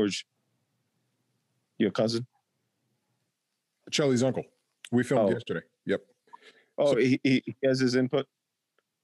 George 0.00 0.26
your 1.78 1.90
cousin? 1.90 2.26
Chelly's 3.90 4.22
uncle. 4.22 4.44
We 4.92 5.02
filmed 5.02 5.30
Oh. 5.30 5.32
yesterday. 5.32 5.60
Yep. 5.86 6.00
Oh, 6.78 6.92
So- 6.92 6.98
he, 6.98 7.20
he 7.22 7.42
has 7.64 7.80
his 7.80 7.94
input. 7.96 8.26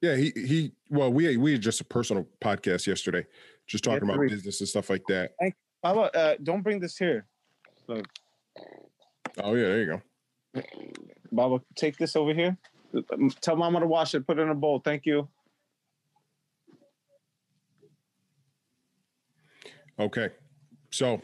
Yeah, 0.03 0.15
he 0.15 0.31
he. 0.37 0.73
Well, 0.91 1.11
we 1.11 1.37
we 1.39 1.53
had 1.53 1.63
just 1.63 1.81
a 1.81 1.85
personal 1.85 2.27
podcast 2.41 2.87
yesterday, 2.87 3.27
just 3.67 3.83
talking 3.83 4.03
about 4.09 4.21
business 4.29 4.61
and 4.61 4.69
stuff 4.69 4.91
like 4.91 5.03
that. 5.09 5.33
How 5.83 5.93
about 5.93 6.15
uh, 6.15 6.37
don't 6.43 6.61
bring 6.63 6.81
this 6.81 6.99
here, 6.99 7.27
Look, 7.89 8.07
Oh 9.39 9.55
yeah, 9.55 9.69
there 9.69 9.81
you 9.81 9.87
go. 10.55 10.63
Baba. 11.33 11.63
Take 11.77 11.97
this 11.97 12.15
over 12.15 12.35
here. 12.35 12.57
Tell 13.41 13.57
Mama 13.57 13.81
to 13.81 13.87
wash 13.87 14.15
it. 14.15 14.27
Put 14.27 14.39
it 14.39 14.43
in 14.43 14.51
a 14.51 14.55
bowl. 14.55 14.81
Thank 14.81 15.07
you. 15.07 15.29
Okay, 19.99 20.29
so 20.97 21.21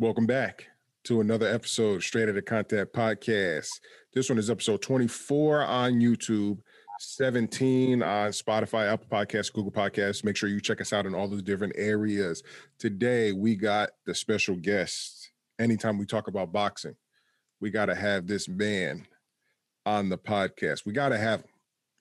welcome 0.00 0.26
back 0.26 0.66
to 1.04 1.20
another 1.20 1.46
episode 1.46 2.02
Straight 2.02 2.28
Outta 2.28 2.42
Contact 2.42 2.92
Podcast. 2.92 3.68
This 4.12 4.28
one 4.28 4.36
is 4.36 4.50
episode 4.50 4.82
twenty 4.82 5.06
four 5.06 5.62
on 5.62 6.00
YouTube. 6.00 6.58
17 6.98 8.02
on 8.02 8.30
Spotify, 8.30 8.90
Apple 8.90 9.06
Podcasts, 9.08 9.52
Google 9.52 9.70
Podcasts. 9.70 10.24
Make 10.24 10.34
sure 10.34 10.48
you 10.48 10.60
check 10.60 10.80
us 10.80 10.92
out 10.92 11.06
in 11.06 11.14
all 11.14 11.28
those 11.28 11.42
different 11.42 11.74
areas. 11.76 12.42
Today, 12.78 13.30
we 13.32 13.54
got 13.54 13.90
the 14.06 14.14
special 14.14 14.56
guest. 14.56 15.30
Anytime 15.60 15.96
we 15.96 16.06
talk 16.06 16.26
about 16.26 16.52
boxing, 16.52 16.96
we 17.60 17.70
got 17.70 17.86
to 17.86 17.94
have 17.94 18.26
this 18.26 18.48
man 18.48 19.06
on 19.84 20.08
the 20.08 20.18
podcast. 20.18 20.84
We 20.84 20.94
got 20.94 21.10
to 21.10 21.18
have 21.18 21.42
him, 21.42 21.50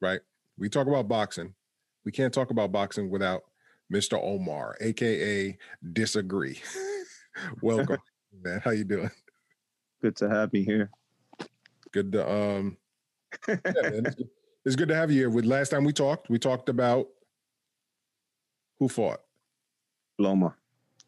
right? 0.01 0.21
We 0.57 0.69
talk 0.69 0.87
about 0.87 1.07
boxing. 1.09 1.53
We 2.05 2.13
can't 2.13 2.33
talk 2.33 2.49
about 2.49 2.71
boxing 2.71 3.11
without 3.11 3.43
Mr. 3.91 4.21
Omar, 4.21 4.77
aka 4.81 5.57
Disagree. 5.93 6.59
Welcome, 7.61 7.97
man. 8.43 8.61
How 8.63 8.71
you 8.71 8.83
doing? 8.83 9.11
Good 10.01 10.15
to 10.17 10.29
have 10.29 10.51
me 10.53 10.63
here. 10.63 10.89
Good 11.91 12.11
to 12.13 12.29
um 12.31 12.77
yeah, 13.47 13.55
man, 13.65 14.05
it's, 14.05 14.15
good. 14.15 14.29
it's 14.65 14.75
good 14.75 14.87
to 14.89 14.95
have 14.95 15.11
you 15.11 15.17
here. 15.21 15.29
With 15.29 15.45
last 15.45 15.69
time 15.69 15.83
we 15.83 15.93
talked, 15.93 16.29
we 16.29 16.39
talked 16.39 16.69
about 16.69 17.07
who 18.79 18.89
fought 18.89 19.21
Loma. 20.17 20.55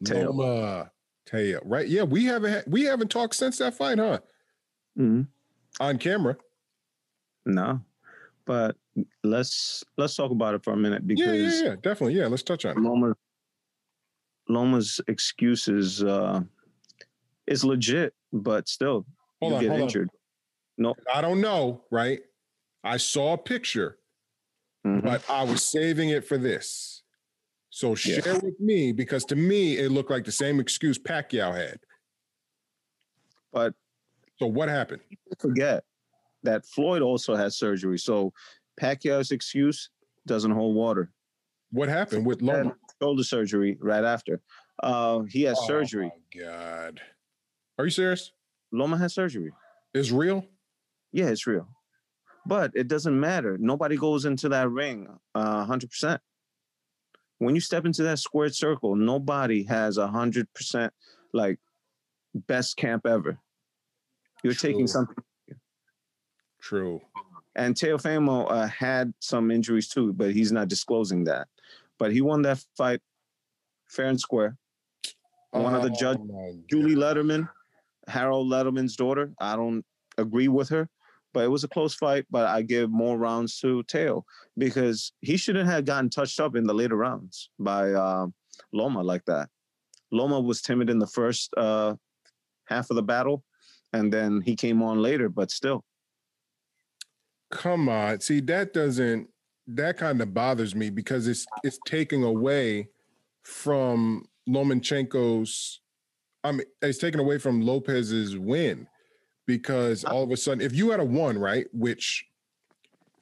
Teo. 0.04 0.32
Loma 0.32 0.90
Teo, 1.26 1.60
right? 1.64 1.88
Yeah, 1.88 2.04
we 2.04 2.24
haven't 2.24 2.68
we 2.68 2.84
haven't 2.84 3.10
talked 3.10 3.34
since 3.34 3.58
that 3.58 3.74
fight, 3.74 3.98
huh? 3.98 4.20
hmm 4.96 5.22
On 5.80 5.98
camera. 5.98 6.36
No, 7.44 7.80
but 8.48 8.76
let's 9.22 9.84
let's 9.98 10.16
talk 10.16 10.32
about 10.32 10.54
it 10.54 10.64
for 10.64 10.72
a 10.72 10.76
minute 10.76 11.06
because 11.06 11.60
yeah, 11.60 11.68
yeah, 11.68 11.74
definitely. 11.82 12.14
Yeah, 12.14 12.26
let's 12.26 12.42
touch 12.42 12.64
on 12.64 12.72
it. 12.72 12.80
Loma 12.80 13.14
Loma's 14.48 15.00
excuses 15.06 16.02
uh, 16.02 16.40
is 17.46 17.62
legit, 17.64 18.14
but 18.32 18.66
still 18.66 19.04
Hold 19.40 19.52
you 19.52 19.56
on, 19.56 19.62
get 19.62 19.72
on. 19.72 19.80
injured. 19.80 20.10
I 21.14 21.20
don't 21.20 21.40
know, 21.42 21.82
right? 21.90 22.20
I 22.82 22.96
saw 22.96 23.34
a 23.34 23.38
picture, 23.38 23.98
Mhm. 24.86 25.02
but 25.02 25.28
I 25.28 25.42
was 25.44 25.62
saving 25.62 26.08
it 26.08 26.24
for 26.24 26.38
this. 26.38 27.02
So 27.68 27.90
Yeah. 27.90 28.20
share 28.22 28.40
with 28.40 28.58
me 28.58 28.92
because 28.92 29.26
to 29.26 29.36
me 29.36 29.76
it 29.76 29.90
looked 29.90 30.10
like 30.10 30.24
the 30.24 30.32
same 30.32 30.58
excuse 30.58 30.98
Pacquiao 30.98 31.54
had. 31.54 31.80
But 33.52 33.74
So 34.38 34.46
what 34.46 34.68
happened? 34.70 35.02
forget 35.38 35.84
that 36.42 36.66
Floyd 36.66 37.02
also 37.02 37.34
had 37.34 37.52
surgery, 37.52 37.98
so 37.98 38.32
Pacquiao's 38.80 39.30
excuse 39.30 39.90
doesn't 40.26 40.50
hold 40.50 40.76
water. 40.76 41.10
What 41.70 41.88
happened 41.88 42.26
with 42.26 42.42
Loma? 42.42 42.74
Shoulder 43.02 43.22
surgery 43.22 43.76
right 43.80 44.04
after. 44.04 44.40
Uh, 44.82 45.20
he 45.22 45.42
had 45.42 45.56
surgery. 45.56 46.10
Oh 46.12 46.40
my 46.40 46.42
God. 46.42 47.00
Are 47.78 47.84
you 47.84 47.90
serious? 47.90 48.32
Loma 48.72 48.96
had 48.98 49.10
surgery. 49.10 49.52
It's 49.94 50.10
real? 50.10 50.44
Yeah, 51.12 51.26
it's 51.26 51.46
real. 51.46 51.68
But 52.46 52.72
it 52.74 52.88
doesn't 52.88 53.18
matter. 53.18 53.56
Nobody 53.58 53.96
goes 53.96 54.24
into 54.24 54.48
that 54.50 54.70
ring 54.70 55.08
uh, 55.34 55.66
100%. 55.66 56.18
When 57.38 57.54
you 57.54 57.60
step 57.60 57.84
into 57.84 58.02
that 58.04 58.18
squared 58.18 58.54
circle, 58.54 58.96
nobody 58.96 59.62
has 59.64 59.96
100% 59.98 60.90
like 61.32 61.58
best 62.34 62.76
camp 62.76 63.06
ever. 63.06 63.38
You're 64.42 64.54
taking 64.54 64.80
True. 64.80 64.86
something. 64.88 65.16
True. 66.60 67.00
And 67.56 67.74
Teofimo 67.74 68.50
uh, 68.50 68.68
had 68.68 69.12
some 69.20 69.50
injuries 69.50 69.88
too, 69.88 70.12
but 70.12 70.32
he's 70.32 70.52
not 70.52 70.68
disclosing 70.68 71.24
that. 71.24 71.48
But 71.98 72.12
he 72.12 72.20
won 72.20 72.42
that 72.42 72.64
fight 72.76 73.00
fair 73.88 74.06
and 74.06 74.20
square. 74.20 74.56
One 75.50 75.74
of 75.74 75.82
the 75.82 75.90
judge- 75.90 76.18
my 76.18 76.54
Julie 76.68 76.94
Lederman, 76.94 77.48
Harold 78.06 78.48
Lederman's 78.50 78.96
daughter. 78.96 79.32
I 79.40 79.56
don't 79.56 79.84
agree 80.18 80.48
with 80.48 80.68
her, 80.68 80.88
but 81.32 81.44
it 81.44 81.48
was 81.48 81.64
a 81.64 81.68
close 81.68 81.94
fight. 81.94 82.26
But 82.30 82.46
I 82.46 82.62
give 82.62 82.90
more 82.90 83.18
rounds 83.18 83.58
to 83.60 83.82
Teo 83.84 84.24
because 84.56 85.12
he 85.20 85.36
shouldn't 85.36 85.68
have 85.68 85.84
gotten 85.84 86.10
touched 86.10 86.38
up 86.38 86.54
in 86.54 86.64
the 86.64 86.74
later 86.74 86.96
rounds 86.96 87.50
by 87.58 87.92
uh, 87.92 88.26
Loma 88.72 89.02
like 89.02 89.24
that. 89.24 89.48
Loma 90.12 90.40
was 90.40 90.62
timid 90.62 90.90
in 90.90 90.98
the 90.98 91.06
first 91.06 91.52
uh, 91.56 91.94
half 92.66 92.90
of 92.90 92.96
the 92.96 93.02
battle, 93.02 93.42
and 93.92 94.12
then 94.12 94.42
he 94.42 94.54
came 94.54 94.82
on 94.82 95.02
later. 95.02 95.28
But 95.28 95.50
still, 95.50 95.84
Come 97.50 97.88
on. 97.88 98.20
See, 98.20 98.40
that 98.40 98.72
doesn't 98.72 99.28
that 99.68 99.98
kind 99.98 100.20
of 100.20 100.32
bothers 100.32 100.74
me 100.74 100.90
because 100.90 101.28
it's 101.28 101.46
it's 101.62 101.78
taking 101.86 102.24
away 102.24 102.88
from 103.42 104.26
Lomachenko's 104.48 105.80
I 106.44 106.52
mean 106.52 106.66
it's 106.82 106.98
taken 106.98 107.20
away 107.20 107.38
from 107.38 107.60
Lopez's 107.60 108.36
win 108.36 108.86
because 109.46 110.04
uh-huh. 110.04 110.14
all 110.14 110.22
of 110.22 110.30
a 110.30 110.36
sudden 110.36 110.60
if 110.62 110.74
you 110.74 110.90
had 110.90 111.00
a 111.00 111.04
one, 111.04 111.38
right, 111.38 111.66
which 111.72 112.24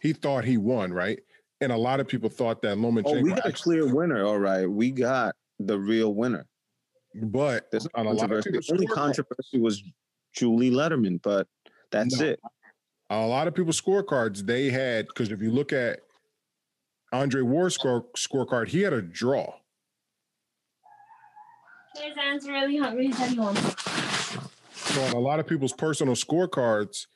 he 0.00 0.12
thought 0.12 0.44
he 0.44 0.56
won, 0.56 0.92
right? 0.92 1.18
And 1.60 1.72
a 1.72 1.76
lot 1.76 2.00
of 2.00 2.06
people 2.06 2.28
thought 2.28 2.62
that 2.62 2.76
Lomachenko 2.76 3.18
oh, 3.18 3.22
we 3.22 3.30
got 3.30 3.46
a 3.46 3.52
clear 3.52 3.92
winner. 3.92 4.24
All 4.24 4.38
right, 4.38 4.66
we 4.66 4.90
got 4.90 5.34
the 5.58 5.78
real 5.78 6.14
winner. 6.14 6.46
but 7.14 7.70
There's 7.70 7.88
on 7.94 8.06
a 8.06 8.10
lot 8.10 8.24
of 8.24 8.42
controversy. 8.42 8.68
The 8.68 8.74
only 8.74 8.86
controversy 8.86 9.58
was 9.58 9.82
Julie 10.34 10.70
Lederman, 10.70 11.20
but 11.22 11.48
that's 11.90 12.20
No. 12.20 12.26
it. 12.26 12.40
A 13.10 13.26
lot 13.26 13.46
of 13.46 13.54
people's 13.54 13.80
scorecards 13.80 14.46
they 14.46 14.70
had 14.70 15.06
because 15.06 15.30
if 15.30 15.40
you 15.40 15.50
look 15.50 15.72
at 15.72 16.00
Andre 17.12 17.42
Ward's 17.42 17.74
score 17.74 18.06
scorecard, 18.16 18.68
he 18.68 18.82
had 18.82 18.92
a 18.92 19.02
draw. 19.02 19.54
His 21.94 22.16
hands 22.16 22.46
really 22.46 22.76
hungry. 22.76 23.12
Said. 23.12 23.36
So 24.74 25.02
on 25.02 25.12
a 25.12 25.18
lot 25.18 25.40
of 25.40 25.46
people's 25.46 25.72
personal 25.72 26.14
scorecards, 26.14 27.06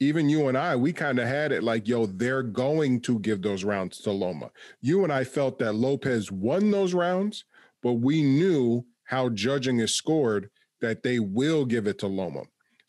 even 0.00 0.28
you 0.28 0.48
and 0.48 0.56
I, 0.56 0.74
we 0.74 0.92
kind 0.92 1.18
of 1.18 1.28
had 1.28 1.52
it 1.52 1.62
like, 1.62 1.86
yo, 1.86 2.06
they're 2.06 2.42
going 2.42 3.00
to 3.02 3.18
give 3.18 3.42
those 3.42 3.62
rounds 3.62 3.98
to 3.98 4.10
Loma. 4.10 4.50
You 4.80 5.04
and 5.04 5.12
I 5.12 5.24
felt 5.24 5.58
that 5.58 5.74
Lopez 5.74 6.32
won 6.32 6.70
those 6.70 6.94
rounds, 6.94 7.44
but 7.82 7.94
we 7.94 8.22
knew 8.22 8.84
how 9.04 9.28
judging 9.28 9.80
is 9.80 9.94
scored 9.94 10.50
that 10.80 11.02
they 11.02 11.18
will 11.18 11.64
give 11.64 11.86
it 11.86 11.98
to 11.98 12.06
Loma. 12.06 12.42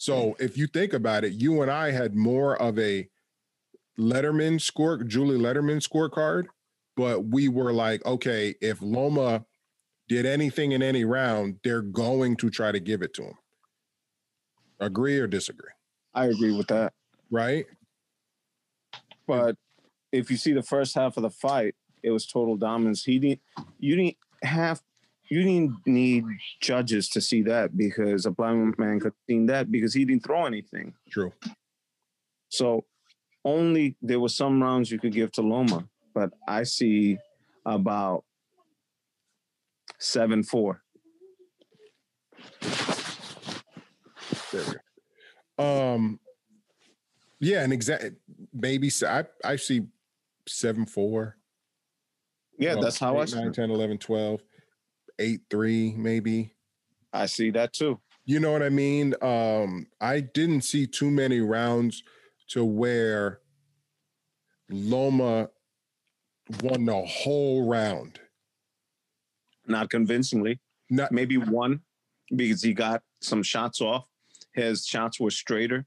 So 0.03 0.31
mm. 0.31 0.41
if 0.41 0.57
you 0.57 0.67
think 0.67 0.91
about 0.91 1.23
it, 1.23 1.31
you 1.31 1.61
and 1.61 1.71
I 1.71 1.91
had 1.91 2.13
more 2.13 2.61
of 2.61 2.77
a 2.77 3.07
Lederman 3.97 4.59
score, 4.59 5.01
Julie 5.01 5.37
Lederman 5.37 5.81
scorecard, 5.81 6.47
but 6.97 7.27
we 7.27 7.47
were 7.47 7.71
like, 7.71 8.05
okay, 8.05 8.53
if 8.59 8.81
Loma 8.81 9.45
did 10.09 10.25
anything 10.25 10.73
in 10.73 10.83
any 10.83 11.05
round, 11.05 11.59
they're 11.63 11.81
going 11.81 12.35
to 12.35 12.49
try 12.49 12.69
to 12.69 12.81
give 12.81 13.01
it 13.01 13.13
to 13.13 13.23
him. 13.23 13.37
Agree 14.81 15.19
or 15.19 15.27
disagree? 15.27 15.71
I 16.13 16.25
agree 16.25 16.51
with 16.51 16.67
that. 16.67 16.91
Right? 17.31 17.65
But 19.25 19.55
if 20.11 20.29
you 20.29 20.35
see 20.35 20.51
the 20.51 20.63
first 20.63 20.95
half 20.95 21.15
of 21.15 21.23
the 21.23 21.29
fight, 21.29 21.75
it 22.03 22.11
was 22.11 22.25
total 22.25 22.57
dominance. 22.57 23.05
He 23.05 23.19
didn't. 23.19 23.39
You 23.79 23.95
didn't 23.95 24.17
have. 24.43 24.81
You 25.29 25.43
didn't 25.43 25.77
need 25.85 26.25
judges 26.61 27.09
to 27.09 27.21
see 27.21 27.41
that 27.43 27.75
because 27.77 28.25
a 28.25 28.31
blind 28.31 28.77
man 28.77 28.99
could 28.99 29.13
see 29.27 29.45
that 29.47 29.71
because 29.71 29.93
he 29.93 30.05
didn't 30.05 30.23
throw 30.23 30.45
anything. 30.45 30.93
True. 31.09 31.31
So 32.49 32.85
only 33.45 33.95
there 34.01 34.19
were 34.19 34.29
some 34.29 34.61
rounds 34.61 34.91
you 34.91 34.99
could 34.99 35.13
give 35.13 35.31
to 35.33 35.41
Loma, 35.41 35.87
but 36.13 36.31
I 36.47 36.63
see 36.63 37.17
about 37.65 38.23
seven 39.99 40.43
four. 40.43 40.81
There 44.51 44.63
we 44.67 44.73
go. 45.57 45.93
Um, 45.93 46.19
yeah, 47.39 47.63
and 47.63 47.73
exact 47.73 48.05
maybe 48.53 48.91
I 49.07 49.25
I 49.43 49.55
see 49.55 49.83
seven 50.47 50.85
four. 50.85 51.37
Yeah, 52.59 52.73
well, 52.75 52.83
that's 52.83 52.99
how 52.99 53.17
I 53.17 53.23
eight, 53.23 53.29
see. 53.29 53.41
9, 53.41 53.51
10, 53.51 53.71
11, 53.71 53.97
12, 53.97 54.41
8, 55.23 55.41
3, 55.49 55.93
maybe. 55.95 56.53
I 57.13 57.27
see 57.27 57.49
that 57.51 57.71
too. 57.71 57.99
You 58.25 58.39
know 58.39 58.51
what 58.51 58.61
I 58.61 58.69
mean? 58.69 59.15
Um, 59.21 59.87
I 60.01 60.19
didn't 60.19 60.61
see 60.61 60.85
too 60.85 61.09
many 61.09 61.39
rounds 61.39 62.03
to 62.49 62.65
where 62.65 63.39
Loma 64.69 65.49
won 66.61 66.85
the 66.85 67.01
whole 67.01 67.67
round. 67.67 68.19
Not 69.65 69.89
convincingly. 69.89 70.59
Not 70.89 71.11
maybe 71.13 71.37
one 71.37 71.79
because 72.35 72.61
he 72.61 72.73
got 72.73 73.01
some 73.21 73.43
shots 73.43 73.79
off. 73.79 74.05
His 74.53 74.85
shots 74.85 75.19
were 75.19 75.31
straighter. 75.31 75.85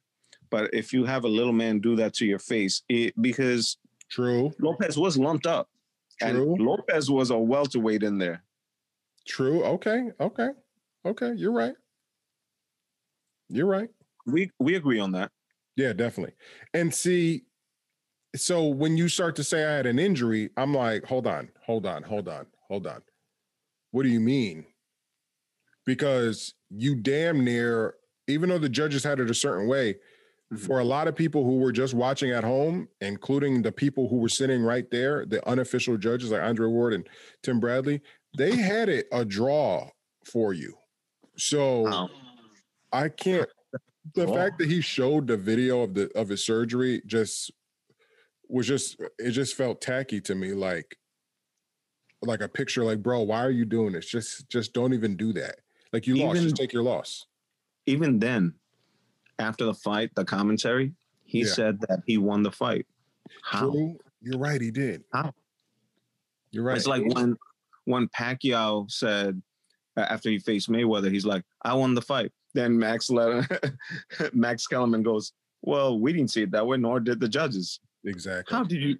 But 0.51 0.73
if 0.73 0.93
you 0.93 1.05
have 1.05 1.25
a 1.25 1.29
little 1.29 1.53
man 1.53 1.81
do 1.81 1.95
that 1.97 2.15
to 2.15 2.27
your 2.27 2.39
face, 2.39 2.83
it 2.89 3.13
because 3.21 3.77
true, 4.11 4.51
Lopez 4.59 4.97
was 4.97 5.19
lumped 5.19 5.47
up. 5.47 5.69
True. 6.21 6.55
And 6.55 6.63
Lopez 6.63 7.11
was 7.11 7.31
a 7.31 7.39
welterweight 7.39 8.03
in 8.03 8.17
there. 8.17 8.43
True. 9.27 9.65
Okay, 9.65 10.11
okay, 10.21 10.51
okay. 11.05 11.33
You're 11.37 11.53
right. 11.53 11.75
You're 13.49 13.67
right. 13.67 13.91
We 14.27 14.51
we 14.59 14.75
agree 14.75 14.99
on 14.99 15.13
that. 15.13 15.31
Yeah, 15.77 15.93
definitely. 15.93 16.35
And 16.75 16.93
see, 16.95 17.45
so 18.37 18.67
when 18.69 18.97
you 18.97 19.09
start 19.09 19.37
to 19.37 19.45
say 19.45 19.65
I 19.65 19.77
had 19.77 19.87
an 19.87 19.99
injury, 19.99 20.51
I'm 20.57 20.75
like, 20.75 21.05
hold 21.05 21.27
on, 21.27 21.51
hold 21.65 21.87
on, 21.87 22.03
hold 22.03 22.29
on, 22.29 22.47
hold 22.69 22.87
on. 22.87 23.03
What 23.93 24.05
do 24.05 24.09
you 24.11 24.21
mean? 24.21 24.67
Because 25.85 26.55
you 26.71 26.95
damn 26.97 27.45
near, 27.45 27.95
even 28.27 28.49
though 28.49 28.59
the 28.59 28.69
judges 28.69 29.05
had 29.05 29.21
it 29.21 29.31
a 29.31 29.35
certain 29.35 29.69
way, 29.69 29.97
Mhm. 30.53 30.61
for 30.61 30.79
a 30.79 30.85
lot 30.85 31.09
of 31.09 31.17
people 31.17 31.45
who 31.45 31.59
were 31.59 31.73
just 31.73 31.95
watching 31.95 32.31
at 32.31 32.45
home, 32.45 32.89
including 33.01 33.63
the 33.63 33.73
people 33.73 34.09
who 34.09 34.17
were 34.17 34.29
sitting 34.29 34.63
right 34.63 34.91
there, 34.91 35.27
the 35.27 35.47
unofficial 35.49 35.97
judges 35.97 36.31
like 36.31 36.43
Andre 36.43 36.69
Ward 36.69 36.93
and 36.95 37.09
Tim 37.43 37.59
Bradley, 37.61 38.01
they 38.37 38.57
had 38.57 38.89
it 38.89 39.07
a 39.13 39.25
draw 39.25 39.89
for 40.25 40.53
you. 40.53 40.75
So 41.37 41.83
Wow. 41.83 42.11
I 42.93 43.09
can't. 43.09 43.49
The 44.15 44.25
Draw. 44.25 44.35
fact 44.35 44.59
that 44.59 44.69
he 44.69 44.81
showed 44.81 45.27
the 45.27 45.37
video 45.37 45.83
of 45.83 45.95
the 45.95 46.11
of 46.17 46.29
his 46.29 46.45
surgery 46.45 47.03
just 47.07 47.51
was 48.49 48.67
just 48.67 48.97
it 49.19 49.33
just 49.33 49.57
felt 49.57 49.81
tacky 49.81 50.21
to 50.23 50.35
me, 50.35 50.53
like 50.53 50.97
like 52.23 52.41
a 52.41 52.49
picture. 52.49 52.85
Like, 52.85 53.03
bro, 53.03 53.23
why 53.23 53.45
are 53.45 53.51
you 53.51 53.65
doing 53.65 53.93
this? 53.93 54.07
Just 54.07 54.49
just 54.49 54.73
don't 54.73 54.95
even 54.95 55.17
do 55.17 55.33
that. 55.35 55.57
Like 55.93 56.07
you 56.07 56.17
lost, 56.17 56.43
just 56.43 56.57
take 56.57 56.73
your 56.73 56.83
loss. 56.83 57.27
Even 57.87 58.19
then, 58.19 58.55
after 59.39 59.65
the 59.65 59.75
fight, 59.75 60.11
the 60.15 60.25
commentary, 60.25 60.93
he 61.25 61.41
Yeah. 61.41 61.47
said 61.47 61.81
that 61.83 62.01
he 62.07 62.17
won 62.19 62.43
the 62.43 62.53
fight. 62.53 62.87
How? 63.43 63.71
True, 63.71 63.99
you're 64.23 64.39
right. 64.39 64.61
He 64.61 64.71
did. 64.71 65.05
How? 65.13 65.35
You're 66.53 66.65
right. 66.65 66.77
It's 66.77 66.87
like 66.87 67.03
when 67.15 67.37
when 67.87 68.09
Pacquiao 68.09 68.91
said 68.91 69.41
after 69.97 70.29
he 70.29 70.39
faced 70.39 70.71
Mayweather, 70.71 71.11
he's 71.11 71.25
like, 71.25 71.43
"I 71.63 71.73
won 71.75 71.95
the 71.95 72.03
fight." 72.03 72.31
Then 72.53 72.79
Max 72.79 73.09
let 73.11 73.49
Max 74.35 74.67
Kellerman 74.67 75.03
goes, 75.03 75.33
"Well, 75.63 75.99
we 75.99 76.13
didn't 76.13 76.31
see 76.31 76.43
it 76.43 76.51
that 76.51 76.67
way, 76.67 76.77
nor 76.77 77.01
did 77.01 77.21
the 77.21 77.29
judges. 77.29 77.81
exactly. 78.05 78.55
How 78.55 78.63
did 78.65 78.83
you? 78.83 78.99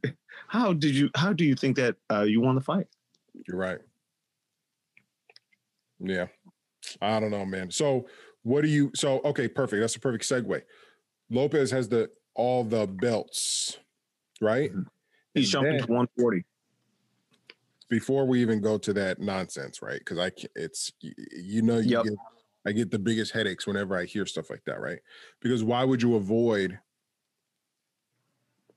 How 0.49 0.73
did 0.73 0.95
you? 0.95 1.11
How 1.15 1.33
do 1.33 1.45
you 1.45 1.55
think 1.55 1.77
that 1.77 1.97
uh, 2.11 2.23
you 2.23 2.41
won 2.41 2.55
the 2.55 2.61
fight?" 2.63 2.87
You're 3.47 3.59
right. 3.59 3.79
Yeah. 5.99 6.27
I 7.01 7.21
don't 7.21 7.31
know, 7.31 7.45
man. 7.45 7.71
So 7.71 8.07
what 8.43 8.63
do 8.63 8.69
you 8.69 8.91
so 8.95 9.21
okay, 9.25 9.49
perfect. 9.49 9.81
That's 9.81 9.97
a 9.97 10.01
perfect 10.01 10.25
segue. 10.25 10.63
Lopez 11.31 11.71
has 11.71 11.89
the 11.89 12.11
all 12.35 12.65
the 12.65 12.87
belts, 12.87 13.79
right? 14.41 14.71
He's 15.35 15.51
jumping 15.51 15.79
to 15.79 15.87
140. 15.87 16.45
Before 17.89 18.27
we 18.27 18.41
even 18.43 18.61
go 18.61 18.79
to 18.79 18.93
that 18.95 19.21
nonsense, 19.21 19.83
right? 19.83 19.99
Because 19.99 20.19
I 20.19 20.31
it's 20.55 20.93
you 21.01 21.63
know 21.63 21.79
you 21.79 21.91
Yep. 21.91 22.05
get 22.05 22.13
I 22.67 22.73
get 22.73 22.91
the 22.91 22.99
biggest 22.99 23.33
headaches 23.33 23.67
whenever 23.67 23.97
I 23.97 24.05
hear 24.05 24.27
stuff 24.27 24.51
like 24.51 24.65
that, 24.67 24.81
right? 24.81 24.99
Because 25.41 25.63
why 25.63 25.85
would 25.85 26.03
you 26.03 26.17
avoid 26.17 26.81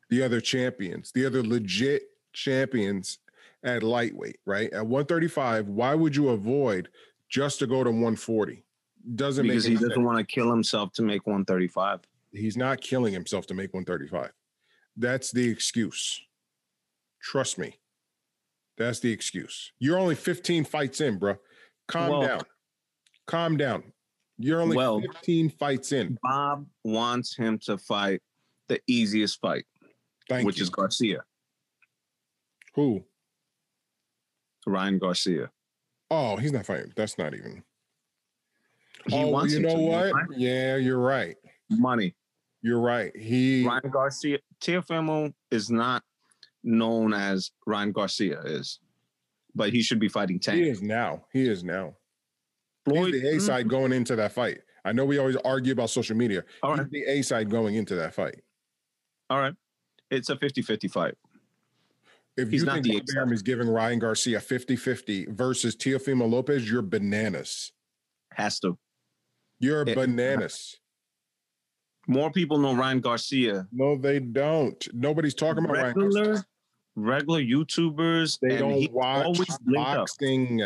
the 0.10 0.24
other 0.24 0.42
champions, 0.42 1.12
the 1.12 1.26
other 1.26 1.44
legit 1.44 2.04
champions 2.34 3.20
at 3.64 3.84
lightweight, 3.84 4.38
right? 4.46 4.72
At 4.74 4.86
135, 4.88 5.68
why 5.70 5.94
would 5.96 6.16
you 6.16 6.30
avoid 6.30 6.90
just 7.30 7.60
to 7.60 7.68
go 7.68 7.84
to 7.84 7.90
140? 7.92 8.66
Doesn't 9.16 9.44
because 9.44 9.64
he 9.66 9.74
doesn't 9.74 9.90
sense. 9.92 10.06
want 10.06 10.18
to 10.20 10.26
kill 10.26 10.50
himself 10.50 10.92
to 10.94 11.02
make 11.02 11.26
135. 11.26 12.02
He's 12.32 12.58
not 12.58 12.82
killing 12.82 13.14
himself 13.14 13.48
to 13.48 13.54
make 13.54 13.74
135. 13.74 14.32
That's 14.98 15.32
the 15.32 15.50
excuse. 15.50 16.22
Trust 17.22 17.58
me. 17.58 17.80
That's 18.80 19.02
the 19.02 19.12
excuse. 19.12 19.74
You're 19.78 20.00
only 20.00 20.16
15 20.16 20.64
fights 20.64 21.02
in, 21.02 21.20
bro. 21.20 21.36
Calm 21.88 22.10
Well- 22.10 22.22
down. 22.22 22.42
Calm 23.28 23.58
down. 23.58 23.94
You're 24.38 24.62
only 24.62 24.78
Well- 24.78 25.02
15 25.02 25.50
fights 25.50 25.92
in. 25.92 26.18
Bob 26.24 26.66
wants 26.86 27.36
him 27.36 27.60
to 27.60 27.78
fight 27.78 28.24
the 28.70 28.81
easiest 28.88 29.42
fight, 29.42 29.66
Thank 30.30 30.46
which 30.48 30.58
you. 30.58 30.64
is 30.64 30.70
Garcia, 30.70 31.26
Who? 32.76 33.06
Ryan 34.66 34.98
Garcia. 34.98 35.52
Oh, 36.10 36.38
he's 36.38 36.54
not 36.54 36.66
fighting. 36.66 36.94
That's 36.96 37.18
not 37.18 37.34
even. 37.34 37.64
He 39.08 39.16
oh, 39.16 39.28
wants 39.28 39.54
you 39.54 39.60
know 39.60 39.75
to, 39.75 39.82
what? 39.82 40.38
Yeah, 40.38 40.78
you're 40.78 41.00
right. 41.00 41.36
Money. 41.70 42.16
You're 42.62 42.80
right. 42.80 43.16
He 43.16 43.66
Ryan 43.66 43.90
Garcia. 43.90 44.40
Teofimo 44.62 45.34
is 45.52 45.70
not 45.70 46.04
known 46.64 47.14
as 47.14 47.52
Ryan 47.66 47.92
Garcia 47.92 48.42
is, 48.42 48.80
but 49.56 49.72
he 49.72 49.82
should 49.82 50.00
be 50.00 50.10
fighting 50.10 50.40
he 50.44 50.70
is 50.70 50.82
now. 50.82 51.26
He 51.34 51.48
is 51.48 51.64
now. 51.64 51.96
Floyd, 52.86 53.14
he's 53.14 53.22
the 53.24 53.30
A 53.30 53.34
mm, 53.38 53.42
side 53.42 53.68
going 53.70 53.92
into 53.94 54.16
that 54.16 54.32
fight. 54.32 54.60
I 54.86 54.92
know 54.94 55.06
we 55.06 55.18
always 55.18 55.36
argue 55.38 55.74
about 55.74 55.90
social 55.90 56.16
media. 56.16 56.44
all 56.64 56.72
He's 56.72 56.80
right, 56.80 56.92
the 56.92 57.04
A 57.06 57.22
side 57.22 57.50
going 57.50 57.76
into 57.76 57.96
that 57.96 58.14
fight. 58.14 58.42
all 59.30 59.40
right. 59.40 59.54
It's 60.12 60.30
a 60.30 60.36
50-50 60.36 60.90
fight. 60.92 61.14
If 62.36 62.50
He's 62.50 62.64
you 62.64 62.72
think 62.72 62.84
the 62.86 62.98
Bob 63.00 63.06
Arum 63.16 63.34
is 63.34 63.44
giving 63.44 63.70
Ryan 63.70 64.00
Garcia 64.00 64.40
50-50 64.40 65.30
versus 65.30 65.76
Teofimo 65.76 66.28
Lopez, 66.30 66.70
you're 66.72 66.82
bananas. 66.82 67.72
Has 68.34 68.60
to. 68.62 68.78
You're 69.60 69.82
It- 69.82 69.94
bananas. 69.96 70.79
More 72.10 72.32
people 72.32 72.58
know 72.58 72.74
Ryan 72.76 73.02
Garcia. 73.02 73.68
No, 73.72 73.96
they 73.96 74.20
don't. 74.20 74.86
Nobody's 74.94 75.36
talking 75.36 75.64
about 75.64 75.78
Ryan 75.78 75.94
Garcia. 75.94 76.24
Regular, 76.24 76.44
regular 76.96 77.42
YouTubers. 77.42 78.40
They 78.42 78.56
and 78.56 78.60
don't 78.60 78.92
watch 78.92 79.26
always 79.26 79.58
linked 79.66 79.80
up. 79.90 79.98
boxing. 79.98 80.62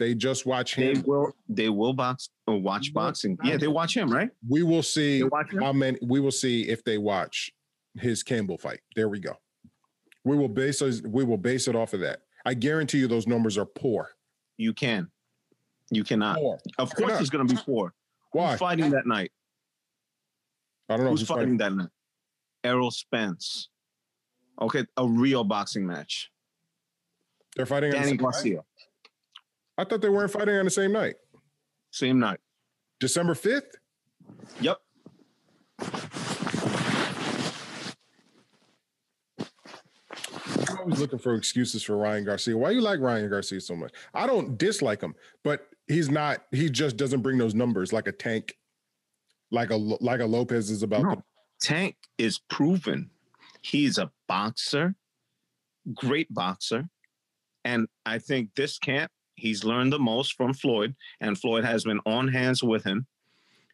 They 0.00 0.14
just 0.16 0.44
watch 0.44 0.74
him. 0.74 0.94
They 0.94 1.00
will. 1.02 1.32
They 1.48 1.68
will 1.68 1.92
box 1.92 2.30
or 2.48 2.60
watch 2.60 2.90
No, 2.92 3.00
boxing. 3.00 3.38
Yeah, 3.44 3.56
they 3.56 3.68
watch 3.68 3.96
him, 3.96 4.10
right? 4.10 4.28
We 4.48 4.64
will 4.64 4.82
see 4.82 5.18
They 5.18 5.24
watch 5.28 5.52
him. 5.52 5.62
how 5.62 5.72
many. 5.72 5.98
We 6.02 6.18
will 6.18 6.32
see 6.32 6.62
if 6.68 6.82
they 6.82 6.98
watch 6.98 7.52
his 7.94 8.24
Campbell 8.24 8.58
fight. 8.58 8.80
There 8.96 9.08
we 9.08 9.20
go. 9.20 9.36
We 10.24 10.36
will 10.36 10.48
base. 10.48 10.82
We 10.82 11.22
will 11.22 11.38
base 11.38 11.68
it 11.68 11.76
off 11.76 11.92
of 11.94 12.00
that. 12.00 12.22
I 12.44 12.54
guarantee 12.54 12.98
you, 12.98 13.06
those 13.06 13.28
numbers 13.28 13.56
are 13.56 13.66
poor. 13.66 14.10
You 14.56 14.72
can. 14.72 15.10
You 15.92 16.02
cannot. 16.02 16.38
Poor. 16.38 16.58
Of 16.78 16.92
course, 16.94 17.12
not? 17.12 17.20
it's 17.20 17.30
going 17.30 17.46
to 17.46 17.54
be 17.54 17.60
four. 17.62 17.94
Why? 18.32 18.50
Who's 18.50 18.58
fighting 18.58 18.90
that 18.90 19.06
night? 19.06 19.30
I 20.88 20.96
don't 20.96 21.04
know. 21.04 21.10
Who's 21.10 21.20
who's 21.20 21.28
fighting 21.28 21.58
fighting. 21.58 21.76
that 21.76 21.82
night? 21.82 21.90
Errol 22.64 22.90
Spence. 22.90 23.68
Okay, 24.60 24.84
a 24.96 25.06
real 25.06 25.44
boxing 25.44 25.86
match. 25.86 26.30
They're 27.56 27.66
fighting. 27.66 27.90
on 27.90 27.92
the 27.92 27.98
Danny 27.98 28.08
same 28.10 28.16
night? 28.16 28.22
Garcia. 28.22 28.64
I 29.76 29.84
thought 29.84 30.00
they 30.00 30.08
weren't 30.08 30.30
fighting 30.30 30.56
on 30.56 30.64
the 30.64 30.70
same 30.70 30.92
night. 30.92 31.16
Same 31.92 32.18
night. 32.18 32.40
December 33.00 33.34
fifth. 33.34 33.76
Yep. 34.60 34.78
I'm 40.68 40.78
always 40.80 41.00
looking 41.00 41.18
for 41.18 41.34
excuses 41.34 41.82
for 41.82 41.96
Ryan 41.96 42.24
Garcia. 42.24 42.56
Why 42.56 42.70
you 42.70 42.80
like 42.80 43.00
Ryan 43.00 43.30
Garcia 43.30 43.60
so 43.60 43.76
much? 43.76 43.92
I 44.14 44.26
don't 44.26 44.58
dislike 44.58 45.00
him, 45.00 45.14
but 45.44 45.68
he's 45.86 46.10
not. 46.10 46.44
He 46.50 46.68
just 46.68 46.96
doesn't 46.96 47.20
bring 47.20 47.38
those 47.38 47.54
numbers 47.54 47.92
like 47.92 48.08
a 48.08 48.12
tank, 48.12 48.56
like 49.50 49.70
a 49.70 49.76
like 49.76 50.20
a 50.20 50.26
Lopez 50.26 50.70
is 50.70 50.82
about. 50.82 51.02
No. 51.02 51.14
to- 51.16 51.22
Tank 51.60 51.96
is 52.18 52.38
proven. 52.38 53.10
He's 53.62 53.98
a 53.98 54.10
boxer, 54.28 54.94
great 55.94 56.32
boxer. 56.32 56.88
And 57.64 57.88
I 58.06 58.18
think 58.18 58.54
this 58.54 58.78
camp, 58.78 59.10
he's 59.34 59.64
learned 59.64 59.92
the 59.92 59.98
most 59.98 60.34
from 60.34 60.54
Floyd, 60.54 60.94
and 61.20 61.36
Floyd 61.36 61.64
has 61.64 61.84
been 61.84 62.00
on 62.06 62.28
hands 62.28 62.62
with 62.62 62.84
him. 62.84 63.06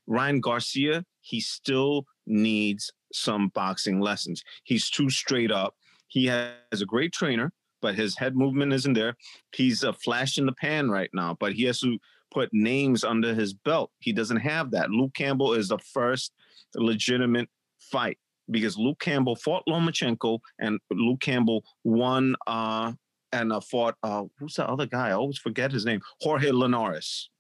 Ryan 0.07 0.41
Garcia, 0.41 1.05
he 1.21 1.41
still 1.41 2.07
needs 2.27 2.91
some 3.13 3.49
boxing 3.49 4.01
lessons. 4.01 4.43
He's 4.65 4.91
too 4.91 5.11
straight 5.11 5.51
up. 5.51 5.75
He 6.09 6.27
has 6.27 6.81
a 6.81 6.87
great 6.87 7.13
trainer, 7.13 7.53
but 7.81 7.95
his 7.95 8.17
head 8.17 8.37
movement 8.37 8.73
isn't 8.73 8.95
there. 8.95 9.15
He's 9.55 9.83
a 9.83 9.93
flash 9.93 10.39
in 10.39 10.47
the 10.47 10.53
pan 10.53 10.91
right 10.91 11.11
now, 11.13 11.37
but 11.39 11.53
he 11.53 11.65
has 11.65 11.81
to 11.81 11.99
put 12.35 12.51
names 12.53 13.05
under 13.05 13.33
his 13.33 13.55
belt. 13.55 13.91
He 14.01 14.13
doesn't 14.13 14.39
have 14.39 14.73
that. 14.73 14.91
Luke 14.91 15.15
Campbell 15.15 15.55
is 15.55 15.69
the 15.69 15.79
first 15.79 16.33
legitimate 16.75 17.49
fight 17.79 18.19
because 18.51 18.77
Luke 18.77 18.99
Campbell 18.99 19.37
fought 19.37 19.63
Lomachenko 19.69 20.41
and 20.59 20.81
Luke 20.91 21.21
Campbell 21.21 21.65
won 21.85 22.35
uh 22.47 22.93
and 23.33 23.53
uh, 23.53 23.61
fought 23.61 23.95
uh 24.03 24.25
who's 24.39 24.55
the 24.55 24.69
other 24.69 24.87
guy? 24.87 25.09
I 25.09 25.13
always 25.13 25.39
forget 25.39 25.73
his 25.73 25.87
name. 25.87 26.01
Jorge 26.21 26.51
Linares. 26.51 27.31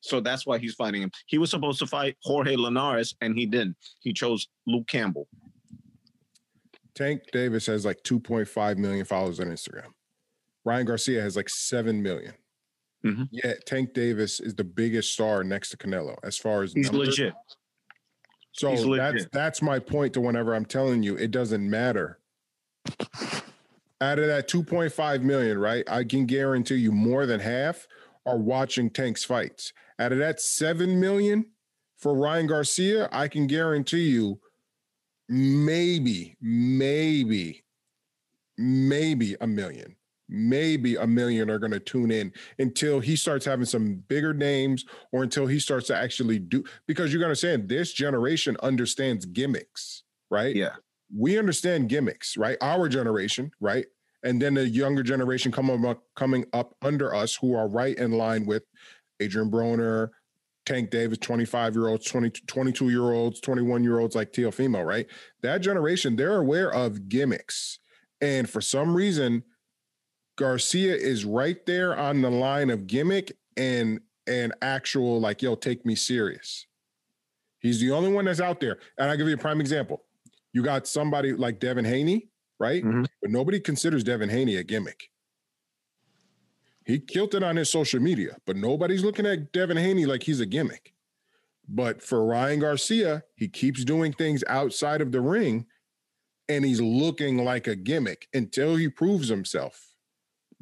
So 0.00 0.20
that's 0.20 0.44
why 0.44 0.58
he's 0.58 0.74
fighting 0.74 1.02
him. 1.02 1.12
He 1.26 1.38
was 1.38 1.50
supposed 1.50 1.78
to 1.78 1.86
fight 1.86 2.16
Jorge 2.24 2.56
Linares 2.56 3.14
and 3.20 3.38
he 3.38 3.46
didn't. 3.46 3.76
He 4.00 4.12
chose 4.12 4.48
Luke 4.66 4.88
Campbell. 4.88 5.28
Tank 6.94 7.22
Davis 7.32 7.66
has 7.66 7.84
like 7.84 8.02
2.5 8.02 8.76
million 8.76 9.04
followers 9.04 9.38
on 9.38 9.46
Instagram. 9.46 9.92
Ryan 10.64 10.86
Garcia 10.86 11.22
has 11.22 11.36
like 11.36 11.48
7 11.48 12.02
million. 12.02 12.34
Mhm. 13.04 13.28
Yet 13.32 13.66
Tank 13.66 13.94
Davis 13.94 14.38
is 14.40 14.54
the 14.54 14.64
biggest 14.64 15.12
star 15.12 15.42
next 15.44 15.70
to 15.70 15.76
Canelo 15.76 16.16
as 16.22 16.38
far 16.38 16.62
as 16.62 16.72
He's 16.72 16.90
numbers. 16.90 17.08
legit. 17.18 17.34
So 18.52 18.70
he's 18.70 18.84
that's 18.96 19.26
that's 19.32 19.62
my 19.62 19.78
point 19.78 20.12
to 20.14 20.20
whenever 20.20 20.54
I'm 20.54 20.66
telling 20.66 21.02
you 21.02 21.16
it 21.16 21.30
doesn't 21.30 21.68
matter. 21.68 22.20
Out 24.00 24.18
of 24.18 24.26
that 24.26 24.48
2.5 24.48 25.22
million, 25.22 25.58
right? 25.58 25.84
I 25.88 26.04
can 26.04 26.26
guarantee 26.26 26.74
you 26.76 26.90
more 26.92 27.24
than 27.24 27.40
half 27.40 27.86
are 28.26 28.36
watching 28.38 28.90
Tank's 28.90 29.24
fights. 29.24 29.72
Out 29.98 30.12
of 30.12 30.18
that 30.18 30.40
7 30.40 30.98
million 31.00 31.46
for 31.98 32.14
Ryan 32.14 32.46
Garcia, 32.48 33.08
I 33.12 33.28
can 33.28 33.46
guarantee 33.46 34.10
you 34.10 34.40
maybe, 35.28 36.36
maybe, 36.40 37.62
maybe 38.58 39.36
a 39.40 39.46
million. 39.46 39.96
Maybe 40.32 40.96
a 40.96 41.06
million 41.06 41.50
are 41.50 41.58
going 41.58 41.72
to 41.72 41.80
tune 41.80 42.10
in 42.10 42.32
until 42.58 43.00
he 43.00 43.16
starts 43.16 43.44
having 43.44 43.66
some 43.66 43.96
bigger 44.08 44.32
names 44.32 44.84
or 45.12 45.22
until 45.22 45.46
he 45.46 45.58
starts 45.58 45.86
to 45.88 45.96
actually 45.96 46.38
do 46.38 46.64
because 46.86 47.12
you're 47.12 47.20
going 47.20 47.32
to 47.32 47.36
say 47.36 47.56
this 47.56 47.92
generation 47.92 48.56
understands 48.62 49.26
gimmicks, 49.26 50.04
right? 50.30 50.56
Yeah. 50.56 50.76
We 51.14 51.38
understand 51.38 51.90
gimmicks, 51.90 52.36
right? 52.36 52.56
Our 52.62 52.88
generation, 52.88 53.50
right? 53.60 53.84
And 54.22 54.40
then 54.40 54.54
the 54.54 54.66
younger 54.66 55.02
generation 55.02 55.52
coming 55.52 55.84
up, 55.84 56.02
coming 56.16 56.46
up 56.52 56.74
under 56.80 57.14
us 57.14 57.34
who 57.34 57.54
are 57.54 57.68
right 57.68 57.96
in 57.96 58.12
line 58.12 58.46
with 58.46 58.62
Adrien 59.20 59.50
Broner, 59.50 60.10
Tank 60.64 60.90
Davis, 60.90 61.18
25 61.18 61.74
year 61.74 61.88
olds, 61.88 62.06
20, 62.06 62.30
22 62.30 62.90
year 62.90 63.12
olds, 63.12 63.40
21 63.40 63.82
year 63.82 63.98
olds 63.98 64.14
like 64.14 64.32
Teofimo, 64.32 64.84
right? 64.84 65.06
That 65.42 65.58
generation, 65.58 66.16
they're 66.16 66.38
aware 66.38 66.72
of 66.72 67.08
gimmicks. 67.08 67.78
And 68.20 68.48
for 68.48 68.60
some 68.60 68.94
reason, 68.94 69.42
Garcia 70.36 70.94
is 70.94 71.24
right 71.24 71.64
there 71.66 71.96
on 71.96 72.22
the 72.22 72.30
line 72.30 72.70
of 72.70 72.86
gimmick 72.86 73.36
and 73.56 74.00
and 74.26 74.54
actual 74.62 75.20
like 75.20 75.42
yo 75.42 75.54
take 75.54 75.84
me 75.84 75.94
serious. 75.94 76.66
He's 77.58 77.80
the 77.80 77.90
only 77.90 78.12
one 78.12 78.24
that's 78.24 78.40
out 78.40 78.60
there. 78.60 78.78
And 78.98 79.10
I'll 79.10 79.16
give 79.16 79.28
you 79.28 79.34
a 79.34 79.38
prime 79.38 79.60
example. 79.60 80.04
You 80.52 80.62
got 80.62 80.86
somebody 80.86 81.32
like 81.32 81.60
Devin 81.60 81.84
Haney, 81.84 82.28
right? 82.58 82.82
Mhm. 82.82 83.06
But 83.20 83.30
nobody 83.30 83.60
considers 83.60 84.04
Devin 84.04 84.28
Haney 84.28 84.56
a 84.56 84.64
gimmick. 84.64 85.10
He 86.84 86.98
killed 86.98 87.34
it 87.34 87.42
on 87.42 87.56
his 87.56 87.70
social 87.70 88.00
media, 88.00 88.36
but 88.44 88.56
nobody's 88.56 89.04
looking 89.04 89.26
at 89.26 89.52
Devin 89.52 89.76
Haney 89.76 90.06
like 90.06 90.24
he's 90.24 90.40
a 90.40 90.46
gimmick. 90.46 90.92
But 91.68 92.02
for 92.02 92.24
Ryan 92.26 92.58
Garcia, 92.60 93.22
he 93.36 93.48
keeps 93.48 93.84
doing 93.84 94.12
things 94.12 94.42
outside 94.48 95.00
of 95.00 95.12
the 95.12 95.20
ring 95.20 95.66
and 96.48 96.64
he's 96.64 96.80
looking 96.80 97.44
like 97.44 97.68
a 97.68 97.76
gimmick 97.76 98.28
until 98.34 98.74
he 98.76 98.88
proves 98.88 99.28
himself 99.28 99.91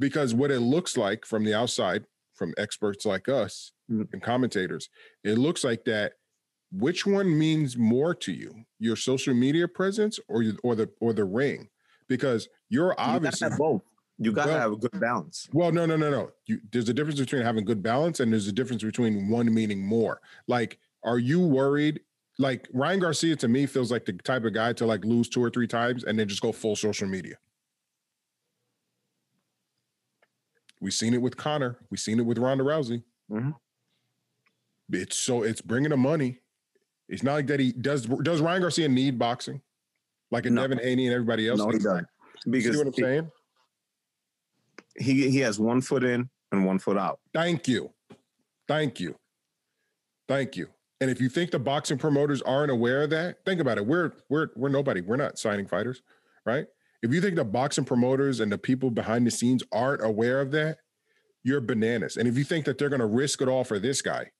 because 0.00 0.34
what 0.34 0.50
it 0.50 0.58
looks 0.60 0.96
like 0.96 1.24
from 1.24 1.44
the 1.44 1.54
outside 1.54 2.04
from 2.34 2.52
experts 2.58 3.06
like 3.06 3.28
us 3.28 3.70
Mm. 3.90 4.08
and 4.12 4.22
commentators 4.22 4.88
it 5.24 5.36
looks 5.36 5.62
like 5.64 5.84
that 5.84 6.12
which 6.72 7.04
one 7.06 7.36
means 7.36 7.76
more 7.76 8.14
to 8.14 8.32
you 8.32 8.64
your 8.78 8.94
social 8.96 9.34
media 9.34 9.66
presence 9.66 10.20
or 10.28 10.42
you, 10.44 10.56
or 10.62 10.74
the 10.76 10.88
or 11.00 11.12
the 11.12 11.24
ring 11.24 11.68
because 12.08 12.48
you're 12.68 12.94
obviously 12.98 13.48
have 13.48 13.58
both. 13.58 13.82
You 14.18 14.30
gotta 14.32 14.50
Well- 14.52 14.60
have 14.60 14.72
a 14.72 14.76
good 14.76 15.00
balance. 15.00 15.48
well 15.52 15.72
no 15.72 15.86
no 15.86 15.96
no 15.96 16.08
no 16.10 16.30
you, 16.46 16.60
there's 16.70 16.88
a 16.88 16.94
difference 16.94 17.18
between 17.18 17.42
having 17.42 17.64
good 17.64 17.82
balance 17.82 18.20
and 18.20 18.32
there's 18.32 18.46
a 18.46 18.52
difference 18.52 18.82
between 18.84 19.28
one 19.28 19.52
meaning 19.52 19.84
more 19.84 20.20
like 20.46 20.78
are 21.02 21.18
you 21.18 21.40
worried 21.40 22.00
like 22.38 22.68
Ryan 22.72 23.00
Garcia 23.00 23.34
to 23.36 23.48
me 23.48 23.66
feels 23.66 23.90
like 23.90 24.04
the 24.06 24.12
type 24.12 24.44
of 24.44 24.54
guy 24.54 24.72
to 24.74 24.86
like 24.86 25.04
lose 25.04 25.28
two 25.28 25.42
or 25.42 25.50
three 25.50 25.66
times 25.66 26.04
and 26.04 26.16
then 26.18 26.28
just 26.28 26.42
go 26.42 26.52
full 26.52 26.76
social 26.76 27.08
media 27.08 27.34
We've 30.80 30.94
seen 30.94 31.14
it 31.14 31.20
with 31.22 31.36
Conor. 31.36 31.78
We've 31.90 32.00
seen 32.00 32.18
it 32.18 32.24
with 32.26 32.38
Ronda 32.38 32.64
Rousey. 32.64 33.02
Mhm. 33.30 33.54
It's 34.92 35.16
so 35.16 35.42
it's 35.42 35.60
bringing 35.60 35.90
the 35.90 35.96
money. 35.96 36.40
It's 37.08 37.22
not 37.22 37.34
like 37.34 37.46
that 37.48 37.60
he 37.60 37.72
does. 37.72 38.06
Does 38.06 38.40
Ryan 38.40 38.62
Garcia 38.62 38.88
need 38.88 39.18
boxing 39.18 39.60
like 40.30 40.46
a 40.46 40.50
No. 40.50 40.62
Devin 40.62 40.78
Haney 40.78 41.06
and 41.06 41.14
everybody 41.14 41.48
else? 41.48 41.58
No, 41.58 41.66
he 41.70 41.78
doesn't. 41.78 42.06
You 42.46 42.52
Because 42.52 42.72
see 42.72 42.78
what 42.78 42.86
I'm 42.88 42.92
he- 42.94 43.02
saying? 43.02 43.30
he 44.98 45.30
he 45.30 45.38
has 45.38 45.58
one 45.60 45.80
foot 45.80 46.02
in 46.04 46.28
and 46.52 46.66
one 46.66 46.78
foot 46.78 46.96
out. 46.96 47.20
Thank 47.32 47.68
you, 47.68 47.92
thank 48.66 48.98
you, 49.00 49.16
thank 50.28 50.56
you. 50.56 50.68
And 51.00 51.10
if 51.10 51.20
you 51.20 51.28
think 51.28 51.50
the 51.50 51.58
boxing 51.58 51.96
promoters 51.98 52.42
aren't 52.42 52.70
aware 52.70 53.02
of 53.04 53.10
that, 53.10 53.44
think 53.44 53.60
about 53.60 53.78
it. 53.78 53.86
We're 53.86 54.12
we're 54.28 54.48
we're 54.56 54.68
nobody. 54.68 55.00
We're 55.00 55.16
not 55.16 55.38
signing 55.38 55.66
fighters, 55.66 56.02
right? 56.44 56.66
If 57.02 57.12
you 57.12 57.20
think 57.20 57.36
the 57.36 57.44
boxing 57.44 57.84
promoters 57.84 58.40
and 58.40 58.52
the 58.52 58.58
people 58.58 58.90
behind 58.90 59.26
the 59.26 59.30
scenes 59.30 59.62
aren't 59.72 60.04
aware 60.04 60.40
of 60.40 60.50
that, 60.52 60.78
you're 61.42 61.60
bananas. 61.60 62.16
And 62.16 62.28
if 62.28 62.36
you 62.36 62.44
think 62.44 62.66
that 62.66 62.76
they're 62.76 62.90
going 62.90 63.00
to 63.00 63.06
risk 63.06 63.40
it 63.40 63.48
all 63.48 63.64
for 63.64 63.78
this 63.78 64.02
guy, 64.02 64.30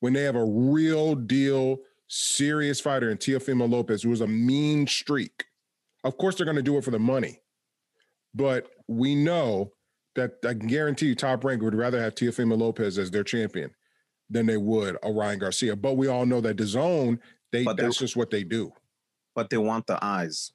when 0.00 0.12
they 0.12 0.22
have 0.22 0.36
a 0.36 0.44
real 0.44 1.14
deal, 1.16 1.78
serious 2.06 2.80
fighter 2.80 3.10
in 3.10 3.18
Teofimo 3.18 3.68
Lopez, 3.68 4.02
who 4.02 4.10
was 4.10 4.20
a 4.20 4.26
mean 4.26 4.86
streak, 4.86 5.44
of 6.04 6.16
course 6.18 6.36
they're 6.36 6.44
going 6.44 6.56
to 6.56 6.62
do 6.62 6.76
it 6.76 6.84
for 6.84 6.92
the 6.92 6.98
money. 7.00 7.40
But 8.34 8.68
we 8.86 9.14
know 9.16 9.72
that 10.14 10.34
I 10.44 10.54
can 10.54 10.68
guarantee 10.68 11.06
you, 11.06 11.14
Top 11.16 11.42
Rank 11.42 11.62
would 11.62 11.74
rather 11.74 12.00
have 12.00 12.14
Teofimo 12.14 12.56
Lopez 12.56 12.98
as 12.98 13.10
their 13.10 13.24
champion 13.24 13.70
than 14.30 14.46
they 14.46 14.56
would 14.56 14.96
a 15.02 15.10
Ryan 15.10 15.38
Garcia. 15.40 15.74
But 15.74 15.94
we 15.96 16.06
all 16.06 16.26
know 16.26 16.40
that 16.42 16.56
DAZN, 16.56 17.18
they 17.52 17.64
But 17.64 17.76
they- 17.76 17.82
that's 17.84 17.98
just 17.98 18.16
what 18.16 18.30
they 18.30 18.44
do. 18.44 18.72
but 19.34 19.50
they 19.50 19.58
want 19.58 19.86
the 19.86 19.98
eyes. 20.02 20.52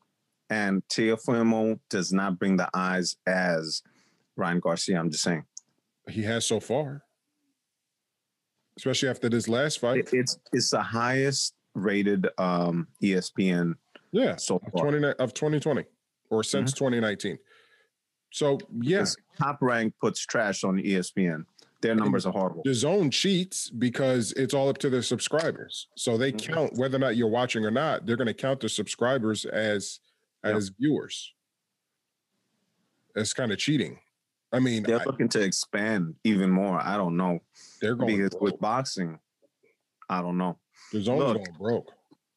And 0.51 0.85
Teofimo 0.89 1.79
does 1.89 2.11
not 2.11 2.37
bring 2.37 2.57
the 2.57 2.69
eyes 2.73 3.15
as 3.25 3.81
Ryan 4.35 4.59
Garcia. 4.59 4.99
I'm 4.99 5.09
just 5.09 5.23
saying. 5.23 5.45
He 6.09 6.23
has 6.23 6.45
so 6.45 6.59
far, 6.59 7.03
especially 8.77 9.07
after 9.09 9.29
this 9.29 9.47
last 9.47 9.79
fight. 9.79 10.09
It's 10.11 10.37
it's 10.51 10.71
the 10.71 10.81
highest 10.81 11.53
rated 11.73 12.27
um, 12.37 12.87
ESPN 13.01 13.75
yeah, 14.11 14.35
so 14.35 14.57
of 14.57 14.73
far. 14.73 14.91
20, 14.91 15.07
of 15.19 15.33
2020 15.33 15.85
or 16.29 16.43
since 16.43 16.73
2019. 16.73 17.37
So 18.33 18.57
yeah, 18.81 19.05
Top 19.37 19.59
rank 19.61 19.93
puts 20.01 20.25
trash 20.25 20.65
on 20.65 20.77
ESPN. 20.79 21.45
Their 21.81 21.95
numbers 21.95 22.25
are 22.25 22.33
horrible. 22.33 22.61
the 22.65 22.73
zone 22.73 23.09
cheats 23.09 23.69
because 23.69 24.33
it's 24.33 24.53
all 24.53 24.67
up 24.69 24.77
to 24.79 24.89
their 24.89 25.01
subscribers. 25.01 25.87
So 25.95 26.17
they 26.17 26.31
Mhm. 26.33 26.53
count 26.53 26.73
whether 26.75 26.97
or 26.97 26.99
not 26.99 27.15
you're 27.15 27.29
watching 27.29 27.65
or 27.65 27.71
not. 27.71 28.05
They're 28.05 28.17
going 28.17 28.27
to 28.27 28.33
count 28.33 28.59
the 28.59 28.69
subscribers 28.69 29.45
as 29.45 29.99
Yep. 30.43 30.55
as 30.55 30.69
viewers. 30.79 31.33
It's 33.15 33.33
kind 33.33 33.51
of 33.51 33.57
cheating. 33.57 33.99
I 34.51 34.59
mean, 34.59 34.83
They're 34.83 34.99
I- 35.01 35.05
looking 35.05 35.29
to 35.29 35.41
expand 35.41 36.15
even 36.23 36.49
more. 36.49 36.79
I 36.79 36.97
don't 36.97 37.15
know 37.17 37.39
they're 37.81 37.95
going 37.95 38.17
because 38.17 38.31
broke. 38.31 38.41
with 38.41 38.59
boxing, 38.59 39.19
I 40.09 40.21
don't 40.21 40.37
know. 40.37 40.57
DAZN's 40.93 41.07
look, 41.07 41.35
going 41.37 41.55
broke. 41.57 41.91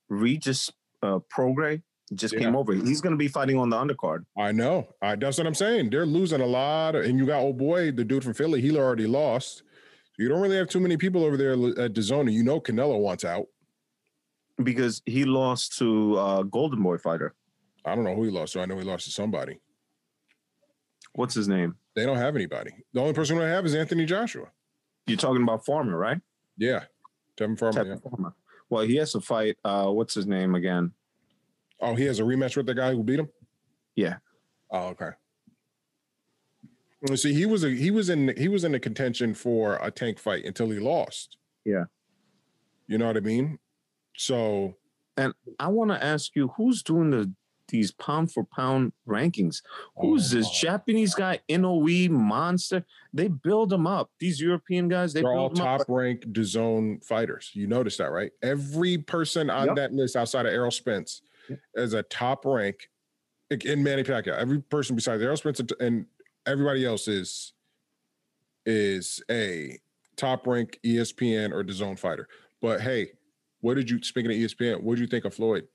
Regis 0.08 0.70
uh, 1.02 1.18
Prograis 1.34 1.82
just 2.14 2.34
Yeah. 2.34 2.40
came 2.40 2.56
over. 2.56 2.72
He's 2.74 3.00
going 3.00 3.12
to 3.12 3.16
be 3.16 3.28
fighting 3.28 3.56
on 3.58 3.68
the 3.70 3.76
undercard. 3.76 4.26
I 4.38 4.52
know. 4.52 4.88
I, 5.02 5.16
that's 5.16 5.38
what 5.38 5.46
I'm 5.46 5.54
saying. 5.54 5.90
They're 5.90 6.06
losing 6.06 6.40
a 6.40 6.46
lot. 6.46 6.94
And 6.94 7.18
you 7.18 7.26
got 7.26 7.40
old 7.40 7.58
boy, 7.58 7.90
the 7.90 8.04
dude 8.04 8.22
from 8.22 8.34
Philly. 8.34 8.60
He 8.60 8.76
already 8.76 9.06
lost. 9.06 9.62
You 10.18 10.28
don't 10.28 10.40
really 10.40 10.56
have 10.56 10.68
too 10.68 10.80
many 10.80 10.96
people 10.96 11.24
over 11.24 11.36
there 11.36 11.52
at 11.52 11.94
DAZN. 11.94 12.20
And 12.20 12.32
you 12.34 12.44
know 12.44 12.60
Canelo 12.60 13.00
wants 13.00 13.24
out. 13.24 13.46
because 14.62 15.02
he 15.04 15.24
lost 15.24 15.76
to 15.78 16.16
uh, 16.16 16.42
Golden 16.44 16.80
Boy 16.82 16.96
fighter. 16.98 17.34
I 17.84 17.94
don't 17.94 18.04
know 18.04 18.14
who 18.14 18.24
he 18.24 18.30
lost 18.30 18.54
to. 18.54 18.60
I 18.60 18.66
know 18.66 18.78
he 18.78 18.84
lost 18.84 19.04
to 19.06 19.10
somebody. 19.10 19.60
What's 21.14 21.34
his 21.34 21.48
name? 21.48 21.76
They 21.94 22.04
don't 22.04 22.16
have 22.16 22.34
anybody. 22.34 22.72
The 22.92 23.00
only 23.00 23.12
person 23.12 23.38
they 23.38 23.48
have 23.48 23.66
is 23.66 23.74
Anthony 23.74 24.04
Joshua. 24.04 24.46
You're 25.06 25.16
talking 25.16 25.42
about 25.42 25.64
Farmer, 25.64 25.96
right? 25.96 26.20
Yeah. 26.56 26.84
Tevin 27.36 27.58
Farmer. 27.58 27.84
Tevin 27.84 28.00
yeah. 28.02 28.10
Farmer. 28.10 28.34
Well, 28.70 28.84
he 28.84 28.96
has 28.96 29.12
to 29.12 29.20
fight. 29.20 29.56
Uh, 29.64 29.90
what's 29.90 30.14
his 30.14 30.26
name 30.26 30.54
again? 30.54 30.92
Oh, 31.80 31.94
he 31.94 32.04
has 32.04 32.18
a 32.18 32.22
rematch 32.22 32.56
with 32.56 32.66
the 32.66 32.74
guy 32.74 32.92
who 32.92 33.04
beat 33.04 33.20
him? 33.20 33.28
Yeah. 33.94 34.16
Oh, 34.70 34.88
okay. 34.88 35.10
Well, 37.02 37.16
see, 37.16 37.34
he 37.34 37.44
was 37.44 37.64
a 37.64 37.70
he 37.70 37.90
was 37.90 38.08
in 38.08 38.34
he 38.36 38.48
was 38.48 38.64
in 38.64 38.72
the 38.72 38.80
contention 38.80 39.34
for 39.34 39.76
a 39.76 39.90
tank 39.90 40.18
fight 40.18 40.44
until 40.46 40.70
he 40.70 40.78
lost. 40.78 41.36
Yeah. 41.64 41.84
You 42.86 42.98
know 42.98 43.06
what 43.06 43.16
I 43.16 43.20
mean? 43.20 43.58
So 44.16 44.76
And 45.16 45.34
I 45.60 45.68
want 45.68 45.90
to 45.90 46.02
ask 46.02 46.34
you, 46.34 46.48
who's 46.56 46.82
doing 46.82 47.10
the 47.10 47.30
these 47.68 47.90
pound 47.92 48.32
for 48.32 48.44
pound 48.44 48.92
rankings? 49.06 49.62
Who's 49.96 50.30
this 50.30 50.46
Oh. 50.48 50.52
Japanese 50.54 51.14
guy? 51.14 51.40
Inoue 51.48 52.10
monster. 52.10 52.84
They 53.12 53.28
build 53.28 53.70
them 53.70 53.86
up. 53.86 54.10
These 54.18 54.40
European 54.40 54.88
guys, 54.88 55.12
they 55.12 55.22
are 55.22 55.32
all 55.34 55.48
build 55.48 55.58
them 55.58 55.66
up. 55.66 55.78
top 55.80 55.88
ranked 55.88 56.32
DAZN 56.32 57.04
fighters. 57.04 57.50
You 57.54 57.66
notice 57.66 57.96
that, 57.98 58.10
right? 58.10 58.32
Every 58.42 58.98
person 58.98 59.50
on 59.50 59.68
Yep. 59.68 59.76
that 59.76 59.92
list 59.92 60.16
outside 60.16 60.46
of 60.46 60.52
Errol 60.52 60.70
Spence 60.70 61.22
Yep. 61.48 61.60
is 61.74 61.92
a 61.94 62.02
top 62.02 62.44
rank 62.44 62.88
in 63.50 63.82
Manny 63.82 64.02
Pacquiao. 64.02 64.36
Every 64.38 64.60
person 64.62 64.96
besides 64.96 65.22
Errol 65.22 65.36
Spence 65.36 65.60
and 65.80 66.06
everybody 66.46 66.84
else 66.84 67.08
is 67.08 67.52
is 68.66 69.22
a 69.30 69.78
top 70.16 70.46
rank 70.46 70.78
ESPN 70.84 71.52
or 71.52 71.62
DAZN 71.62 71.98
fighter. 71.98 72.28
But 72.62 72.80
hey, 72.80 73.12
what 73.60 73.74
did 73.74 73.90
you 73.90 74.02
speaking 74.02 74.30
of 74.30 74.36
ESPN? 74.38 74.82
What 74.82 74.94
did 74.94 75.02
you 75.02 75.06
think 75.06 75.24
of 75.26 75.34
Floyd? 75.34 75.68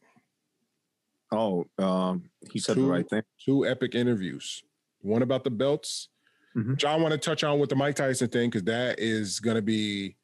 Oh, 1.31 1.65
um, 1.77 2.29
he 2.51 2.59
said 2.59 2.75
the 2.77 2.81
Two- 2.81 2.89
right 2.91 3.07
thing. 3.09 3.21
Two 3.43 3.65
epic 3.65 3.93
interviews. 3.95 4.63
One 5.01 5.21
about 5.21 5.43
the 5.43 5.51
belts 5.51 6.09
Mhm. 6.55 6.71
which 6.71 6.85
I 6.85 6.95
want 6.97 7.11
to 7.11 7.17
touch 7.17 7.43
on 7.43 7.59
with 7.59 7.69
the 7.69 7.75
Mike 7.75 7.95
Tyson 7.95 8.27
thing 8.29 8.49
because 8.49 8.63
that 8.63 8.99
is 8.99 9.39
going 9.39 9.55
to 9.55 9.61
be 9.61 10.15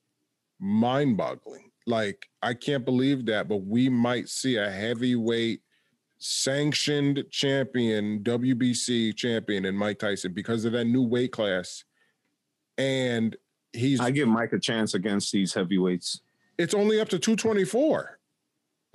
mind 0.60 1.18
boggling. 1.18 1.72
Like, 1.86 2.28
I 2.42 2.56
can't 2.56 2.84
believe 2.84 3.28
that, 3.28 3.48
but 3.48 3.58
we 3.58 3.90
might 3.90 4.28
see 4.28 4.56
a 4.56 4.70
heavyweight 4.70 5.62
sanctioned 6.18 7.26
champion, 7.30 8.24
WBC 8.24 9.14
champion 9.16 9.66
in 9.66 9.76
Mike 9.76 10.00
Tyson 10.00 10.34
because 10.34 10.66
of 10.66 10.72
that 10.72 10.86
new 10.86 11.04
weight 11.04 11.32
class. 11.32 11.84
And 12.78 13.36
he's 13.74 14.00
I 14.00 14.10
give 14.12 14.28
Mike 14.28 14.52
a 14.54 14.60
chance 14.60 14.94
against 14.96 15.32
these 15.32 15.54
heavyweights. 15.54 16.22
it's 16.58 16.74
only 16.74 17.00
up 17.00 17.10
to 17.10 17.20
224. 17.20 18.18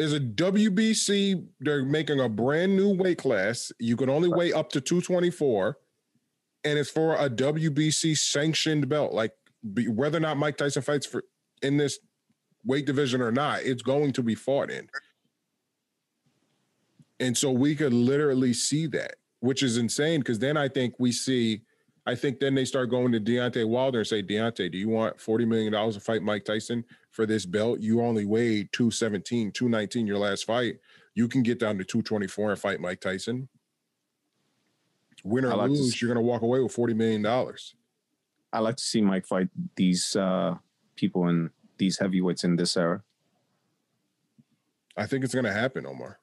Is 0.01 0.15
a 0.15 0.21
WBC, 0.21 1.47
they're 1.61 1.85
making 1.85 2.21
a 2.21 2.29
brand 2.29 2.75
new 2.75 2.95
weight 2.95 3.19
class. 3.19 3.71
You 3.79 3.99
can 3.99 4.09
only 4.09 4.31
weigh 4.31 4.51
up 4.51 4.71
to 4.71 4.81
224, 4.81 5.77
and 6.65 6.79
it's 6.79 6.89
for 6.89 7.17
a 7.17 7.29
WBC 7.29 8.17
sanctioned 8.17 8.89
belt. 8.89 9.13
Like 9.13 9.33
whether 9.89 10.17
or 10.17 10.23
not 10.23 10.39
Mike 10.39 10.57
Tyson 10.57 10.81
fights 10.81 11.05
for 11.05 11.25
in 11.61 11.77
this 11.77 11.99
weight 12.65 12.87
division 12.87 13.21
or 13.21 13.31
not, 13.31 13.61
it's 13.63 13.83
going 13.83 14.15
to 14.15 14.23
be 14.23 14.35
fought 14.35 14.71
in. 14.71 14.89
And 17.19 17.37
so 17.37 17.51
we 17.51 17.75
could 17.75 17.93
literally 17.93 18.55
see 18.55 18.87
that, 18.87 19.17
which 19.41 19.63
is 19.63 19.77
insane 19.77 20.21
because 20.21 20.39
then 20.39 20.57
I 20.57 20.69
think 20.69 20.95
we 20.99 21.13
see, 21.13 21.61
I 22.07 22.15
think 22.15 22.41
then 22.41 22.55
they 22.55 22.65
start 22.65 22.89
going 22.89 23.13
to 23.13 23.21
Deontay 23.21 23.69
Wilder 23.69 23.99
and 23.99 24.09
say, 24.09 24.23
Deontay, 24.23 24.73
do 24.73 24.79
you 24.79 24.89
want 24.89 25.19
$40 25.19 25.47
million 25.47 25.93
to 25.93 26.01
fight 26.01 26.23
Mike 26.23 26.47
Tyson 26.47 26.87
for 27.21 27.27
this 27.27 27.45
belt? 27.45 27.81
You 27.81 28.01
only 28.01 28.25
weighed 28.25 28.73
217, 28.73 29.53
219 29.53 30.07
your 30.07 30.17
last 30.17 30.47
fight. 30.47 30.77
You 31.15 31.29
can 31.29 31.43
get 31.43 31.59
down 31.59 31.77
to 31.77 31.85
224 31.85 32.53
and 32.53 32.59
fight 32.59 32.81
Mike 32.81 33.01
Tyson. 33.01 33.49
Win 35.23 35.45
or 35.45 35.53
I 35.53 35.57
like 35.57 35.67
to 35.67 35.73
lose, 35.75 35.93
see- 35.93 35.99
you're 36.07 36.15
going 36.15 36.25
to 36.25 36.27
walk 36.27 36.41
away 36.41 36.61
with 36.61 36.75
$40 36.75 36.97
million. 36.97 37.27
I 37.27 38.59
like 38.61 38.77
to 38.77 38.83
see 38.83 39.03
Mike 39.03 39.27
fight 39.27 39.49
these 39.77 40.17
uh, 40.17 40.55
people 40.97 41.29
in 41.29 41.51
these 41.77 41.99
heavyweights 41.99 42.43
in 42.45 42.57
this 42.57 42.75
era. 42.75 43.03
I 44.97 45.07
think 45.07 45.23
it's 45.23 45.35
going 45.35 45.45
to 45.45 45.53
happen, 45.53 45.85
Omar. 45.87 46.19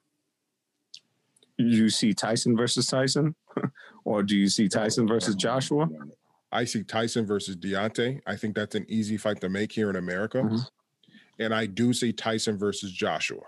Do 1.58 1.64
you 1.64 1.90
see 1.90 2.12
Tyson 2.12 2.56
versus 2.56 2.86
Tyson, 2.88 3.36
or 4.04 4.24
do 4.24 4.36
you 4.36 4.48
see 4.48 4.68
Tyson 4.68 5.06
versus 5.06 5.36
Joshua? 5.36 5.88
I 6.50 6.64
see 6.64 6.82
Tyson 6.82 7.24
versus 7.26 7.56
Deontay. 7.56 8.20
I 8.26 8.36
think 8.36 8.54
that's 8.56 8.74
an 8.74 8.86
easy 8.88 9.16
fight 9.16 9.40
to 9.42 9.48
make 9.48 9.70
here 9.72 9.90
in 9.90 9.96
America. 9.96 10.38
Mhm. 10.38 10.68
And 11.38 11.54
I 11.54 11.66
do 11.66 11.92
see 11.92 12.12
Tyson 12.12 12.58
versus 12.58 12.92
Joshua. 12.92 13.42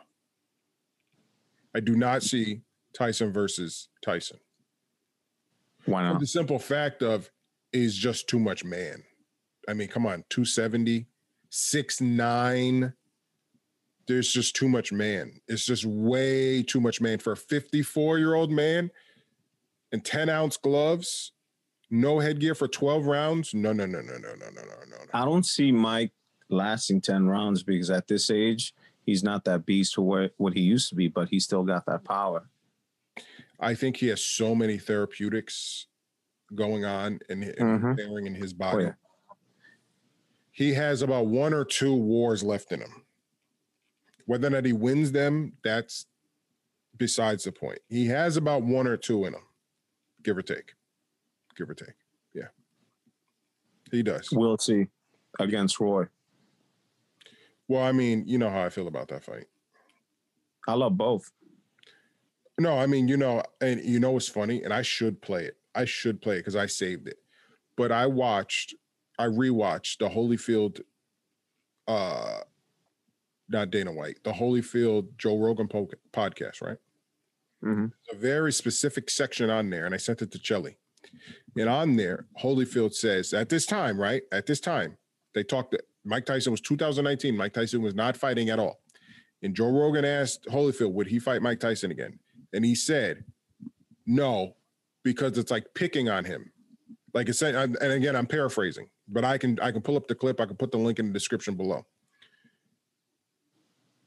I 1.75 1.81
do 1.81 1.97
not 1.97 2.23
see 2.23 2.63
Tyson 2.97 3.33
versus 3.33 3.89
Tyson. 4.03 4.39
Why 5.87 6.01
For 6.03 6.13
not? 6.13 6.21
the 6.21 6.27
simple 6.27 6.59
fact 6.59 7.03
of 7.03 7.31
is 7.73 7.97
just 7.97 8.29
too 8.29 8.39
much 8.39 8.65
man. 8.65 9.03
I 9.69 9.75
mean, 9.75 9.89
come 9.89 10.07
on, 10.07 10.25
270, 10.31 11.07
6'9. 11.51 12.93
There's 14.07 14.33
just 14.33 14.57
too 14.57 14.69
much 14.69 14.93
man. 14.93 15.41
It's 15.47 15.65
just 15.65 15.85
way 15.85 16.63
too 16.63 16.81
much 16.81 17.01
man 17.01 17.19
for 17.19 17.33
a 17.33 17.37
54 17.37 18.19
year 18.19 18.35
old 18.35 18.51
man 18.51 18.91
and 19.93 20.05
10 20.05 20.29
ounce 20.29 20.57
gloves, 20.57 21.33
no 21.91 22.19
headgear 22.19 22.55
for 22.55 22.67
12 22.67 23.07
rounds. 23.07 23.55
No, 23.55 23.73
no, 23.73 23.87
no, 23.87 24.01
no, 24.01 24.13
no, 24.15 24.19
no, 24.19 24.49
no, 24.51 24.63
no. 24.63 24.63
no. 24.91 24.97
I 25.13 25.25
don't 25.25 25.47
see 25.47 25.71
Mike 25.71 26.13
lasting 26.61 27.01
ten 27.01 27.27
rounds 27.27 27.63
because 27.63 27.91
at 27.91 28.09
this 28.09 28.31
age 28.31 28.75
he's 29.07 29.23
not 29.25 29.45
that 29.45 29.65
beast 29.67 29.95
for 29.95 30.03
what, 30.03 30.33
what 30.37 30.53
he 30.55 30.61
used 30.61 30.89
to 30.91 30.95
be, 30.95 31.09
but 31.09 31.29
he 31.29 31.41
still 31.41 31.65
got 31.65 31.87
that 31.87 32.05
power. 32.05 32.49
I 33.59 33.75
think 33.75 33.97
he 33.97 34.09
has 34.09 34.23
so 34.23 34.55
many 34.55 34.79
therapeutics 34.79 35.87
going 36.55 36.85
on 36.85 37.21
and, 37.29 37.45
Mhm. 37.45 37.97
bearing 37.97 38.27
in 38.27 38.35
his 38.35 38.53
body. 38.53 38.85
Oh, 38.85 38.87
yeah. 38.89 38.93
He 40.53 40.75
has 40.75 41.03
about 41.03 41.27
one 41.27 41.55
or 41.55 41.65
two 41.65 41.95
wars 41.95 42.43
left 42.43 42.73
in 42.73 42.81
him. 42.81 43.05
Whether 44.27 44.49
or 44.49 44.51
not 44.51 44.65
he 44.65 44.73
wins 44.73 45.13
them, 45.13 45.57
that's 45.65 46.07
besides 46.97 47.45
the 47.45 47.53
point. 47.53 47.79
He 47.89 48.07
has 48.07 48.37
about 48.37 48.63
one 48.63 48.87
or 48.87 48.97
two 48.97 49.25
in 49.25 49.35
him, 49.35 49.43
give 50.23 50.37
or 50.37 50.43
take. 50.43 50.75
Give 51.57 51.69
or 51.71 51.75
take. 51.75 51.95
Yeah. 52.35 52.49
He 53.91 54.03
does. 54.03 54.31
We'll 54.31 54.59
see 54.59 54.87
against 55.39 55.81
Roy. 55.81 56.07
Well, 57.71 57.85
I 57.85 57.93
mean, 57.93 58.25
you 58.27 58.37
know 58.37 58.51
how 58.51 58.65
I 58.65 58.69
feel 58.69 58.89
about 58.89 59.07
that 59.09 59.23
fight. 59.23 59.47
I 60.67 60.75
love 60.75 60.97
both. 60.97 61.31
No, 62.59 62.77
I 62.77 62.87
mean, 62.87 63.07
you 63.07 63.17
know, 63.17 63.45
and 63.61 63.81
you 63.85 64.01
know 64.01 64.11
what's 64.11 64.29
funny, 64.29 64.65
and 64.65 64.75
I 64.75 64.83
should 64.83 65.23
play 65.23 65.45
it. 65.45 65.57
I 65.73 65.85
should 65.85 66.21
play 66.21 66.35
it 66.35 66.41
because 66.41 66.57
I 66.57 66.67
saved 66.67 67.07
it. 67.07 67.19
But 67.77 67.93
I 67.93 68.07
watched, 68.07 68.75
I 69.21 69.27
rewatched 69.27 69.99
the 69.99 70.09
Holyfield, 70.09 70.81
uh, 71.87 72.41
not 73.49 73.71
Dana 73.71 73.93
White, 73.93 74.25
the 74.25 74.33
Holyfield 74.33 75.17
Joe 75.17 75.39
Rogan 75.39 75.69
po- 75.69 75.91
podcast, 76.13 76.61
right? 76.61 76.79
hmm 77.63 77.87
a 78.11 78.17
very 78.17 78.53
specific 78.53 79.09
section 79.11 79.49
on 79.49 79.71
there, 79.71 79.87
and 79.87 79.95
I 79.95 79.99
sent 79.99 80.23
it 80.23 80.33
to 80.33 80.39
Chelly. 80.41 80.77
And 81.57 81.69
on 81.69 81.95
there, 81.95 82.27
Holyfield 82.43 82.95
says, 82.95 83.33
at 83.33 83.49
this 83.49 83.65
time, 83.65 84.01
right? 84.01 84.23
At 84.33 84.47
this 84.47 84.59
time, 84.61 84.99
they 85.35 85.45
talked. 85.45 85.77
Mike 86.05 86.27
Tyson 86.27 86.51
was 86.51 86.61
2019. 86.61 87.37
Mike 87.37 87.53
Tyson 87.53 87.83
was 87.83 87.95
not 87.95 88.17
fighting 88.17 88.51
at 88.51 88.59
all. 88.59 88.81
And 89.43 89.55
Joe 89.55 89.71
Rogan 89.71 90.05
asked 90.05 90.47
Holyfield, 90.47 90.93
would 90.93 91.07
he 91.07 91.19
fight 91.19 91.43
Mike 91.43 91.61
Tyson 91.61 91.91
again? 91.91 92.19
And 92.53 92.65
he 92.65 92.75
said, 92.75 93.25
no, 94.07 94.57
because 95.03 95.39
it's 95.39 95.51
like 95.51 95.73
picking 95.75 96.09
on 96.09 96.25
him. 96.25 96.51
Like 97.15 97.29
it's 97.29 97.39
saying, 97.39 97.55
and 97.57 97.77
again, 97.81 98.15
I'm 98.15 98.27
paraphrasing, 98.27 98.89
but 99.09 99.25
I 99.25 99.39
can 99.39 99.59
I 99.61 99.73
can 99.73 99.83
pull 99.83 99.97
up 99.97 100.07
the 100.07 100.15
clip. 100.15 100.41
I 100.41 100.47
can 100.47 100.57
put 100.57 100.71
the 100.71 100.79
link 100.79 100.99
in 100.99 101.09
the 101.09 101.13
description 101.13 101.55
below. 101.55 101.85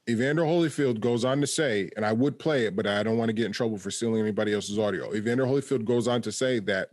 Evander 0.08 0.42
Holyfield 0.42 1.00
goes 1.00 1.24
on 1.24 1.40
to 1.40 1.46
say, 1.46 1.90
and 1.96 2.04
I 2.04 2.12
would 2.12 2.38
play 2.38 2.66
it, 2.66 2.76
but 2.76 2.86
I 2.86 3.02
don't 3.02 3.16
want 3.16 3.30
to 3.30 3.32
get 3.32 3.46
in 3.46 3.52
trouble 3.52 3.78
for 3.78 3.90
stealing 3.90 4.20
anybody 4.20 4.52
else's 4.52 4.78
audio. 4.78 5.14
Evander 5.14 5.44
Holyfield 5.44 5.84
goes 5.84 6.06
on 6.06 6.20
to 6.22 6.32
say 6.32 6.58
that 6.60 6.90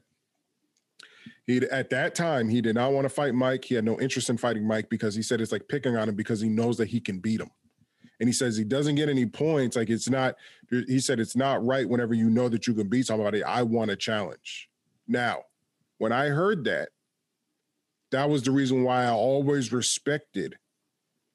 he 1.47 1.57
at 1.57 1.89
that 1.89 2.15
time 2.15 2.49
he 2.49 2.61
did 2.61 2.75
not 2.75 2.93
want 2.93 3.05
to 3.05 3.09
fight 3.09 3.33
Mike. 3.33 3.65
He 3.65 3.75
had 3.75 3.85
no 3.85 3.99
interest 3.99 4.29
in 4.29 4.37
fighting 4.37 4.65
Mike 4.65 4.89
because 4.89 5.15
he 5.15 5.21
said 5.21 5.41
it's 5.41 5.51
like 5.51 5.67
picking 5.67 5.95
on 5.95 6.09
him 6.09 6.15
because 6.15 6.41
he 6.41 6.49
knows 6.49 6.77
that 6.77 6.87
he 6.87 6.99
can 6.99 7.19
beat 7.19 7.41
him. 7.41 7.51
And 8.19 8.29
he 8.29 8.33
says 8.33 8.55
he 8.55 8.63
doesn't 8.63 8.95
get 8.95 9.09
any 9.09 9.25
points. 9.25 9.75
Like 9.75 9.89
it's 9.89 10.09
not, 10.09 10.35
he 10.69 10.99
said 10.99 11.19
it's 11.19 11.35
not 11.35 11.65
right 11.65 11.89
whenever 11.89 12.13
you 12.13 12.29
know 12.29 12.49
that 12.49 12.67
you 12.67 12.75
can 12.75 12.87
beat 12.87 13.07
somebody. 13.07 13.43
I 13.43 13.63
want 13.63 13.89
a 13.89 13.95
challenge. 13.95 14.69
Now, 15.07 15.45
when 15.97 16.11
I 16.11 16.27
heard 16.27 16.63
that, 16.65 16.89
that 18.11 18.29
was 18.29 18.43
the 18.43 18.51
reason 18.51 18.83
why 18.83 19.05
I 19.05 19.11
always 19.11 19.73
respected 19.73 20.57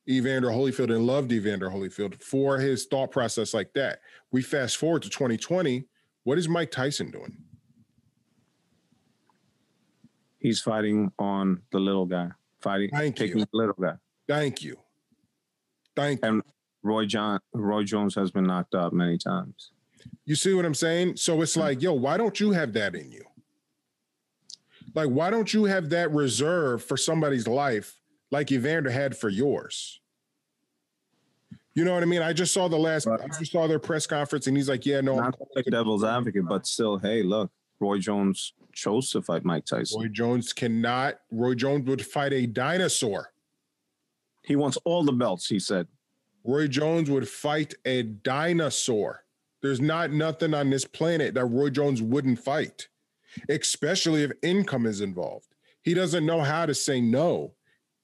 Evander 0.09 0.49
Holyfield 0.49 0.95
and 0.95 1.07
loved 1.07 1.33
Evander 1.33 1.71
Holyfield 1.71 2.23
for 2.23 2.59
his 2.59 2.87
thought 2.87 3.11
process 3.11 3.53
like 3.53 3.73
that. 3.75 3.99
We 4.31 4.43
fast 4.43 4.77
forward 4.77 5.03
to 5.03 5.11
2020. 5.11 5.85
What 6.23 6.39
is 6.39 6.49
Mike 6.49 6.71
Tyson 6.71 7.11
doing? 7.11 7.37
He's 10.47 10.61
fighting 10.61 11.11
on 11.19 11.61
the 11.73 11.81
little 11.81 12.07
guy, 12.07 12.29
fighting, 12.61 12.89
Thank 12.91 13.17
taking 13.17 13.39
you. 13.39 13.47
the 13.47 13.57
little 13.57 13.75
guy. 13.75 13.95
Thank 14.29 14.63
you. 14.63 14.77
Thank 15.97 16.23
you. 16.23 16.29
And 16.29 16.43
Roy 16.85 17.05
John, 17.05 17.41
Roy 17.53 17.83
Jones 17.83 18.15
has 18.15 18.31
been 18.31 18.45
knocked 18.45 18.77
out 18.77 18.93
many 18.93 19.19
times. 19.19 19.73
You 20.25 20.37
see 20.37 20.55
what 20.55 20.65
I'm 20.65 20.73
saying? 20.73 21.17
So 21.17 21.43
it's 21.43 21.55
mm-hmm. 21.55 21.63
like, 21.63 21.83
yo, 21.83 21.95
why 21.95 22.17
don't 22.17 22.39
you 22.39 22.53
have 22.53 22.73
that 22.75 22.95
in 22.95 23.11
you? 23.11 23.25
Like, 24.95 25.09
why 25.09 25.31
don't 25.31 25.53
you 25.53 25.65
have 25.65 25.91
that 25.91 26.13
reserve 26.13 26.81
for 26.85 26.97
somebody's 26.97 27.49
life 27.49 27.99
like 28.31 28.53
Evander 28.53 28.91
had 28.91 29.17
for 29.17 29.29
yours? 29.29 30.01
You 31.75 31.85
know 31.85 31.93
what 31.93 32.05
I 32.05 32.07
mean? 32.07 32.23
I 32.23 32.33
just 32.33 32.55
saw 32.55 32.69
the 32.69 32.79
last, 32.79 33.09
Right. 33.09 33.21
I 33.21 33.27
just 33.37 33.51
saw 33.51 33.67
their 33.67 33.81
press 33.81 34.07
conference 34.07 34.47
and 34.47 34.57
he's 34.57 34.69
like, 34.69 34.87
yeah, 34.87 35.01
no, 35.01 35.19
I'm 35.19 35.25
Not 35.25 35.39
to 35.57 35.71
devil's 35.73 36.05
advocate, 36.05 36.47
but 36.47 36.69
still, 36.69 36.99
hey, 36.99 37.25
look, 37.25 37.51
Roy 37.81 37.99
Jones 37.99 38.55
chose 38.73 39.11
to 39.11 39.23
fight 39.23 39.45
Mike 39.45 39.67
Tyson. 39.67 40.01
Roy 40.01 40.09
Jones 40.09 40.53
cannot, 40.53 41.17
Roy 41.31 41.55
Jones 41.55 41.87
would 41.89 42.05
fight 42.05 42.33
a 42.33 42.47
dinosaur. 42.47 43.33
He 44.43 44.57
wants 44.57 44.79
all 44.85 45.03
the 45.03 45.13
belts, 45.13 45.49
he 45.49 45.59
said. 45.59 45.87
Roy 46.45 46.69
Jones 46.69 47.11
would 47.11 47.29
fight 47.29 47.75
a 47.85 48.03
dinosaur. 48.03 49.25
There's 49.63 49.81
not 49.81 50.13
nothing 50.13 50.55
on 50.55 50.71
this 50.71 50.85
planet 50.85 51.35
that 51.35 51.47
Roy 51.47 51.71
Jones 51.71 52.01
wouldn't 52.01 52.39
fight, 52.39 52.89
especially 53.49 54.23
if 54.23 54.31
income 54.43 54.87
is 54.87 55.01
involved. 55.01 55.49
He 55.83 55.95
doesn't 55.95 56.25
know 56.25 56.41
how 56.41 56.67
to 56.67 56.75
say 56.75 57.01
no. 57.01 57.55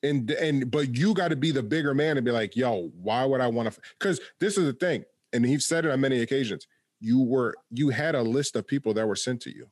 And 0.03 0.29
and 0.33 0.69
but 0.69 0.97
you 0.97 1.15
got 1.15 1.29
to 1.29 1.37
be 1.37 1.53
the 1.53 1.63
bigger 1.63 1.95
man 1.95 2.17
and 2.17 2.25
be 2.25 2.33
like, 2.33 2.57
yo, 2.57 2.91
why 3.01 3.25
would 3.25 3.41
I 3.41 3.47
want 3.47 3.73
to? 3.73 3.81
Because 3.99 4.21
this 4.41 4.59
is 4.59 4.65
the 4.65 4.73
thing, 4.73 5.05
and 5.33 5.47
he's 5.47 5.65
said 5.65 5.85
it 5.85 5.93
on 5.93 6.01
many 6.01 6.23
occasions. 6.23 6.67
You 7.03 7.21
were 7.21 7.57
you 7.73 7.89
had 7.89 8.15
a 8.15 8.23
list 8.23 8.55
of 8.55 8.65
people 8.65 8.95
that 8.95 9.09
were 9.09 9.17
sent 9.17 9.41
to 9.43 9.53
you, 9.53 9.67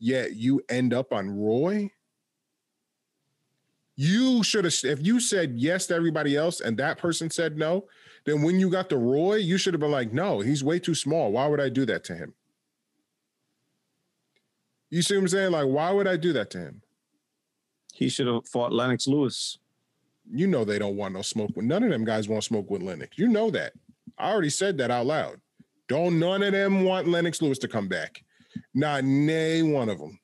yet 0.00 0.34
you 0.34 0.60
end 0.68 0.92
up 0.92 1.12
on 1.12 1.30
Roy. 1.30 1.92
You 3.94 4.42
should 4.42 4.64
have 4.64 4.74
if 4.82 5.00
you 5.00 5.20
said 5.20 5.52
yes 5.54 5.86
to 5.86 5.94
everybody 5.94 6.36
else 6.36 6.60
and 6.60 6.76
that 6.78 6.98
person 6.98 7.30
said 7.30 7.56
no, 7.56 7.86
then 8.24 8.42
when 8.42 8.58
you 8.58 8.68
got 8.68 8.88
the 8.88 8.96
Roy, 8.96 9.36
you 9.36 9.58
should 9.58 9.74
have 9.74 9.80
been 9.80 9.92
like, 9.92 10.12
no, 10.12 10.40
he's 10.40 10.64
way 10.64 10.80
too 10.80 10.94
small. 10.96 11.30
Why 11.30 11.46
would 11.46 11.60
I 11.60 11.68
do 11.68 11.86
that 11.86 12.02
to 12.04 12.16
him? 12.16 12.34
You 14.90 15.02
see 15.02 15.14
what 15.14 15.20
I'm 15.20 15.28
saying? 15.28 15.52
Like, 15.52 15.66
why 15.66 15.92
would 15.92 16.08
I 16.08 16.16
do 16.16 16.32
that 16.32 16.50
to 16.50 16.58
him? 16.58 16.82
He 17.94 18.08
should 18.08 18.26
have 18.26 18.48
fought 18.48 18.72
Lennox 18.72 19.06
Lewis. 19.06 19.58
You 20.28 20.48
know 20.48 20.64
they 20.64 20.80
don't 20.80 20.96
want 20.96 21.14
no 21.14 21.22
smoke 21.22 21.52
with 21.54 21.64
none 21.64 21.84
of 21.84 21.90
them 21.90 22.04
guys 22.04 22.28
want 22.28 22.42
smoke 22.42 22.68
with 22.68 22.82
Lennox. 22.82 23.18
You 23.18 23.28
know 23.28 23.52
that. 23.52 23.74
I 24.18 24.32
already 24.32 24.50
said 24.50 24.78
that 24.78 24.90
out 24.90 25.06
loud. 25.06 25.40
Don't 25.90 26.20
none 26.20 26.40
of 26.44 26.52
them 26.52 26.84
want 26.84 27.08
Lennox 27.08 27.42
Lewis 27.42 27.58
to 27.58 27.66
come 27.68 27.88
back. 27.88 28.22
Not 28.74 29.02
nay 29.02 29.60
one 29.64 29.88
of 29.88 29.98
them. 29.98 30.20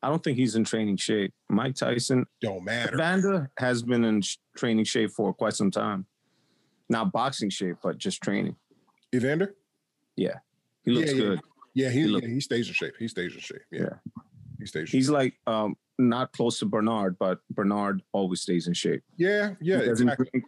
I 0.00 0.08
don't 0.08 0.22
think 0.22 0.36
he's 0.38 0.54
in 0.54 0.62
training 0.62 0.98
shape. 0.98 1.34
Mike 1.50 1.74
Tyson, 1.74 2.24
Don't 2.40 2.62
matter. 2.64 2.96
Vander 2.96 3.50
has 3.58 3.82
been 3.82 4.04
in 4.04 4.22
training 4.56 4.84
shape 4.84 5.10
for 5.10 5.34
quite 5.34 5.54
some 5.54 5.72
time. 5.72 6.06
Not 6.88 7.10
boxing 7.10 7.50
shape, 7.50 7.76
but 7.82 7.98
just 7.98 8.22
training. 8.22 8.54
Evander? 9.12 9.56
Yeah. 10.14 10.34
He 10.84 10.92
looks 10.92 11.10
Yeah, 11.10 11.16
yeah. 11.16 11.22
good. 11.24 11.40
Yeah, 11.74 11.90
he, 11.90 12.00
He 12.02 12.06
look- 12.06 12.22
yeah, 12.22 12.28
he 12.28 12.40
stays 12.40 12.68
in 12.68 12.74
shape. 12.74 12.94
He 12.96 13.08
stays 13.08 13.34
in 13.34 13.40
shape. 13.40 13.62
Yeah. 13.72 13.80
Yeah. 13.80 13.88
He 14.60 14.66
stays 14.66 14.92
in 14.92 14.96
He's 14.96 15.06
shape. 15.06 15.12
like 15.12 15.34
um, 15.48 15.74
not 15.98 16.30
close 16.30 16.60
to 16.60 16.66
Bernard, 16.66 17.16
but 17.18 17.40
Bernard 17.50 18.00
always 18.12 18.42
stays 18.42 18.68
in 18.68 18.74
shape. 18.74 19.02
Yeah, 19.16 19.54
yeah, 19.60 19.80
he 19.80 19.86
doesn't 19.86 20.08
exactly. 20.08 20.28
drink. 20.32 20.44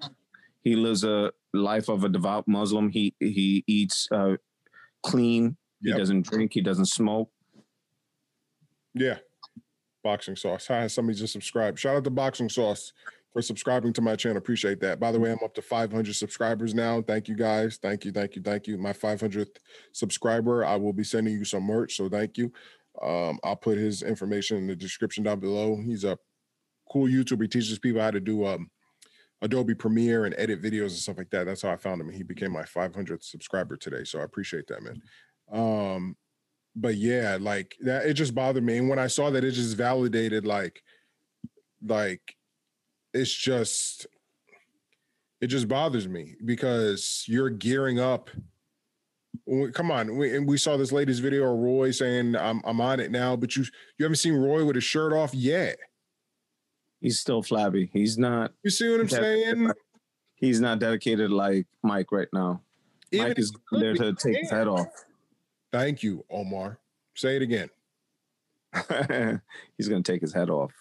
He 0.66 0.74
lives 0.74 1.04
a 1.04 1.30
life 1.54 1.88
of 1.88 2.02
a 2.02 2.08
devout 2.08 2.48
Muslim. 2.48 2.90
He 2.90 3.14
he 3.20 3.62
eats 3.68 4.08
uh, 4.10 4.34
clean. 5.04 5.56
He 5.80 5.90
Yep. 5.90 5.98
doesn't 5.98 6.26
drink. 6.26 6.54
He 6.54 6.60
doesn't 6.60 6.86
smoke. 6.86 7.30
Yeah. 8.92 9.18
Boxing 10.02 10.34
sauce. 10.34 10.66
Hi, 10.66 10.88
somebody 10.88 11.16
just 11.16 11.32
subscribed. 11.34 11.78
Shout 11.78 11.94
out 11.94 12.02
to 12.02 12.10
Boxing 12.10 12.48
Sauce 12.48 12.92
for 13.32 13.42
subscribing 13.42 13.92
to 13.92 14.00
my 14.00 14.16
channel. 14.16 14.38
Appreciate 14.38 14.80
that. 14.80 14.98
By 14.98 15.12
the 15.12 15.20
way, 15.20 15.30
I'm 15.30 15.38
up 15.44 15.54
to 15.54 15.62
500 15.62 16.16
subscribers 16.16 16.74
now. 16.74 17.00
Thank 17.00 17.28
you 17.28 17.36
guys. 17.36 17.78
Thank 17.80 18.04
you. 18.04 18.10
Thank 18.10 18.34
you. 18.34 18.42
Thank 18.42 18.66
you. 18.66 18.76
My 18.76 18.92
500th 18.92 19.58
subscriber. 19.92 20.64
I 20.64 20.74
will 20.74 20.92
be 20.92 21.04
sending 21.04 21.34
you 21.34 21.44
some 21.44 21.62
merch. 21.62 21.96
So 21.96 22.08
thank 22.08 22.36
you. 22.36 22.52
Um, 23.00 23.38
I'll 23.44 23.54
put 23.54 23.78
his 23.78 24.02
information 24.02 24.56
in 24.56 24.66
the 24.66 24.74
description 24.74 25.22
down 25.22 25.38
below. 25.38 25.76
He's 25.76 26.02
a 26.02 26.18
cool 26.90 27.06
YouTuber. 27.06 27.42
He 27.42 27.48
teaches 27.48 27.78
people 27.78 28.00
how 28.00 28.10
to 28.10 28.20
do 28.20 28.44
um, 28.46 28.68
Adobe 29.42 29.74
Premiere 29.74 30.24
and 30.24 30.34
edit 30.38 30.62
videos 30.62 30.82
and 30.84 30.92
stuff 30.92 31.18
like 31.18 31.30
that. 31.30 31.44
That's 31.44 31.62
how 31.62 31.70
I 31.70 31.76
found 31.76 32.00
him. 32.00 32.10
He 32.10 32.22
became 32.22 32.52
my 32.52 32.62
500th 32.62 33.22
subscriber 33.22 33.76
today. 33.76 34.04
So 34.04 34.20
I 34.20 34.24
appreciate 34.24 34.66
that, 34.68 34.82
man. 34.82 35.02
Um, 35.52 36.16
but 36.74 36.96
yeah, 36.96 37.38
like 37.40 37.76
that, 37.80 38.06
it 38.06 38.14
just 38.14 38.34
bothered 38.34 38.64
me. 38.64 38.78
And 38.78 38.88
when 38.88 38.98
I 38.98 39.06
saw 39.06 39.30
that, 39.30 39.44
it 39.44 39.52
just 39.52 39.76
validated 39.76 40.46
like, 40.46 40.82
like, 41.86 42.36
it's 43.12 43.32
just, 43.32 44.06
it 45.40 45.46
just 45.48 45.68
bothers 45.68 46.08
me 46.08 46.34
because 46.44 47.24
you're 47.26 47.50
gearing 47.50 47.98
up. 47.98 48.30
Come 49.74 49.90
on, 49.90 50.16
we, 50.16 50.34
and 50.34 50.48
we 50.48 50.56
saw 50.56 50.76
this 50.76 50.92
latest 50.92 51.22
video 51.22 51.52
of 51.52 51.58
Roy 51.58 51.92
saying 51.92 52.34
I'm 52.34 52.60
I'm 52.64 52.80
on 52.80 52.98
it 53.00 53.12
now, 53.12 53.36
but 53.36 53.54
you 53.54 53.64
you 53.96 54.04
haven't 54.04 54.16
seen 54.16 54.34
Roy 54.34 54.64
with 54.64 54.74
his 54.74 54.82
shirt 54.82 55.12
off 55.12 55.34
yet. 55.34 55.76
He's 57.06 57.20
still 57.20 57.40
flabby. 57.40 57.88
He's 57.92 58.18
not. 58.18 58.50
You 58.64 58.70
see 58.70 58.90
what 58.90 58.98
I'm 58.98 59.08
saying? 59.08 59.70
He's 60.34 60.60
not 60.60 60.80
dedicated 60.80 61.30
like 61.30 61.68
Mike 61.84 62.10
right 62.10 62.26
now. 62.32 62.62
Even 63.12 63.28
Mike 63.28 63.38
is 63.38 63.52
there 63.70 63.94
to 63.94 64.12
take 64.12 64.38
his 64.38 64.50
head 64.50 64.66
off. 64.66 64.88
Thank 65.70 66.02
you, 66.02 66.24
Omar. 66.28 66.80
Say 67.14 67.36
it 67.36 67.42
again. 67.42 67.70
He's 69.78 69.88
gonna 69.88 70.02
take 70.02 70.20
his 70.20 70.34
head 70.34 70.50
off. 70.50 70.72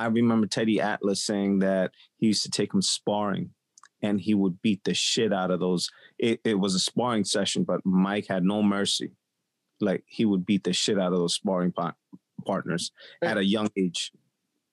I 0.00 0.06
remember 0.06 0.48
Teddy 0.48 0.80
Atlas 0.80 1.22
saying 1.22 1.60
that 1.60 1.92
he 2.16 2.26
used 2.26 2.42
to 2.42 2.50
take 2.50 2.74
him 2.74 2.82
sparring 2.82 3.50
and 4.02 4.20
he 4.20 4.34
would 4.34 4.60
beat 4.62 4.82
the 4.82 4.94
shit 4.94 5.32
out 5.32 5.52
of 5.52 5.60
those. 5.60 5.92
It, 6.18 6.40
it 6.42 6.58
was 6.58 6.74
a 6.74 6.80
sparring 6.80 7.22
session, 7.22 7.62
but 7.62 7.86
Mike 7.86 8.26
had 8.28 8.42
no 8.42 8.64
mercy. 8.64 9.12
Like 9.80 10.02
he 10.08 10.24
would 10.24 10.44
beat 10.44 10.64
the 10.64 10.72
shit 10.72 10.98
out 10.98 11.12
of 11.12 11.20
those 11.20 11.34
sparring 11.34 11.70
pa- 11.70 11.94
partners 12.44 12.92
at 13.22 13.36
a 13.36 13.44
young 13.44 13.70
age. 13.76 14.12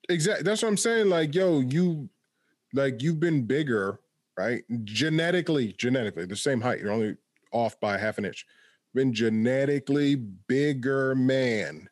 Exactly. 0.10 0.43
That's 0.43 0.62
what 0.62 0.69
I'm 0.69 0.77
saying. 0.77 1.10
Like, 1.10 1.34
yo, 1.34 1.62
you 1.62 2.10
like 2.73 3.01
you've 3.01 3.19
been 3.19 3.45
bigger, 3.45 3.99
right? 4.38 4.63
Genetically, 4.84 5.73
genetically, 5.77 6.25
the 6.25 6.36
same 6.36 6.62
height. 6.62 6.79
You're 6.79 6.91
only 6.91 7.17
off 7.51 7.79
by 7.79 7.97
half 7.97 8.17
an 8.17 8.25
inch. 8.25 8.45
Been 8.93 9.13
genetically 9.13 10.15
bigger 10.15 11.15
man 11.15 11.89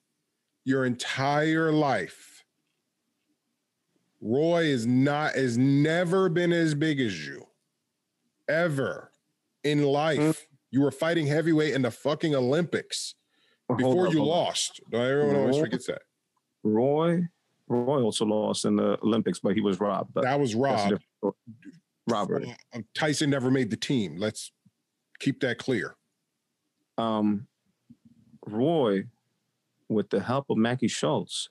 your 0.66 0.86
entire 0.86 1.72
life. 1.72 2.44
Roy 4.22 4.66
is 4.66 4.86
not 4.86 5.36
has 5.36 5.58
never 5.58 6.30
been 6.30 6.52
as 6.52 6.76
big 6.76 7.00
as 7.00 7.26
you. 7.26 7.46
Ever 8.48 9.12
in 9.64 9.84
life. 9.84 10.20
Mm. 10.20 10.38
You 10.72 10.82
were 10.82 10.92
fighting 10.92 11.26
heavyweight 11.26 11.74
in 11.74 11.82
the 11.82 11.92
fucking 11.92 12.36
Olympics 12.36 13.16
before 13.78 14.08
up, 14.08 14.14
you 14.14 14.20
hold 14.20 14.32
up. 14.32 14.48
lost. 14.48 14.80
Everyone 14.94 15.36
always 15.36 15.56
Roy- 15.58 15.62
forgets 15.64 15.88
that. 15.88 16.02
Roy, 16.64 17.22
Roy 17.68 18.02
also 18.02 18.26
lost 18.26 18.66
in 18.66 18.76
the 18.76 18.98
Olympics, 19.04 19.40
but 19.40 19.54
he 19.56 19.62
was 19.62 19.80
robbed. 19.80 20.14
But 20.14 20.24
That 20.24 20.40
was 20.40 20.52
that's 20.52 20.56
a 20.56 20.62
Rob. 20.62 20.78
different 20.90 21.04
story. 21.20 21.34
Robert. 22.08 22.44
Uh, 22.74 22.80
Tyson 22.96 23.30
never 23.30 23.52
made 23.52 23.70
the 23.70 23.78
team. 23.78 24.18
Let's 24.18 24.52
keep 25.20 25.40
that 25.42 25.58
clear. 25.60 25.96
um, 26.98 27.48
Roy, 28.48 29.04
with 29.90 30.10
the 30.10 30.20
help 30.22 30.50
of 30.50 30.58
Mackie 30.58 30.88
Shilstone, 30.88 31.50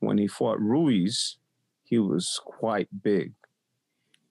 when 0.00 0.16
he 0.18 0.26
fought 0.28 0.60
Ruiz, 0.60 1.38
he 1.84 1.98
was 1.98 2.40
quite 2.44 2.88
big. 3.02 3.32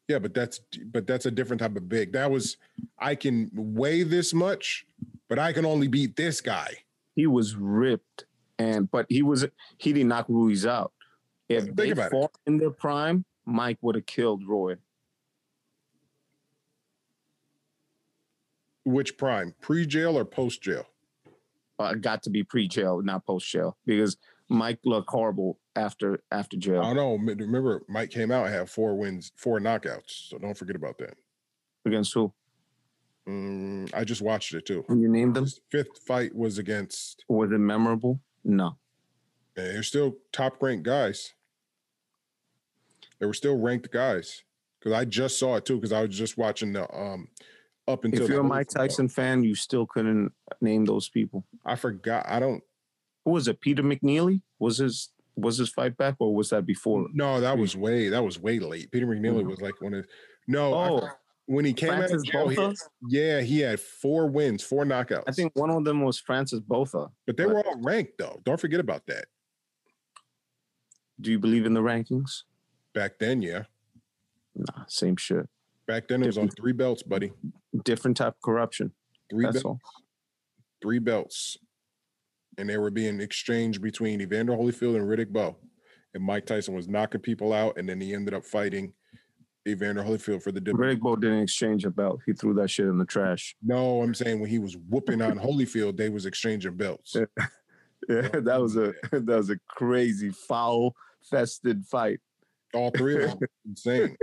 Yeah, 0.07 0.19
but 0.19 0.33
that's 0.33 0.61
but 0.85 1.05
that's 1.05 1.25
a 1.25 1.31
different 1.31 1.59
type 1.61 1.75
of 1.75 1.89
big. 1.89 2.13
That 2.13 2.31
was 2.31 2.55
I 2.97 3.15
can 3.15 3.51
weigh 3.53 4.03
this 4.03 4.33
much, 4.33 4.85
but 5.27 5.37
I 5.37 5.51
can 5.51 5.65
only 5.65 5.87
beat 5.89 6.15
this 6.15 6.39
guy. 6.39 6.69
He 7.17 7.25
was 7.25 7.55
ripped, 7.55 8.25
and 8.59 8.91
but 8.91 9.07
he 9.09 9.23
was 9.23 9.43
he 9.79 9.91
didn't 9.91 10.09
knock 10.09 10.27
Ruiz 10.29 10.67
out. 10.67 10.93
If 11.49 11.63
Think 11.63 11.75
they 11.75 11.89
about 11.89 12.05
it. 12.05 12.11
fought 12.11 12.31
in 12.45 12.59
their 12.59 12.69
prime, 12.69 13.25
Mike 13.43 13.79
would 13.81 13.95
have 13.95 14.05
killed 14.05 14.43
Roy. 14.47 14.75
Which 18.85 19.17
prime? 19.17 19.55
Pre-jail 19.61 20.15
or 20.15 20.25
post-jail? 20.25 20.85
Uh, 21.79 21.95
got 21.95 22.21
to 22.23 22.29
be 22.29 22.43
pre-jail, 22.43 23.01
not 23.01 23.25
post-jail, 23.25 23.77
because 23.85 24.15
Mike 24.47 24.79
looked 24.85 25.09
horrible 25.09 25.59
after 25.75 26.21
after 26.31 26.55
I 26.55 26.59
jail 26.59 26.81
don't 26.83 26.95
know. 26.95 27.15
Remember, 27.15 27.81
Mike 27.89 28.11
came 28.11 28.31
out 28.31 28.45
and 28.45 28.53
had 28.53 28.69
four 28.69 28.95
wins, 28.95 29.31
four 29.35 29.59
knockouts. 29.59 30.29
So 30.29 30.37
don't 30.37 30.55
forget 30.57 30.75
about 30.75 30.99
that. 30.99 31.15
against 31.83 32.13
who? 32.13 32.31
Mm, 33.27 33.89
I 33.93 34.03
just 34.03 34.21
watched 34.21 34.53
it 34.53 34.65
too. 34.65 34.83
Can 34.83 35.01
you 35.01 35.09
name 35.09 35.33
them? 35.33 35.43
His 35.43 35.59
fifth 35.69 35.97
fight 36.07 36.33
was 36.33 36.57
against. 36.57 37.25
Was 37.27 37.51
it 37.51 37.57
memorable? 37.57 38.19
No. 38.43 38.77
They're 39.55 39.83
still 39.83 40.15
top 40.31 40.61
ranked 40.61 40.85
guys. 40.85 41.33
They 43.19 43.25
were 43.25 43.33
still 43.33 43.57
ranked 43.57 43.91
guys 43.91 44.43
because 44.79 44.93
I 44.93 45.03
just 45.05 45.39
saw 45.39 45.55
it 45.55 45.65
too 45.65 45.75
because 45.75 45.91
I 45.91 46.01
was 46.01 46.15
just 46.17 46.37
watching 46.37 46.71
the 46.73 46.89
um 46.95 47.27
up 47.87 48.05
until 48.05 48.23
If 48.23 48.29
you're 48.29 48.41
a 48.41 48.43
Mike 48.43 48.67
Tyson 48.69 49.09
fan, 49.09 49.43
you 49.43 49.55
still 49.55 49.85
couldn't 49.85 50.31
name 50.61 50.85
those 50.85 51.09
people. 51.09 51.43
I 51.65 51.75
forgot. 51.75 52.25
I 52.29 52.39
don't. 52.39 52.63
who 53.25 53.31
was 53.31 53.47
it? 53.47 53.59
Peter 53.59 53.83
McNeely 53.83 54.41
was 54.59 54.77
his 54.77 55.09
was 55.35 55.57
his 55.57 55.69
fight 55.69 55.97
back, 55.97 56.15
or 56.19 56.33
was 56.33 56.49
that 56.51 56.65
before? 56.65 57.07
No, 57.13 57.41
that 57.41 57.57
was 57.57 57.75
way 57.75 58.09
that 58.09 58.23
was 58.23 58.39
way 58.39 58.59
late. 58.59 58.91
Peter 58.91 59.05
McNeely 59.07 59.43
Mhm. 59.43 59.49
was 59.49 59.61
like 59.61 59.81
one 59.81 59.93
of 59.95 60.05
no. 60.47 60.73
I- 60.73 60.89
Oh, 60.89 61.09
when 61.47 61.65
he 61.65 61.73
came 61.73 61.89
out 61.89 61.97
Francis 62.09 62.21
of 62.21 62.25
jail, 62.25 62.47
he- 62.49 62.75
yeah, 63.09 63.41
he 63.41 63.59
had 63.59 63.79
four 63.79 64.27
wins, 64.27 64.63
four 64.63 64.85
knockouts. 64.85 65.23
I 65.27 65.31
think 65.31 65.53
one 65.55 65.69
of 65.69 65.83
them 65.83 66.03
was 66.03 66.19
Francis 66.19 66.59
Botha. 66.59 67.07
but 67.25 67.35
they 67.37 67.45
were 67.45 67.57
all 67.65 67.81
ranked 67.81 68.13
though. 68.19 68.39
Don't 68.45 68.59
forget 68.59 68.79
about 68.79 69.05
that. 69.07 69.25
Do 71.19 71.31
you 71.31 71.39
believe 71.39 71.65
in 71.65 71.73
the 71.73 71.81
rankings? 71.81 72.43
Back 72.93 73.17
then, 73.19 73.41
yeah. 73.41 73.63
Nah, 74.55 74.83
same 74.87 75.15
shit. 75.15 75.47
Back 75.87 76.07
then 76.07 76.21
it 76.21 76.27
was 76.27 76.37
on 76.37 76.49
three 76.49 76.73
belts, 76.73 77.01
buddy. 77.01 77.31
Different 77.83 78.17
type 78.17 78.33
of 78.35 78.41
corruption. 78.43 78.91
Three 79.29 79.45
That's 79.45 79.63
belts. 79.63 79.65
all. 79.65 79.79
Three 80.81 80.99
belts. 80.99 81.57
And 82.57 82.69
they 82.69 82.77
were 82.77 82.89
being 82.91 83.21
exchanged 83.21 83.81
between 83.81 84.19
Evander 84.21 84.53
Holyfield 84.53 84.95
and 84.95 85.07
Riddick 85.07 85.29
Bowe. 85.29 85.57
And 86.13 86.23
Mike 86.23 86.45
Tyson 86.45 86.73
was 86.75 86.87
knocking 86.87 87.21
people 87.21 87.53
out, 87.53 87.77
and 87.77 87.87
then 87.87 88.01
he 88.01 88.13
ended 88.13 88.33
up 88.33 88.43
fighting 88.43 88.93
Evander 89.67 90.03
Holyfield 90.03 90.41
for 90.41 90.51
the 90.51 90.61
W. 90.61 90.83
Riddick 90.95 90.99
Bowe 90.99 91.15
didn't 91.15 91.41
exchange 91.43 91.85
a 91.85 91.91
belt. 91.91 92.21
He 92.25 92.33
threw 92.33 92.53
that 92.55 92.69
shit 92.69 92.85
in 92.87 92.97
the 92.97 93.05
trash. 93.05 93.55
No, 93.61 94.01
I'm 94.01 94.13
saying 94.13 94.39
when 94.39 94.49
he 94.49 94.59
was 94.59 94.77
whooping 94.89 95.21
on 95.21 95.37
Holyfield, 95.37 95.97
they 95.97 96.09
was 96.09 96.25
exchanging 96.25 96.75
belts. 96.75 97.15
Yeah, 97.15 97.25
that 98.33 98.59
was 98.61 98.75
a 98.77 98.93
that 99.11 99.25
was 99.27 99.49
a 99.49 99.57
crazy 99.67 100.31
foul 100.31 100.95
fested 101.31 101.85
fight. 101.85 102.19
All 102.73 102.91
three 102.91 103.23
of 103.23 103.31
them, 103.39 103.49
insane. 103.65 104.17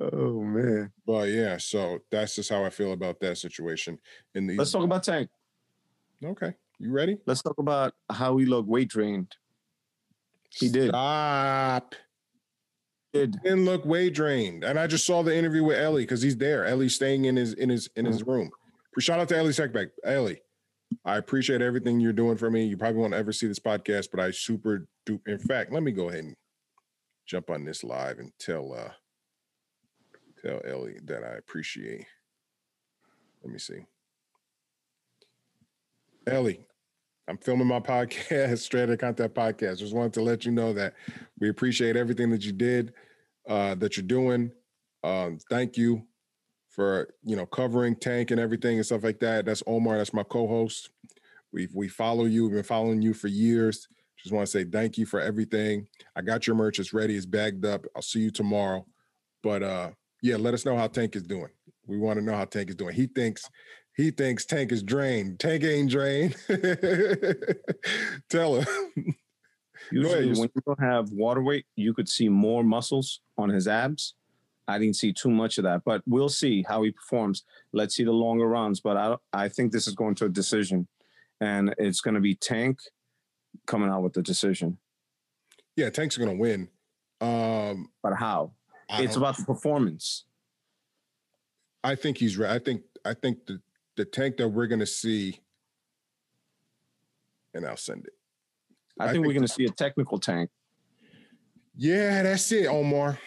Oh 0.00 0.42
man. 0.42 0.92
But 1.06 1.28
yeah, 1.28 1.56
so 1.58 2.00
that's 2.10 2.34
just 2.34 2.50
how 2.50 2.64
I 2.64 2.70
feel 2.70 2.92
about 2.92 3.20
that 3.20 3.38
situation. 3.38 3.98
In 4.34 4.46
these, 4.46 4.58
Let's 4.58 4.72
talk 4.72 4.84
about 4.84 5.04
Tank. 5.04 5.30
okay, 6.24 6.54
you 6.78 6.90
ready? 6.90 7.18
Let's 7.26 7.42
talk 7.42 7.58
about 7.58 7.94
how 8.10 8.36
he 8.36 8.46
looked 8.46 8.68
weight 8.68 8.88
drained. 8.88 9.34
He 10.50 10.68
did. 10.68 10.88
Stop. 10.90 11.94
Did 13.12 13.36
Didn't 13.42 13.66
look 13.66 13.84
way 13.84 14.08
drained, 14.08 14.64
and 14.64 14.78
I 14.78 14.86
just 14.86 15.04
saw 15.04 15.22
the 15.22 15.36
interview 15.36 15.62
with 15.64 15.78
Ellie 15.78 16.04
because 16.04 16.22
he's 16.22 16.36
there. 16.36 16.64
Ellie's 16.64 16.94
staying 16.94 17.26
in 17.26 17.36
his 17.36 17.52
in 17.52 17.68
his 17.68 17.90
in 17.94 18.06
his 18.06 18.26
room. 18.26 18.50
Shout 18.98 19.20
out 19.20 19.28
to 19.28 19.36
Ellie 19.36 19.52
Seckbach. 19.52 19.90
Ellie, 20.04 20.40
I 21.04 21.18
appreciate 21.18 21.60
everything 21.60 22.00
you're 22.00 22.12
doing 22.14 22.38
for 22.38 22.50
me. 22.50 22.64
You 22.64 22.76
probably 22.78 23.00
won't 23.00 23.14
ever 23.14 23.32
see 23.32 23.46
this 23.46 23.58
podcast, 23.58 24.08
but 24.10 24.20
I 24.20 24.30
super 24.30 24.86
do. 25.04 25.20
In 25.26 25.38
fact, 25.38 25.72
let 25.72 25.82
me 25.82 25.92
go 25.92 26.08
ahead 26.08 26.24
and 26.24 26.36
jump 27.26 27.50
on 27.50 27.64
this 27.64 27.84
live 27.84 28.18
and 28.18 28.32
tell 28.38 28.72
uh 28.72 28.92
tell 30.42 30.62
Ellie 30.66 30.98
that 31.04 31.22
I 31.22 31.34
appreciate. 31.34 32.06
Let 33.42 33.52
me 33.52 33.58
see. 33.58 33.84
Ellie, 36.26 36.64
I'm 37.28 37.38
filming 37.38 37.66
my 37.66 37.80
podcast, 37.80 38.74
Outta 38.74 38.96
Content 38.96 39.34
Podcast. 39.34 39.78
Just 39.78 39.94
wanted 39.94 40.12
to 40.14 40.22
let 40.22 40.44
you 40.44 40.52
know 40.52 40.72
that 40.72 40.94
we 41.38 41.48
appreciate 41.48 41.96
everything 41.96 42.30
that 42.30 42.44
you 42.44 42.52
did, 42.52 42.92
uh, 43.48 43.74
that 43.76 43.96
you're 43.96 44.06
doing. 44.06 44.52
Um, 45.04 45.38
thank 45.50 45.76
you 45.76 46.02
for 46.68 47.12
you 47.22 47.36
know 47.36 47.46
covering 47.46 47.94
Tank 47.96 48.30
and 48.30 48.40
everything 48.40 48.76
and 48.76 48.86
stuff 48.86 49.04
like 49.04 49.20
that. 49.20 49.44
That's 49.44 49.62
Omar. 49.66 49.98
That's 49.98 50.14
my 50.14 50.22
co-host. 50.22 50.90
We 51.52 51.68
we 51.74 51.88
follow 51.88 52.24
you. 52.24 52.44
We've 52.44 52.54
been 52.54 52.62
following 52.62 53.02
you 53.02 53.14
for 53.14 53.28
years. 53.28 53.88
Just 54.18 54.32
want 54.32 54.46
to 54.46 54.50
say 54.50 54.64
thank 54.64 54.96
you 54.98 55.04
for 55.04 55.20
everything. 55.20 55.86
I 56.14 56.22
got 56.22 56.46
your 56.46 56.54
merch. 56.54 56.78
It's 56.78 56.92
ready. 56.92 57.16
It's 57.16 57.26
bagged 57.26 57.66
up. 57.66 57.84
I'll 57.96 58.02
see 58.02 58.20
you 58.20 58.30
tomorrow. 58.30 58.86
But 59.42 59.62
uh, 59.62 59.90
yeah, 60.22 60.36
let 60.36 60.54
us 60.54 60.64
know 60.64 60.76
how 60.76 60.86
Tank 60.86 61.16
is 61.16 61.24
doing. 61.24 61.50
We 61.86 61.98
want 61.98 62.18
to 62.20 62.24
know 62.24 62.34
how 62.34 62.44
Tank 62.44 62.70
is 62.70 62.76
doing. 62.76 62.94
He 62.94 63.06
thinks 63.06 63.48
he 63.96 64.10
thinks 64.10 64.44
Tank 64.44 64.72
is 64.72 64.82
drained. 64.82 65.38
Tank 65.38 65.64
ain't 65.64 65.90
drained. 65.90 66.36
Tell 68.28 68.56
him. 68.56 68.66
Usually, 69.90 70.28
when 70.28 70.50
you 70.54 70.62
don't 70.66 70.80
have 70.80 71.10
water 71.10 71.42
weight, 71.42 71.66
you 71.76 71.92
could 71.92 72.08
see 72.08 72.28
more 72.28 72.64
muscles 72.64 73.20
on 73.36 73.50
his 73.50 73.68
abs. 73.68 74.14
I 74.68 74.78
didn't 74.78 74.96
see 74.96 75.12
too 75.12 75.30
much 75.30 75.58
of 75.58 75.64
that, 75.64 75.82
but 75.84 76.02
we'll 76.06 76.28
see 76.28 76.64
how 76.66 76.82
he 76.82 76.92
performs. 76.92 77.44
Let's 77.72 77.96
see 77.96 78.04
the 78.04 78.12
longer 78.12 78.48
runs. 78.48 78.80
But 78.80 78.96
I, 78.96 79.16
I 79.32 79.48
think 79.48 79.72
this 79.72 79.86
is 79.86 79.94
going 79.94 80.14
to 80.16 80.26
a 80.26 80.30
decision, 80.30 80.88
and 81.40 81.74
it's 81.78 82.00
going 82.00 82.14
to 82.14 82.20
be 82.20 82.34
Tank 82.34 82.78
coming 83.66 83.90
out 83.90 84.02
with 84.02 84.14
the 84.14 84.22
decision. 84.22 84.78
Yeah, 85.76 85.90
Tank's 85.90 86.16
going 86.16 86.30
to 86.30 86.36
win. 86.36 86.68
Um, 87.20 87.90
but 88.02 88.14
how? 88.14 88.52
It's 88.88 89.16
about 89.16 89.36
the 89.36 89.44
performance. 89.44 90.24
I 91.82 91.94
think 91.94 92.18
he's 92.18 92.36
right. 92.36 92.50
I 92.50 92.58
think 92.58 92.82
I 93.04 93.14
think 93.14 93.46
the 93.46 93.60
the 93.96 94.04
tank 94.04 94.36
that 94.38 94.48
we're 94.48 94.66
going 94.66 94.80
to 94.80 94.86
see, 94.86 95.40
and 97.54 97.66
I'll 97.66 97.76
send 97.76 98.06
it. 98.06 98.12
I, 98.98 99.04
I 99.04 99.06
think, 99.06 99.14
think, 99.16 99.26
we're 99.26 99.32
going 99.32 99.46
to 99.46 99.52
see 99.52 99.64
a 99.64 99.70
technical 99.70 100.18
tank. 100.18 100.50
Yeah, 101.76 102.22
that's 102.22 102.50
it, 102.52 102.66
Omar. 102.66 103.18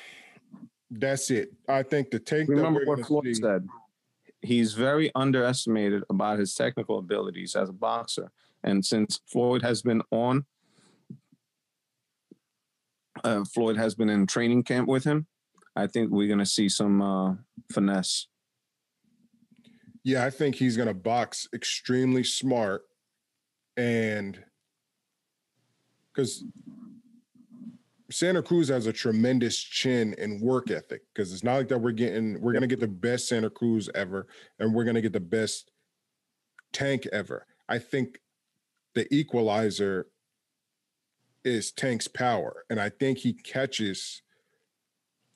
That's 0.89 1.31
it. 1.31 1.51
I 1.67 1.83
think 1.83 2.11
the 2.11 2.19
tank. 2.19 2.49
Remember 2.49 2.83
what 2.85 3.05
Floyd 3.05 3.25
see, 3.25 3.33
said. 3.35 3.67
He's 4.41 4.73
very 4.73 5.11
underestimated 5.15 6.03
about 6.09 6.37
his 6.37 6.53
technical 6.53 6.99
abilities 6.99 7.55
as 7.55 7.69
a 7.69 7.73
boxer, 7.73 8.31
and 8.63 8.85
since 8.85 9.19
Floyd 9.25 9.63
has 9.63 9.81
been 9.81 10.03
on, 10.11 10.45
uh, 13.23 13.43
Floyd 13.45 13.77
has 13.77 13.95
been 13.95 14.09
in 14.09 14.27
training 14.27 14.63
camp 14.63 14.87
with 14.87 15.03
him. 15.03 15.25
I 15.75 15.87
think 15.87 16.11
we're 16.11 16.27
going 16.27 16.39
to 16.39 16.45
see 16.45 16.69
some 16.69 17.01
uh, 17.01 17.33
finesse. 17.71 18.27
Yeah, 20.05 20.23
I 20.23 20.29
think 20.29 20.55
he's 20.55 20.77
going 20.77 20.87
to 20.87 20.93
box 20.93 21.49
extremely 21.51 22.23
smart 22.23 22.83
and 23.75 24.41
because 26.13 26.45
Santa 28.11 28.43
Cruz 28.43 28.69
has 28.69 28.85
a 28.85 28.93
tremendous 28.93 29.57
chin 29.57 30.15
and 30.19 30.39
work 30.39 30.69
ethic 30.69 31.01
because 31.13 31.33
it's 31.33 31.43
not 31.43 31.55
like 31.55 31.67
that 31.69 31.79
we're 31.79 31.91
getting 31.91 32.39
we're 32.39 32.53
gonna 32.53 32.67
get 32.67 32.79
the 32.79 32.87
best 32.87 33.27
Santa 33.27 33.49
Cruz 33.49 33.89
ever 33.95 34.27
and 34.59 34.73
we're 34.73 34.85
gonna 34.85 35.01
get 35.01 35.11
the 35.11 35.19
best 35.19 35.71
tank 36.71 37.07
ever. 37.11 37.45
I 37.67 37.79
think 37.79 38.21
the 38.93 39.13
equalizer 39.13 40.07
is 41.43 41.71
Tank's 41.71 42.07
power, 42.07 42.63
and 42.69 42.79
I 42.79 42.89
think 42.89 43.17
he 43.17 43.33
catches 43.33 44.21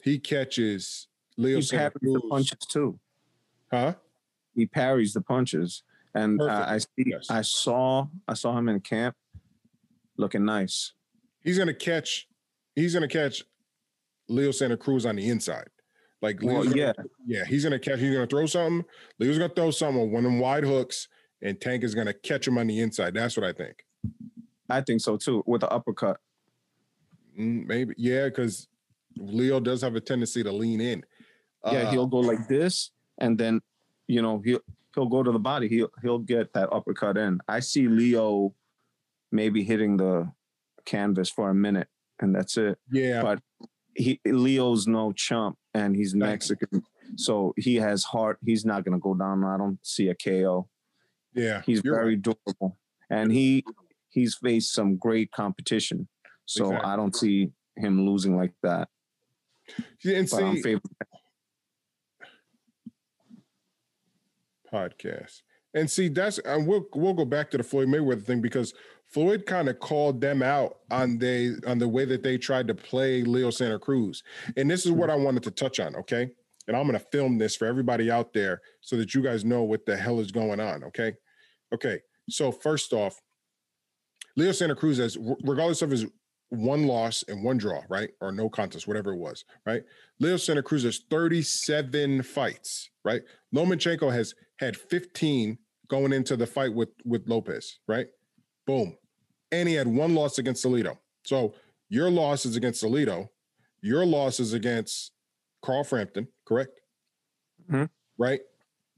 he 0.01 0.19
catches 0.19 1.07
Leo 1.37 1.57
he 1.57 1.63
Santa 1.63 1.91
Cruz. 1.99 2.13
the 2.13 2.27
punches 2.29 2.59
too. 2.69 2.99
Huh? 3.71 3.95
He 4.59 4.65
parries 4.65 5.13
the 5.13 5.21
punches, 5.21 5.83
and 6.13 6.41
uh, 6.41 6.65
I 6.67 6.77
see, 6.79 6.87
yes. 6.97 7.27
I 7.29 7.41
saw, 7.41 8.07
I 8.27 8.33
saw 8.33 8.57
him 8.57 8.69
in 8.69 8.79
camp, 8.81 9.15
looking 10.17 10.45
nice. 10.45 10.93
He's 11.41 11.57
gonna 11.57 11.73
catch, 11.73 12.27
he's 12.75 12.93
gonna 12.93 13.07
catch 13.07 13.43
Leo 14.27 14.51
Santa 14.51 14.77
Cruz 14.77 15.05
on 15.05 15.15
the 15.15 15.27
inside. 15.29 15.69
Like, 16.21 16.39
well, 16.41 16.63
gonna, 16.63 16.75
yeah, 16.75 16.93
yeah, 17.25 17.45
he's 17.45 17.63
gonna 17.63 17.79
catch. 17.79 17.99
He's 17.99 18.13
gonna 18.13 18.27
throw 18.27 18.45
something. 18.45 18.83
Leo's 19.19 19.37
gonna 19.37 19.53
throw 19.53 19.71
something 19.71 20.01
on 20.01 20.11
one 20.11 20.25
of 20.25 20.31
them 20.31 20.39
wide 20.39 20.65
hooks, 20.65 21.07
and 21.41 21.59
Tank 21.59 21.83
is 21.83 21.95
gonna 21.95 22.13
catch 22.13 22.47
him 22.47 22.57
on 22.57 22.67
the 22.67 22.79
inside. 22.81 23.13
That's 23.13 23.37
what 23.37 23.45
I 23.45 23.53
think. 23.53 23.85
I 24.69 24.81
think 24.81 25.01
so 25.01 25.15
too, 25.15 25.43
with 25.47 25.61
the 25.61 25.69
uppercut. 25.69 26.17
Mm, 27.39 27.65
maybe, 27.65 27.93
yeah, 27.97 28.25
because 28.25 28.67
Leo 29.15 29.59
does 29.59 29.81
have 29.81 29.95
a 29.95 30.01
tendency 30.01 30.43
to 30.43 30.51
lean 30.51 30.81
in. 30.81 31.05
Yeah, 31.65 31.79
uh, 31.79 31.91
he'll 31.91 32.07
go 32.07 32.19
like 32.19 32.47
this, 32.49 32.91
and 33.19 33.37
then 33.37 33.61
you 34.09 34.23
know, 34.23 34.41
he'll 34.43 34.59
he'll 34.95 35.05
go 35.05 35.23
to 35.23 35.31
the 35.31 35.39
body. 35.39 35.69
He'll 35.69 35.91
he'll 36.01 36.19
get 36.19 36.51
that 36.53 36.73
uppercut 36.73 37.15
in. 37.15 37.39
I 37.47 37.59
see 37.59 37.87
Leo 37.87 38.53
maybe 39.31 39.63
hitting 39.63 39.97
the 39.97 40.31
canvas 40.85 41.29
for 41.29 41.51
a 41.51 41.53
minute 41.53 41.87
and 42.19 42.33
that's 42.33 42.57
it. 42.57 42.79
Yeah. 42.91 43.21
But 43.21 43.39
he 43.95 44.19
Leo's 44.25 44.87
no 44.87 45.11
chump 45.11 45.57
and 45.73 45.95
he's 45.95 46.15
Mexican. 46.15 46.83
So 47.15 47.53
he 47.55 47.75
has 47.75 48.03
heart. 48.03 48.39
He's 48.43 48.65
not 48.65 48.83
gonna 48.83 48.99
go 48.99 49.13
down. 49.13 49.43
I 49.43 49.57
don't 49.57 49.79
see 49.83 50.09
a 50.09 50.15
KO. 50.15 50.67
Yeah. 51.33 51.61
He's 51.65 51.81
very 51.81 52.15
right. 52.15 52.21
durable. 52.21 52.77
And 53.11 53.31
he 53.31 53.63
he's 54.09 54.35
faced 54.35 54.73
some 54.73 54.97
great 54.97 55.31
competition. 55.31 56.07
So 56.45 56.65
exactly. 56.65 56.89
I 56.89 56.95
don't 56.95 57.15
see 57.15 57.51
him 57.77 58.07
losing 58.07 58.35
like 58.35 58.53
that. 58.63 58.89
Yeah, 60.03 60.17
and 60.17 60.27
see, 60.27 60.77
podcast. 64.71 65.41
And 65.73 65.89
see, 65.89 66.07
that's 66.07 66.39
and 66.39 66.65
we'll 66.67 66.85
we'll 66.95 67.13
go 67.13 67.25
back 67.25 67.51
to 67.51 67.57
the 67.57 67.63
Floyd 67.63 67.87
Mayweather 67.87 68.23
thing 68.23 68.41
because 68.41 68.73
Floyd 69.07 69.45
kind 69.45 69.69
of 69.69 69.79
called 69.79 70.21
them 70.21 70.41
out 70.41 70.77
on 70.91 71.17
they 71.17 71.51
on 71.67 71.79
the 71.79 71.87
way 71.87 72.05
that 72.05 72.23
they 72.23 72.37
tried 72.37 72.67
to 72.67 72.75
play 72.75 73.23
Leo 73.23 73.49
Santa 73.49 73.79
Cruz. 73.79 74.23
And 74.57 74.69
this 74.69 74.85
is 74.85 74.91
what 74.91 75.09
I 75.09 75.15
wanted 75.15 75.43
to 75.43 75.51
touch 75.51 75.79
on, 75.79 75.95
okay? 75.95 76.29
And 76.67 76.75
I'm 76.75 76.85
gonna 76.85 76.99
film 76.99 77.37
this 77.37 77.55
for 77.55 77.65
everybody 77.65 78.09
out 78.09 78.33
there 78.33 78.61
so 78.81 78.97
that 78.97 79.13
you 79.13 79.21
guys 79.21 79.45
know 79.45 79.63
what 79.63 79.85
the 79.85 79.95
hell 79.95 80.19
is 80.19 80.31
going 80.31 80.59
on, 80.59 80.83
okay? 80.85 81.13
Okay. 81.73 81.99
So 82.29 82.51
first 82.51 82.93
off, 82.93 83.19
Leo 84.35 84.51
Santa 84.51 84.75
Cruz 84.75 84.97
has 84.97 85.17
regardless 85.43 85.81
of 85.81 85.91
his 85.91 86.05
one 86.49 86.87
loss 86.87 87.23
and 87.27 87.43
one 87.43 87.57
draw, 87.57 87.81
right? 87.89 88.09
Or 88.21 88.31
no 88.31 88.49
contest, 88.49 88.87
whatever 88.87 89.13
it 89.13 89.17
was, 89.17 89.45
right? 89.65 89.83
Leo 90.19 90.37
Santa 90.37 90.63
Cruz 90.63 90.83
has 90.83 91.01
37 91.09 92.23
fights, 92.23 92.89
right? 93.05 93.21
Lomachenko 93.55 94.11
has 94.11 94.33
had 94.59 94.75
15 94.75 95.57
going 95.89 96.13
into 96.13 96.35
the 96.35 96.45
fight 96.45 96.73
with 96.73 96.89
with 97.05 97.27
Lopez, 97.27 97.79
right? 97.87 98.07
Boom. 98.67 98.95
And 99.51 99.67
he 99.67 99.75
had 99.75 99.87
one 99.87 100.13
loss 100.13 100.37
against 100.37 100.63
Salido. 100.63 100.97
So 101.23 101.55
your 101.89 102.11
loss 102.11 102.45
is 102.45 102.55
against 102.55 102.83
Salido. 102.83 103.29
Your 103.81 104.05
loss 104.05 104.39
is 104.39 104.53
against 104.53 105.11
Carl 105.63 105.83
Frampton, 105.83 106.27
correct? 106.45 106.79
Mm-hmm. 107.69 107.85
Right? 108.17 108.41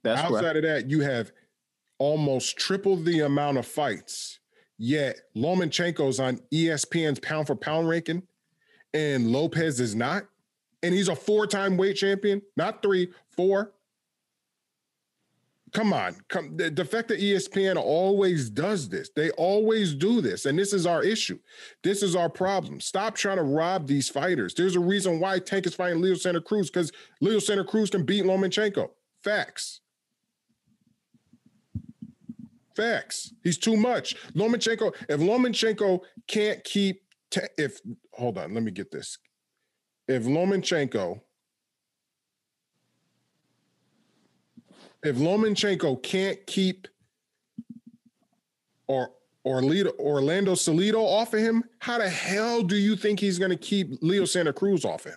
That's 0.04 0.22
Outside 0.22 0.42
correct. 0.42 0.58
of 0.58 0.64
that, 0.64 0.90
you 0.90 1.02
have 1.02 1.32
almost 2.00 2.58
triple 2.58 2.96
the 2.98 3.22
amount 3.22 3.58
of 3.58 3.66
fights. 3.66 4.40
Yet 4.78 5.18
Lomachenko's 5.38 6.20
on 6.20 6.40
ESPN's 6.52 7.20
pound 7.20 7.46
for 7.46 7.56
pound 7.56 7.88
ranking, 7.88 8.24
and 8.94 9.28
Lopez 9.28 9.80
is 9.80 9.96
not. 9.96 10.24
And 10.82 10.96
he's 10.96 11.08
a 11.08 11.16
four-time 11.16 11.78
weight 11.78 11.98
champion, 11.98 12.42
not 12.58 12.82
three, 12.82 13.12
four. 13.38 13.74
Come 15.74 15.94
on, 15.94 16.18
come 16.28 16.58
the, 16.58 16.70
the, 16.70 16.84
fact 16.84 17.08
that 17.08 17.22
ESPN 17.22 17.78
always 17.78 18.50
does 18.50 18.90
this, 18.90 19.10
they 19.16 19.30
always 19.32 19.94
do 19.94 20.20
this, 20.20 20.46
and 20.46 20.60
this 20.60 20.74
is 20.74 20.86
our 20.86 21.02
issue. 21.02 21.40
This 21.82 22.04
is 22.04 22.14
our 22.14 22.30
problem. 22.30 22.82
Stop 22.82 23.16
trying 23.16 23.38
to 23.38 23.44
rob 23.44 23.88
these 23.88 24.10
fighters. 24.10 24.54
There's 24.54 24.76
a 24.76 24.82
reason 24.82 25.22
why 25.22 25.40
Tank 25.40 25.66
is 25.66 25.74
fighting 25.74 26.02
Leo 26.02 26.16
Santa 26.16 26.42
Cruz 26.42 26.70
because 26.70 26.92
Leo 27.22 27.40
Santa 27.40 27.64
Cruz 27.64 27.90
can 27.90 28.04
beat 28.04 28.26
Lomachenko. 28.26 28.90
Facts. 29.24 29.80
Facts. 32.76 33.34
He's 33.42 33.58
too 33.58 33.78
much. 33.78 34.16
Lomachenko. 34.34 34.94
If 35.08 35.22
Lomachenko 35.22 36.02
can't 36.28 36.62
keep, 36.66 37.04
if 37.58 37.80
hold 38.14 38.38
on, 38.38 38.54
let 38.54 38.64
me 38.64 38.72
get 38.72 38.92
this. 38.92 39.18
If 40.10 40.24
Lomachenko 40.24 41.22
if 45.04 45.16
Lomachenko 45.18 46.02
can't 46.04 46.46
keep 46.48 46.88
or 48.88 49.12
or 49.44 49.62
lead 49.64 49.88
Orlando 50.00 50.54
Salido 50.54 50.98
off 51.04 51.34
of 51.34 51.40
him, 51.40 51.64
how 51.80 51.98
the 51.98 52.08
hell 52.10 52.62
do 52.62 52.76
you 52.76 52.96
think 52.96 53.20
he's 53.20 53.40
going 53.40 53.50
to 53.50 53.58
keep 53.58 53.98
Leo 54.02 54.26
Santa 54.26 54.54
Cruz 54.54 54.86
off 54.86 55.06
him? 55.06 55.16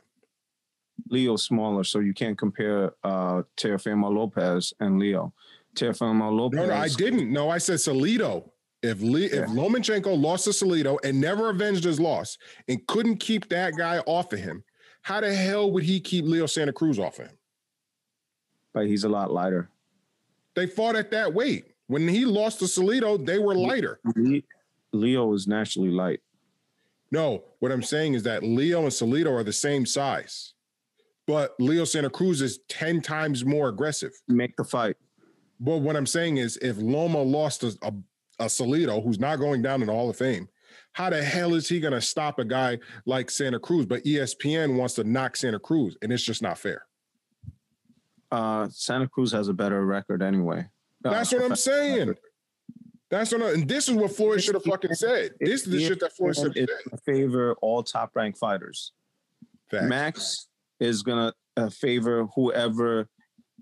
Leo's 1.10 1.44
smaller, 1.44 1.84
so 1.84 1.98
you 1.98 2.14
can't 2.14 2.38
compare 2.38 2.94
uh, 3.04 3.42
Teofimo 3.58 4.10
Lopez 4.10 4.72
and 4.80 4.98
Leo. 4.98 5.34
Teofimo 5.76 6.32
Lopez. 6.32 6.56
No, 6.56 6.66
no, 6.66 6.74
I 6.74 6.88
didn't. 6.88 7.30
No, 7.30 7.50
I 7.50 7.58
said 7.58 7.76
Salido. 7.76 8.48
If 8.82 9.02
Le- 9.02 9.20
Yeah. 9.20 9.26
if 9.42 9.48
Lomachenko 9.50 10.18
lost 10.18 10.44
to 10.44 10.50
Salido 10.50 10.96
and 11.04 11.20
never 11.20 11.50
avenged 11.50 11.84
his 11.84 11.98
loss 12.00 12.38
and 12.68 12.86
couldn't 12.86 13.16
keep 13.16 13.48
that 13.50 13.74
guy 13.76 13.98
off 14.06 14.32
of 14.32 14.38
him, 14.38 14.62
how 15.02 15.20
the 15.20 15.34
hell 15.34 15.70
would 15.72 15.84
he 15.84 16.00
keep 16.00 16.24
Leo 16.24 16.46
Santa 16.46 16.72
Cruz 16.72 16.98
off 16.98 17.18
of 17.18 17.26
him? 17.26 17.36
But 18.72 18.86
he's 18.86 19.04
a 19.04 19.08
lot 19.08 19.30
lighter. 19.32 19.68
They 20.54 20.66
fought 20.66 20.96
at 20.96 21.10
that 21.10 21.34
weight. 21.34 21.66
When 21.86 22.08
he 22.08 22.24
lost 22.24 22.60
to 22.60 22.64
Salido, 22.64 23.24
they 23.24 23.38
were 23.38 23.54
lighter. 23.54 24.00
Leo 24.92 25.32
is 25.34 25.46
naturally 25.46 25.90
light. 25.90 26.20
No, 27.10 27.44
what 27.58 27.70
I'm 27.70 27.82
saying 27.82 28.14
is 28.14 28.22
that 28.24 28.42
Leo 28.42 28.82
and 28.82 28.90
Salido 28.90 29.32
are 29.32 29.44
the 29.44 29.52
same 29.52 29.84
size, 29.86 30.54
but 31.26 31.54
Leo 31.60 31.84
Santa 31.84 32.10
Cruz 32.10 32.40
is 32.40 32.60
10 32.68 33.02
times 33.02 33.44
more 33.44 33.68
aggressive. 33.68 34.12
Make 34.28 34.56
the 34.56 34.64
fight. 34.64 34.96
But 35.60 35.78
what 35.78 35.96
I'm 35.96 36.06
saying 36.06 36.38
is, 36.38 36.56
if 36.58 36.76
Loma 36.78 37.22
lost 37.22 37.62
a, 37.62 37.76
a, 37.82 37.92
a 38.40 38.46
Salido 38.46 39.02
who's 39.02 39.20
not 39.20 39.38
going 39.38 39.62
down 39.62 39.80
in 39.80 39.86
the 39.86 39.92
Hall 39.92 40.10
of 40.10 40.16
Fame, 40.16 40.48
how 40.92 41.10
the 41.10 41.22
hell 41.22 41.54
is 41.54 41.68
he 41.68 41.80
going 41.80 41.92
to 41.92 42.00
stop 42.00 42.38
a 42.38 42.44
guy 42.44 42.78
like 43.06 43.30
Santa 43.30 43.58
Cruz? 43.58 43.86
But 43.86 44.04
ESPN 44.04 44.76
wants 44.76 44.94
to 44.94 45.04
knock 45.04 45.36
Santa 45.36 45.58
Cruz, 45.58 45.96
and 46.02 46.12
it's 46.12 46.22
just 46.22 46.42
not 46.42 46.58
fair. 46.58 46.86
Uh, 48.34 48.68
Santa 48.68 49.08
Cruz 49.08 49.30
has 49.30 49.48
a 49.48 49.52
better 49.52 49.86
record 49.86 50.20
anyway. 50.20 50.66
Uh, 51.04 51.10
That's 51.10 51.32
what 51.32 51.42
I'm 51.42 51.54
saying. 51.54 52.14
That's 53.08 53.30
what. 53.30 53.42
I, 53.42 53.52
and 53.52 53.68
this 53.68 53.88
is 53.88 53.94
what 53.94 54.10
Floyd 54.10 54.42
should 54.42 54.56
have 54.56 54.64
fucking 54.64 54.94
said. 54.94 55.32
This 55.38 55.62
is 55.62 55.70
the 55.70 55.78
shit 55.78 56.00
that 56.00 56.16
Floyd 56.16 56.34
should 56.34 56.56
have 56.56 56.68
said. 56.68 57.00
favor 57.06 57.54
all 57.62 57.84
top 57.84 58.10
ranked 58.16 58.38
fighters. 58.38 58.92
Facts. 59.70 59.84
Max 59.84 60.48
is 60.80 61.04
gonna 61.04 61.32
uh, 61.56 61.68
favor 61.68 62.26
whoever 62.34 63.08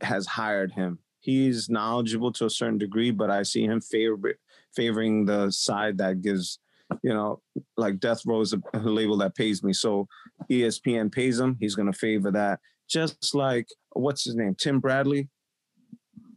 has 0.03 0.27
hired 0.27 0.73
him. 0.73 0.99
He's 1.21 1.69
knowledgeable 1.69 2.33
to 2.33 2.47
a 2.47 2.51
certain 2.51 2.79
degree, 2.79 3.11
but 3.11 3.31
I 3.31 3.43
see 3.43 3.65
him 3.65 3.83
favor 3.83 4.37
favoring 4.75 5.27
the 5.27 5.51
side 5.51 5.99
that 5.99 6.23
gives, 6.23 6.61
you 7.03 7.13
know, 7.13 7.43
like 7.77 8.01
Death 8.01 8.23
Row 8.25 8.41
is 8.41 8.55
a, 8.55 8.79
label 8.79 9.19
that 9.19 9.35
pays 9.35 9.63
me. 9.63 9.75
So 9.75 10.09
ESPN 10.51 11.13
pays 11.13 11.39
him. 11.39 11.59
He's 11.61 11.75
gonna 11.75 11.93
favor 11.93 12.31
that. 12.31 12.61
Just 12.89 13.35
like 13.35 13.69
what's 13.91 14.25
his 14.25 14.35
name, 14.35 14.55
Tim 14.55 14.81
Bradley. 14.81 15.29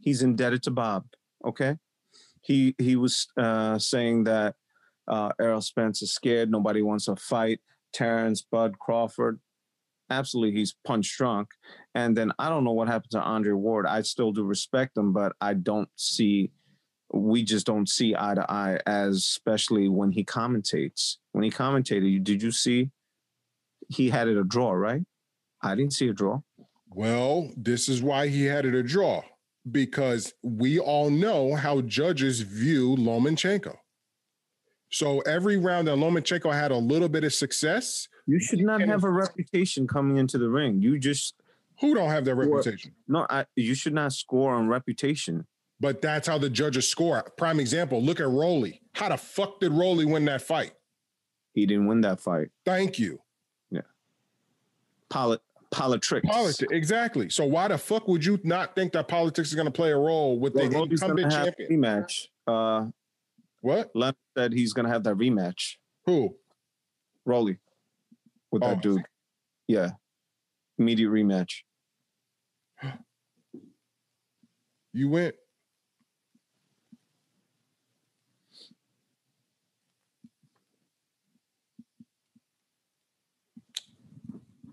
He's 0.00 0.22
indebted 0.22 0.62
to 0.64 0.70
Bob. 0.70 1.04
Okay, 1.44 1.76
he 2.40 2.74
he 2.78 2.96
was 2.96 3.26
uh, 3.36 3.78
saying 3.78 4.24
that 4.24 4.54
uh, 5.08 5.30
Errol 5.40 5.60
Spence 5.60 6.02
is 6.02 6.14
scared. 6.14 6.50
Nobody 6.50 6.82
wants 6.82 7.06
to 7.06 7.16
fight. 7.16 7.60
Terrence 7.92 8.42
Bud 8.42 8.78
Crawford. 8.78 9.40
Absolutely, 10.10 10.58
he's 10.58 10.76
punch 10.84 11.16
drunk. 11.16 11.48
And 11.94 12.16
then 12.16 12.30
I 12.38 12.48
don't 12.48 12.64
know 12.64 12.72
what 12.72 12.88
happened 12.88 13.10
to 13.12 13.20
Andre 13.20 13.52
Ward. 13.52 13.86
I 13.86 14.02
still 14.02 14.32
do 14.32 14.44
respect 14.44 14.96
him, 14.96 15.12
but 15.12 15.32
I 15.40 15.54
don't 15.54 15.88
see. 15.96 16.52
We 17.12 17.42
just 17.42 17.66
don't 17.66 17.88
see 17.88 18.14
eye 18.16 18.34
to 18.34 18.50
eye, 18.50 18.78
as 18.86 19.16
especially 19.16 19.88
when 19.88 20.12
he 20.12 20.24
commentates. 20.24 21.16
When 21.32 21.44
he 21.44 21.50
commentated, 21.50 22.22
did 22.24 22.42
you 22.42 22.50
see? 22.50 22.90
He 23.88 24.10
had 24.10 24.28
it 24.28 24.36
a 24.36 24.44
draw, 24.44 24.72
right? 24.72 25.02
I 25.66 25.74
didn't 25.74 25.92
see 25.92 26.08
a 26.08 26.12
draw. 26.12 26.40
Well, 26.90 27.50
this 27.56 27.88
is 27.88 28.02
why 28.02 28.28
he 28.28 28.44
had 28.44 28.64
it 28.64 28.74
a 28.74 28.82
draw 28.82 29.22
because 29.70 30.32
we 30.42 30.78
all 30.78 31.10
know 31.10 31.54
how 31.56 31.80
judges 31.82 32.40
view 32.40 32.96
Lomachenko. 32.96 33.76
So 34.90 35.20
every 35.20 35.56
round 35.56 35.88
that 35.88 35.96
Lomachenko 35.96 36.52
had 36.52 36.70
a 36.70 36.76
little 36.76 37.08
bit 37.08 37.24
of 37.24 37.34
success, 37.34 38.08
You 38.26 38.38
should 38.38 38.60
not 38.60 38.80
have 38.82 39.04
a 39.04 39.10
reputation 39.10 39.86
coming 39.86 40.16
into 40.16 40.38
the 40.38 40.48
ring. 40.48 40.80
You 40.80 40.98
just 40.98 41.34
who 41.80 41.94
don't 41.94 42.08
have 42.08 42.24
that 42.24 42.36
reputation? 42.36 42.94
no. 43.08 43.26
I, 43.28 43.44
you 43.56 43.74
should 43.74 43.92
not 43.92 44.12
score 44.12 44.54
on 44.54 44.68
reputation. 44.68 45.46
But 45.78 46.00
that's 46.00 46.26
how 46.26 46.38
the 46.38 46.48
judges 46.48 46.88
score. 46.88 47.22
Prime 47.36 47.60
example, 47.60 48.02
look 48.02 48.18
at 48.18 48.28
Rolly. 48.28 48.80
How 48.94 49.10
the 49.10 49.18
fuck 49.18 49.60
did 49.60 49.72
Rolly 49.72 50.06
win 50.06 50.24
that 50.24 50.40
fight? 50.40 50.72
He 51.52 51.66
didn't 51.66 51.86
win 51.86 52.00
that 52.00 52.20
fight. 52.20 52.48
Thank 52.64 52.98
you. 52.98 53.20
Polit 55.08 55.40
politics. 55.70 56.28
Politics. 56.28 56.72
Exactly. 56.72 57.28
So 57.30 57.44
why 57.44 57.68
the 57.68 57.78
fuck 57.78 58.06
would 58.08 58.24
you 58.24 58.38
not 58.44 58.74
think 58.74 58.92
that 58.92 59.08
politics 59.08 59.48
is 59.48 59.54
going 59.54 59.66
to 59.66 59.72
play 59.72 59.90
a 59.92 59.96
role 59.98 60.38
with 60.38 60.54
Well, 60.54 60.68
the 60.68 60.74
Rolly's 60.76 61.02
incumbent 61.02 61.32
champion? 61.32 61.70
rematch. 61.70 62.28
Uh, 62.46 62.90
What? 63.60 63.90
Leonard 63.94 64.16
said 64.36 64.52
he's 64.52 64.72
gonna 64.72 64.88
have 64.88 65.02
that 65.04 65.16
rematch. 65.16 65.76
Who? 66.04 66.36
Rolly 67.24 67.58
with 68.52 68.62
Oh. 68.62 68.68
that 68.68 68.82
dude. 68.82 69.02
Yeah, 69.66 69.92
immediate 70.78 71.10
rematch. 71.10 71.62
You 74.92 75.10
went. 75.10 75.34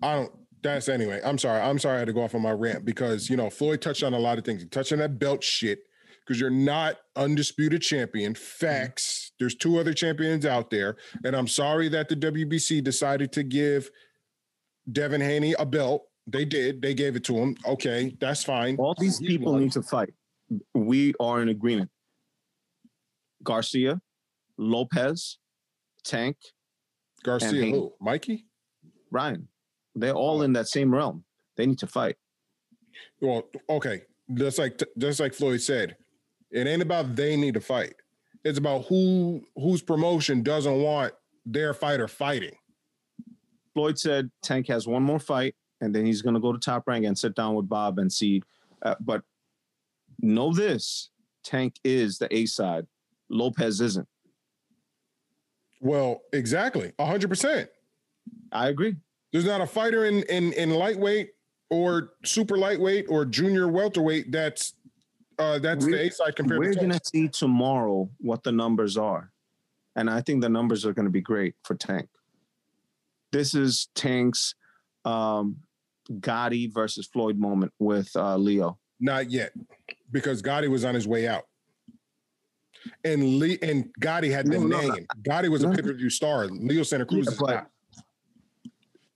I 0.02 0.16
don't. 0.16 0.32
That's 0.64 0.88
anyway. 0.88 1.20
I'm 1.24 1.38
sorry. 1.38 1.62
I'm 1.62 1.78
sorry 1.78 1.98
I 1.98 2.00
had 2.00 2.08
to 2.08 2.14
go 2.14 2.24
off 2.24 2.34
on 2.36 2.42
my 2.42 2.52
rant 2.52 2.86
because 2.86 3.30
you 3.30 3.36
know 3.38 3.50
Floyd 3.50 3.82
touched 3.82 4.02
on 4.02 4.14
a 4.14 4.20
lot 4.20 4.38
of 4.38 4.46
things. 4.46 4.62
He 4.62 4.68
touched 4.68 4.94
on 4.94 5.00
that 5.00 5.20
belt 5.20 5.44
shit 5.44 5.80
because 6.26 6.40
you're 6.40 6.50
not 6.50 6.96
undisputed 7.18 7.82
champion. 7.82 8.34
Mm-hmm. 8.34 8.42
Facts. 8.66 9.34
There's 9.40 9.56
two 9.56 9.78
other 9.78 9.94
champions 9.94 10.46
out 10.46 10.70
there, 10.70 10.96
and 11.26 11.36
I'm 11.36 11.48
sorry 11.48 11.90
that 11.90 12.08
the 12.08 12.16
WBC 12.16 12.82
decided 12.84 13.32
to 13.34 13.44
give 13.44 13.90
Devin 14.92 15.22
Haney 15.22 15.54
a 15.60 15.66
belt. 15.66 16.04
They 16.28 16.46
did. 16.46 16.82
They 16.82 16.94
gave 16.94 17.18
it 17.18 17.26
to 17.26 17.36
him. 17.36 17.58
Okay, 17.66 18.16
that's 18.22 18.44
fine. 18.46 18.78
All 18.78 18.96
these 18.98 19.20
He 19.20 19.28
people 19.28 19.52
won. 19.52 19.62
need 19.64 19.74
to 19.74 19.82
fight. 19.82 20.14
We 20.74 21.14
are 21.20 21.42
in 21.42 21.50
agreement. 21.50 21.90
Garcia, 23.44 24.00
Lopez, 24.58 25.40
Tank, 26.06 26.38
Garcia, 27.24 27.66
who? 27.66 27.94
Mikey? 28.00 28.46
Ryan. 29.12 29.50
They're 29.96 30.14
all 30.14 30.42
in 30.42 30.54
that 30.54 30.68
same 30.68 30.94
realm. 30.94 31.24
They 31.56 31.66
need 31.66 31.80
to 31.80 31.88
fight. 31.88 32.16
Well, 33.22 33.44
okay. 33.70 34.02
Just 34.34 34.58
like 34.58 34.82
just 34.98 35.20
like 35.20 35.34
Floyd 35.34 35.62
said, 35.62 35.98
it 36.52 36.68
ain't 36.68 36.82
about 36.82 37.16
they 37.16 37.36
need 37.36 37.54
to 37.56 37.62
fight. 37.62 37.94
It's 38.44 38.60
about 38.60 38.86
who 38.86 39.44
whose 39.56 39.82
promotion 39.82 40.44
doesn't 40.44 40.82
want 40.82 41.14
their 41.46 41.74
fighter 41.74 42.08
fighting. 42.08 42.56
Floyd 43.74 43.98
said 44.00 44.30
Tank 44.42 44.68
has 44.68 44.88
one 44.88 45.04
more 45.04 45.20
fight, 45.20 45.56
and 45.82 45.94
then 45.94 46.06
he's 46.06 46.22
going 46.22 46.36
to 46.36 46.40
go 46.40 46.54
to 46.54 46.60
top 46.60 46.88
rank 46.88 47.06
and 47.06 47.18
sit 47.18 47.36
down 47.36 47.56
with 47.56 47.68
Bob 47.68 48.00
and 48.00 48.12
see. 48.12 48.42
Uh, 48.82 48.96
but 49.00 49.24
know 50.20 50.54
this: 50.54 51.10
Tank 51.44 51.76
is 51.84 52.18
the 52.18 52.34
A 52.36 52.46
side. 52.46 52.88
Lopez 53.30 53.82
isn't. 53.82 54.08
Well, 55.82 56.22
exactly, 56.32 56.94
hundred 57.00 57.30
percent. 57.30 57.70
I 58.52 58.70
agree. 58.70 58.96
There's 59.34 59.46
not 59.46 59.60
a 59.62 59.68
fighter 59.68 60.06
in 60.06 60.22
in 60.24 60.54
in 60.54 60.70
lightweight 60.70 61.32
or 61.72 62.12
super 62.24 62.56
lightweight 62.56 63.08
or 63.10 63.26
junior 63.26 63.68
welterweight 63.68 64.32
that's 64.32 64.76
uh 65.40 65.58
that's 65.58 65.84
the 65.86 65.92
We're- 65.92 66.08
A 66.08 66.12
side 66.12 66.36
compared 66.36 66.60
We're 66.60 66.74
to 66.74 66.80
going 66.80 66.92
to 66.92 67.00
see 67.04 67.28
tomorrow 67.28 68.10
what 68.20 68.44
the 68.44 68.52
numbers 68.52 68.96
are, 68.96 69.32
and 69.96 70.08
I 70.10 70.22
think 70.22 70.42
the 70.42 70.50
numbers 70.50 70.86
are 70.86 70.94
going 70.94 71.06
to 71.08 71.12
be 71.12 71.20
great 71.22 71.56
for 71.64 71.74
Tank. 71.74 72.08
This 73.32 73.56
is 73.56 73.88
Tank's 73.96 74.54
um, 75.04 75.58
Gatti 76.22 76.68
versus 76.68 77.08
Floyd 77.08 77.40
moment 77.40 77.74
with 77.80 78.16
uh, 78.16 78.38
Leo. 78.38 78.78
Not 79.00 79.32
yet, 79.32 79.52
because 80.12 80.44
Gatti 80.44 80.68
was 80.68 80.86
on 80.86 80.94
his 80.94 81.08
way 81.08 81.28
out. 81.28 81.48
And 83.04 83.40
Lee 83.40 83.58
and 83.64 83.90
Gatti 84.00 84.30
had 84.30 84.46
the 84.46 84.60
No, 84.60 84.68
no, 84.68 84.80
name. 84.94 85.08
Gatti 85.24 85.50
was 85.50 85.64
a 85.64 85.70
no. 85.70 85.74
pay 85.76 85.82
per 85.82 85.94
view 85.94 86.12
star. 86.12 86.46
Leo 86.48 86.84
Santa 86.84 87.06
Cruz 87.06 87.26
Yeah, 87.26 87.32
is 87.34 87.40
but- 87.40 87.50
not. 87.50 87.70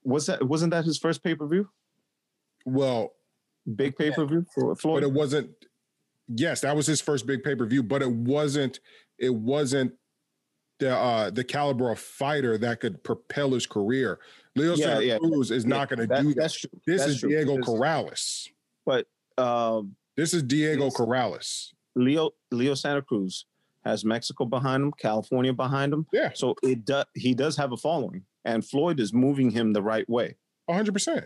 Was 0.07 0.25
that 0.27 0.41
wasn't 0.47 0.71
that 0.71 0.85
his 0.85 0.97
first 0.97 1.21
pay 1.23 1.35
per 1.35 1.45
view? 1.47 1.69
Well, 2.65 3.13
Big 3.75 3.97
pay 3.97 4.11
per 4.11 4.25
view 4.25 4.45
for 4.55 4.73
Floyd. 4.75 5.01
but 5.01 5.07
it 5.07 5.11
wasn't. 5.13 5.49
Yes, 6.29 6.61
that 6.61 6.75
was 6.75 6.87
his 6.87 7.01
first 7.01 7.27
big 7.27 7.43
pay 7.43 7.55
per 7.55 7.65
view, 7.65 7.83
but 7.83 8.01
it 8.01 8.11
wasn't. 8.11 8.79
It 9.19 9.33
wasn't 9.33 9.93
the 10.79 10.95
uh 10.95 11.29
the 11.31 11.43
caliber 11.43 11.91
of 11.91 11.99
fighter 11.99 12.57
that 12.59 12.79
could 12.79 13.03
propel 13.03 13.51
his 13.51 13.65
career. 13.67 14.19
Leo 14.55 14.75
Yeah, 14.75 14.85
Santa 14.85 15.03
yeah. 15.05 15.17
Cruz 15.17 15.51
is 15.51 15.65
not 15.65 15.89
going 15.89 15.99
to 15.99 16.07
That- 16.07 16.21
do 16.21 16.29
that. 16.29 16.39
That's 16.41 16.53
true. 16.59 16.69
This 16.85 17.01
that's 17.01 17.11
is 17.13 17.19
true, 17.19 17.29
Diego 17.29 17.57
Corrales. 17.57 18.47
Um, 19.37 19.95
This 20.15 20.33
is 20.33 20.41
Diego 20.43 20.89
Corrales. 20.89 21.73
Leo 21.95 22.31
Leo 22.51 22.73
Santa 22.73 23.01
Cruz 23.01 23.45
has 23.85 24.03
Mexico 24.05 24.45
behind 24.45 24.83
him, 24.83 24.91
California 24.97 25.53
behind 25.53 25.93
him. 25.93 26.05
Yeah, 26.11 26.31
So 26.33 26.55
it 26.63 26.85
does 26.85 27.05
he 27.15 27.33
does 27.35 27.55
have 27.57 27.71
a 27.73 27.77
following, 27.77 28.23
and 28.47 28.65
Floyd 28.65 28.99
is 28.99 29.13
moving 29.13 29.51
him 29.51 29.73
the 29.73 29.81
right 29.83 30.09
way. 30.09 30.37
hundred 30.69 30.93
percent. 30.93 31.25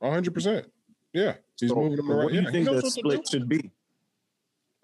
hundred 0.00 0.32
percent. 0.34 0.66
Yeah, 1.12 1.34
he's 1.58 1.70
So 1.70 1.76
moving 1.76 1.96
them 1.96 2.06
the 2.08 2.14
what 2.14 2.22
right. 2.26 2.32
do 2.32 2.40
you 2.42 2.50
think 2.52 2.66
knows 2.66 2.82
the 2.82 2.86
what 2.86 2.92
split 2.92 3.28
should 3.28 3.48
be? 3.48 3.70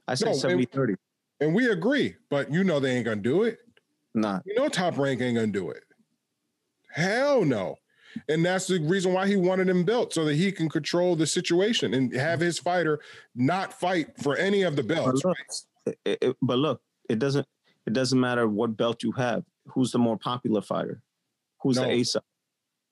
I 0.08 0.14
say 0.14 0.26
No, 0.26 0.32
it- 0.32 0.36
70 0.40 0.64
30. 0.66 0.94
And 1.40 1.54
we 1.54 1.68
agree, 1.68 2.16
but 2.30 2.50
you 2.50 2.64
know 2.64 2.80
they 2.80 2.96
ain't 2.96 3.04
gonna 3.04 3.20
do 3.20 3.42
it. 3.44 3.58
Nah. 4.14 4.40
You 4.46 4.54
know 4.54 4.68
Top 4.68 4.96
Rank 4.98 5.20
ain't 5.20 5.36
gonna 5.36 5.48
do 5.48 5.70
it. 5.70 5.84
Hell 6.90 7.44
no. 7.44 7.76
And 8.30 8.42
that's 8.44 8.66
the 8.66 8.80
reason 8.80 9.12
why 9.12 9.28
he 9.28 9.36
wanted 9.36 9.68
him 9.68 9.84
built 9.84 10.14
so 10.14 10.24
that 10.24 10.34
he 10.36 10.50
can 10.50 10.70
control 10.70 11.14
the 11.16 11.26
situation 11.26 11.92
and 11.92 12.10
have 12.14 12.40
his 12.40 12.58
fighter 12.58 12.98
not 13.34 13.74
fight 13.78 14.16
for 14.22 14.34
any 14.36 14.62
of 14.62 14.74
the 14.74 14.82
belts. 14.82 15.20
But 15.22 15.28
look, 15.28 15.96
it, 16.06 16.18
it- 16.22 16.36
but 16.40 16.56
look, 16.58 16.80
it 17.10 17.18
doesn't 17.18 17.46
it 17.86 17.92
doesn't 17.92 18.18
matter 18.18 18.48
what 18.48 18.76
belt 18.76 19.02
you 19.02 19.12
have. 19.12 19.44
Who's 19.68 19.90
the 19.92 19.98
more 19.98 20.16
popular 20.18 20.62
fighter? 20.62 21.02
Who's 21.62 21.76
No. 21.76 21.82
the 21.84 21.90
ace? 21.90 22.16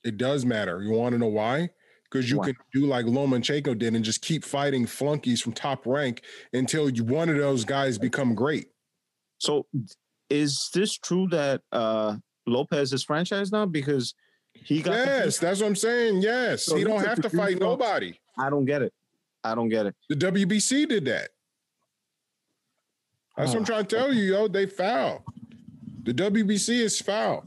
It 0.05 0.17
does 0.17 0.45
matter. 0.45 0.83
You 0.83 0.93
want 0.93 1.13
to 1.13 1.19
know 1.19 1.29
why? 1.29 1.71
Because 2.05 2.31
you 2.31 2.39
Why? 2.39 2.47
can 2.47 2.57
do 2.73 2.87
like 2.87 3.07
Lomachenko 3.07 3.77
did 3.79 3.95
and 3.95 4.05
just 4.05 4.23
keep 4.23 4.45
fighting 4.45 4.87
flunkies 4.87 5.41
from 5.43 5.53
top 5.53 5.87
rank 5.87 6.23
until 6.53 6.89
you, 6.89 7.03
one 7.03 7.29
of 7.29 7.37
those 7.39 7.65
guys 7.65 7.99
become 7.99 8.35
great. 8.35 8.69
So 9.39 9.67
is 10.31 10.71
this 10.75 10.97
true 10.97 11.27
that 11.31 11.63
uh 11.73 12.17
Lopez 12.47 12.93
is 12.93 13.03
franchise 13.03 13.51
now 13.51 13.67
because 13.67 14.15
he 14.53 14.81
got 14.83 14.93
Yes, 14.93 15.39
that's 15.39 15.61
what 15.61 15.67
I'm 15.67 15.75
saying. 15.77 16.21
Yes, 16.23 16.65
So 16.65 16.77
he 16.77 16.85
don't 16.85 17.05
have 17.05 17.21
to 17.23 17.31
fight 17.31 17.59
nobody. 17.59 18.15
I 18.39 18.51
don't 18.51 18.65
get 18.65 18.83
it. 18.83 18.93
I 19.43 19.55
don't 19.55 19.69
get 19.69 19.87
it. 19.87 19.97
The 20.09 20.17
WBC 20.17 20.89
did 20.89 21.07
that. 21.07 21.31
That's 23.37 23.51
what 23.51 23.57
I'm 23.57 23.63
Oh, 23.63 23.67
trying 23.67 23.87
to 23.87 23.97
tell 23.97 24.13
you, 24.13 24.23
yo. 24.23 24.49
They 24.49 24.67
foul. 24.67 25.25
The 26.05 26.13
WBC 26.13 26.81
is 26.81 27.01
foul. 27.01 27.45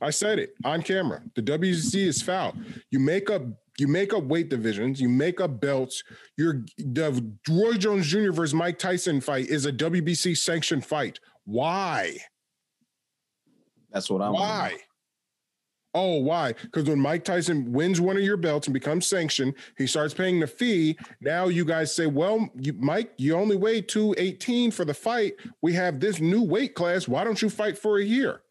I 0.00 0.10
said 0.10 0.38
it 0.38 0.54
on 0.64 0.82
camera. 0.82 1.22
The 1.34 1.42
WBC 1.42 2.06
is 2.06 2.22
foul. 2.22 2.54
You 2.90 2.98
make 2.98 3.30
up 3.30 3.42
you 3.78 3.88
make 3.88 4.14
up 4.14 4.24
weight 4.24 4.48
divisions, 4.48 5.00
you 5.00 5.08
make 5.08 5.40
up 5.40 5.60
belts. 5.60 6.02
Your 6.36 6.64
the 6.78 7.32
Roy 7.48 7.74
Jones 7.74 8.06
Jr. 8.06 8.32
versus 8.32 8.54
Mike 8.54 8.78
Tyson 8.78 9.20
fight 9.20 9.48
is 9.48 9.66
a 9.66 9.72
WBC 9.72 10.36
sanctioned 10.36 10.84
fight. 10.84 11.20
Why? 11.44 12.16
That's 13.90 14.10
what 14.10 14.22
I 14.22 14.30
want. 14.30 14.40
Why? 14.40 14.76
Oh, 15.98 16.18
why? 16.18 16.52
Because 16.52 16.84
when 16.84 17.00
Mike 17.00 17.24
Tyson 17.24 17.72
wins 17.72 18.02
one 18.02 18.18
of 18.18 18.22
your 18.22 18.36
belts 18.36 18.66
and 18.66 18.74
becomes 18.74 19.06
sanctioned, 19.06 19.54
he 19.78 19.86
starts 19.86 20.12
paying 20.12 20.40
the 20.40 20.46
fee. 20.46 20.98
Now 21.22 21.48
you 21.48 21.64
guys 21.64 21.94
say, 21.94 22.06
"Well, 22.06 22.50
you, 22.54 22.74
Mike, 22.74 23.14
you 23.16 23.34
only 23.34 23.56
weigh 23.56 23.80
two 23.80 24.14
eighteen 24.18 24.70
for 24.70 24.84
the 24.84 24.92
fight. 24.92 25.36
We 25.62 25.72
have 25.72 25.98
this 25.98 26.20
new 26.20 26.42
weight 26.42 26.74
class. 26.74 27.08
Why 27.08 27.24
don't 27.24 27.40
you 27.40 27.48
fight 27.48 27.78
for 27.78 27.96
a 27.98 28.04
year?" 28.04 28.42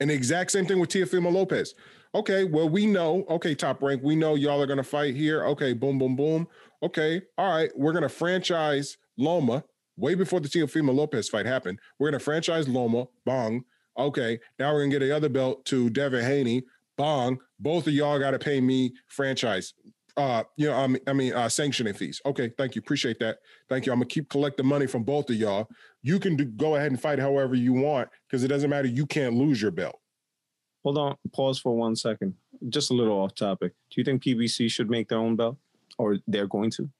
And 0.00 0.08
the 0.08 0.14
exact 0.14 0.52
same 0.52 0.64
thing 0.64 0.80
with 0.80 0.88
Teofimo 0.88 1.30
Lopez. 1.30 1.74
Okay, 2.14 2.44
well, 2.44 2.70
we 2.70 2.86
know. 2.86 3.26
Okay, 3.28 3.54
top 3.54 3.82
rank, 3.82 4.02
we 4.02 4.16
know 4.16 4.34
y'all 4.34 4.62
are 4.62 4.66
gonna 4.66 4.82
fight 4.82 5.14
here. 5.14 5.44
Okay, 5.44 5.74
boom, 5.74 5.98
boom, 5.98 6.16
boom. 6.16 6.48
Okay, 6.82 7.20
all 7.36 7.54
right, 7.54 7.70
we're 7.76 7.92
gonna 7.92 8.08
franchise 8.08 8.96
Loma 9.18 9.62
way 9.98 10.14
before 10.14 10.40
the 10.40 10.48
Teofimo 10.48 10.94
Lopez 10.94 11.28
fight 11.28 11.44
happened. 11.44 11.80
We're 11.98 12.10
gonna 12.10 12.18
franchise 12.18 12.66
Loma, 12.66 13.08
bong. 13.26 13.66
Okay, 13.96 14.38
now 14.58 14.72
we're 14.72 14.80
gonna 14.80 14.90
get 14.90 15.00
the 15.00 15.14
other 15.14 15.28
belt 15.28 15.64
to 15.66 15.88
Devin 15.90 16.24
Haney, 16.24 16.64
bong. 16.96 17.38
Both 17.60 17.86
of 17.86 17.92
y'all 17.92 18.18
gotta 18.18 18.38
pay 18.38 18.60
me 18.60 18.92
franchise. 19.08 19.74
Uh, 20.16 20.44
you 20.56 20.68
know, 20.68 20.76
I 20.76 20.86
mean, 20.86 21.00
I 21.08 21.12
mean, 21.12 21.32
uh, 21.32 21.48
sanctioning 21.48 21.94
fees. 21.94 22.20
Okay, 22.24 22.50
thank 22.56 22.74
you, 22.74 22.80
appreciate 22.80 23.18
that. 23.20 23.38
Thank 23.68 23.86
you. 23.86 23.92
I'm 23.92 23.98
gonna 23.98 24.06
keep 24.06 24.28
collecting 24.28 24.66
money 24.66 24.86
from 24.86 25.04
both 25.04 25.30
of 25.30 25.36
y'all. 25.36 25.68
You 26.02 26.18
can 26.18 26.36
do, 26.36 26.44
go 26.44 26.76
ahead 26.76 26.90
and 26.90 27.00
fight 27.00 27.18
however 27.18 27.54
you 27.54 27.72
want 27.72 28.08
because 28.28 28.44
it 28.44 28.48
doesn't 28.48 28.70
matter. 28.70 28.88
You 28.88 29.06
can't 29.06 29.34
lose 29.34 29.60
your 29.60 29.70
belt. 29.70 29.98
Hold 30.84 30.98
on, 30.98 31.16
pause 31.32 31.58
for 31.58 31.74
one 31.74 31.96
second. 31.96 32.34
Just 32.68 32.90
a 32.90 32.94
little 32.94 33.18
off 33.18 33.34
topic. 33.34 33.72
Do 33.90 34.00
you 34.00 34.04
think 34.04 34.22
PBC 34.22 34.70
should 34.70 34.90
make 34.90 35.08
their 35.08 35.18
own 35.18 35.34
belt, 35.34 35.56
or 35.98 36.18
they're 36.26 36.46
going 36.46 36.70
to? 36.72 36.90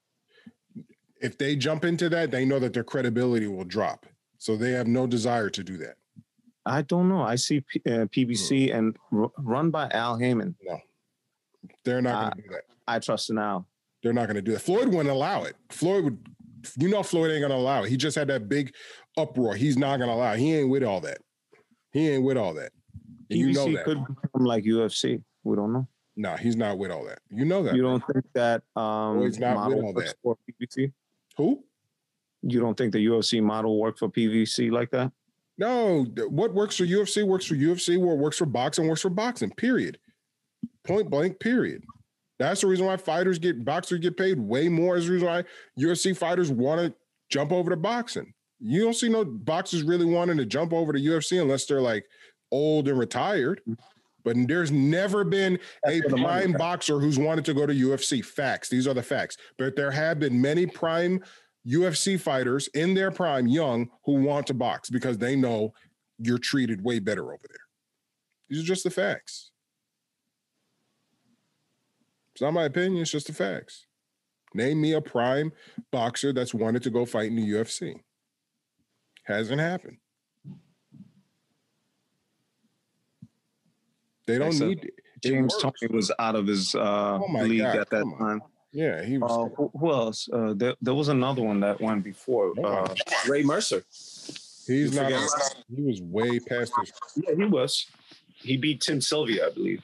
If 1.21 1.37
they 1.37 1.55
jump 1.55 1.85
into 1.85 2.09
that, 2.09 2.31
they 2.31 2.45
know 2.45 2.59
that 2.59 2.73
their 2.73 2.83
credibility 2.83 3.47
will 3.47 3.63
drop. 3.63 4.05
So 4.37 4.55
they 4.55 4.71
have 4.71 4.87
no 4.87 5.07
desire 5.07 5.49
to 5.49 5.63
do 5.63 5.77
that. 5.77 5.95
I 6.65 6.81
don't 6.81 7.09
know. 7.09 7.21
I 7.21 7.35
see 7.35 7.61
P- 7.61 7.81
uh, 7.85 8.05
PBC 8.05 8.73
and 8.75 8.97
r- 9.11 9.31
run 9.37 9.69
by 9.69 9.89
Al 9.91 10.17
Haymon. 10.17 10.55
No, 10.63 10.79
they're 11.83 12.01
not 12.01 12.33
going 12.33 12.43
to 12.43 12.49
do 12.49 12.55
that. 12.55 12.63
I 12.87 12.99
trust 12.99 13.29
in 13.29 13.37
Al. 13.37 13.67
They're 14.03 14.13
not 14.13 14.27
going 14.27 14.35
to 14.35 14.41
do 14.41 14.51
that. 14.53 14.61
Floyd 14.61 14.87
wouldn't 14.87 15.09
allow 15.09 15.43
it. 15.43 15.55
Floyd 15.69 16.03
would, 16.03 16.27
you 16.77 16.89
know, 16.89 17.03
Floyd 17.03 17.31
ain't 17.31 17.41
going 17.41 17.51
to 17.51 17.57
allow 17.57 17.83
it. 17.83 17.89
He 17.89 17.97
just 17.97 18.15
had 18.15 18.27
that 18.27 18.49
big 18.49 18.73
uproar. 19.17 19.55
He's 19.55 19.77
not 19.77 19.97
going 19.97 20.09
to 20.09 20.15
allow 20.15 20.33
it. 20.33 20.39
He 20.39 20.55
ain't 20.55 20.69
with 20.69 20.83
all 20.83 21.01
that. 21.01 21.19
He 21.91 22.09
ain't 22.09 22.23
with 22.23 22.37
all 22.37 22.53
that. 22.55 22.71
And 23.29 23.39
you 23.39 23.47
PBC 23.47 23.53
know 23.53 23.71
that. 23.73 23.85
could 23.85 24.05
become 24.07 24.45
like 24.45 24.63
UFC. 24.63 25.23
We 25.43 25.55
don't 25.55 25.73
know. 25.73 25.87
No, 26.17 26.35
he's 26.35 26.55
not 26.55 26.77
with 26.77 26.91
all 26.91 27.05
that. 27.05 27.19
You 27.29 27.45
know 27.45 27.61
that. 27.63 27.75
You 27.75 27.81
don't 27.81 28.03
think 28.11 28.25
that 28.33 28.63
um, 28.75 29.17
Floyd's 29.17 29.39
not 29.39 29.67
with 29.67 29.83
all 29.83 29.93
that. 29.93 30.15
PBC? 30.25 30.93
Who? 31.37 31.63
You 32.41 32.59
don't 32.59 32.77
think 32.77 32.93
the 32.93 33.05
UFC 33.05 33.41
model 33.41 33.79
work 33.79 33.97
for 33.97 34.07
PBC 34.07 34.71
like 34.71 34.91
that? 34.91 35.11
No, 35.57 36.05
what 36.29 36.53
works 36.53 36.77
for 36.77 36.85
UFC 36.85 37.25
works 37.25 37.45
for 37.45 37.55
UFC. 37.55 37.97
What 37.97 38.17
works 38.17 38.37
for 38.37 38.45
boxing 38.45 38.87
works 38.87 39.01
for 39.01 39.09
boxing. 39.09 39.51
Period. 39.51 39.97
Point 40.85 41.09
blank. 41.09 41.39
Period. 41.39 41.83
That's 42.39 42.61
the 42.61 42.67
reason 42.67 42.85
why 42.85 42.97
fighters 42.97 43.39
get 43.39 43.63
boxers 43.63 43.99
get 43.99 44.17
paid 44.17 44.39
way 44.39 44.67
more. 44.67 44.97
Is 44.97 45.07
the 45.07 45.13
reason 45.13 45.27
why 45.27 45.43
UFC 45.79 46.15
fighters 46.15 46.51
want 46.51 46.81
to 46.81 46.93
jump 47.29 47.51
over 47.51 47.69
to 47.69 47.77
boxing. 47.77 48.33
You 48.59 48.83
don't 48.83 48.93
see 48.93 49.09
no 49.09 49.23
boxers 49.23 49.83
really 49.83 50.05
wanting 50.05 50.37
to 50.37 50.45
jump 50.45 50.73
over 50.73 50.91
to 50.91 50.99
UFC 50.99 51.41
unless 51.41 51.65
they're 51.65 51.81
like 51.81 52.05
old 52.51 52.87
and 52.87 52.99
retired. 52.99 53.61
But 54.23 54.35
there's 54.47 54.71
never 54.71 55.23
been 55.23 55.59
a 55.85 55.99
That's 55.99 56.11
money 56.11 56.23
prime 56.23 56.51
boxer 56.53 56.99
who's 56.99 57.19
wanted 57.19 57.45
to 57.45 57.53
go 57.53 57.65
to 57.65 57.73
UFC. 57.73 58.25
Facts. 58.25 58.69
These 58.69 58.87
are 58.87 58.93
the 58.93 59.03
facts. 59.03 59.37
But 59.57 59.75
there 59.75 59.91
have 59.91 60.19
been 60.19 60.41
many 60.41 60.65
prime 60.65 61.23
UFC 61.67 62.19
fighters 62.19 62.67
in 62.69 62.93
their 62.93 63.11
prime, 63.11 63.47
young, 63.47 63.89
who 64.05 64.13
want 64.23 64.47
to 64.47 64.53
box 64.53 64.89
because 64.89 65.17
they 65.17 65.35
know 65.35 65.73
you're 66.17 66.37
treated 66.37 66.83
way 66.83 66.99
better 66.99 67.25
over 67.25 67.43
there. 67.47 67.57
These 68.49 68.63
are 68.63 68.65
just 68.65 68.83
the 68.83 68.91
facts. 68.91 69.51
It's 72.33 72.41
not 72.41 72.53
my 72.53 72.65
opinion, 72.65 73.01
it's 73.01 73.11
just 73.11 73.27
the 73.27 73.33
facts. 73.33 73.87
Name 74.53 74.81
me 74.81 74.93
a 74.93 75.01
prime 75.01 75.51
boxer 75.91 76.31
that's 76.31 76.53
wanted 76.53 76.83
to 76.83 76.89
go 76.89 77.05
fight 77.05 77.29
in 77.29 77.35
the 77.35 77.49
UFC. 77.49 78.01
Hasn't 79.23 79.59
happened. 79.59 79.97
They 84.27 84.37
don't 84.37 84.57
need 84.59 84.85
it 84.85 84.93
James. 85.25 85.55
Toney 85.57 85.73
was 85.89 86.11
out 86.19 86.35
of 86.35 86.47
his 86.47 86.75
uh, 86.75 87.19
Oh 87.21 87.25
league 87.41 87.61
God, 87.61 87.77
at 87.77 87.89
that 87.89 88.03
on. 88.19 88.41
Time. 88.75 88.83
Yeah, 88.83 89.03
he 89.05 89.17
was. 89.17 89.31
Uh, 89.31 89.55
who, 89.55 89.71
who 89.77 89.91
else? 89.91 90.29
Uh, 90.31 90.53
there, 90.55 90.75
there 90.81 90.93
was 90.93 91.07
another 91.07 91.41
one 91.41 91.59
that 91.61 91.79
went 91.81 92.03
before. 92.03 92.53
Uh, 92.63 92.93
Ray 93.27 93.43
Mercer. 93.43 93.83
he's 94.67 94.95
not. 94.95 95.05
forget- 95.05 95.63
He 95.75 95.81
was 95.83 96.01
way 96.01 96.39
past 96.39 96.73
his. 96.79 96.91
Yeah, 97.15 97.35
he 97.35 97.45
was. 97.45 97.87
He 98.35 98.57
beat 98.57 98.81
Tim 98.81 99.01
Sylvia, 99.01 99.47
I 99.47 99.51
believe. 99.51 99.81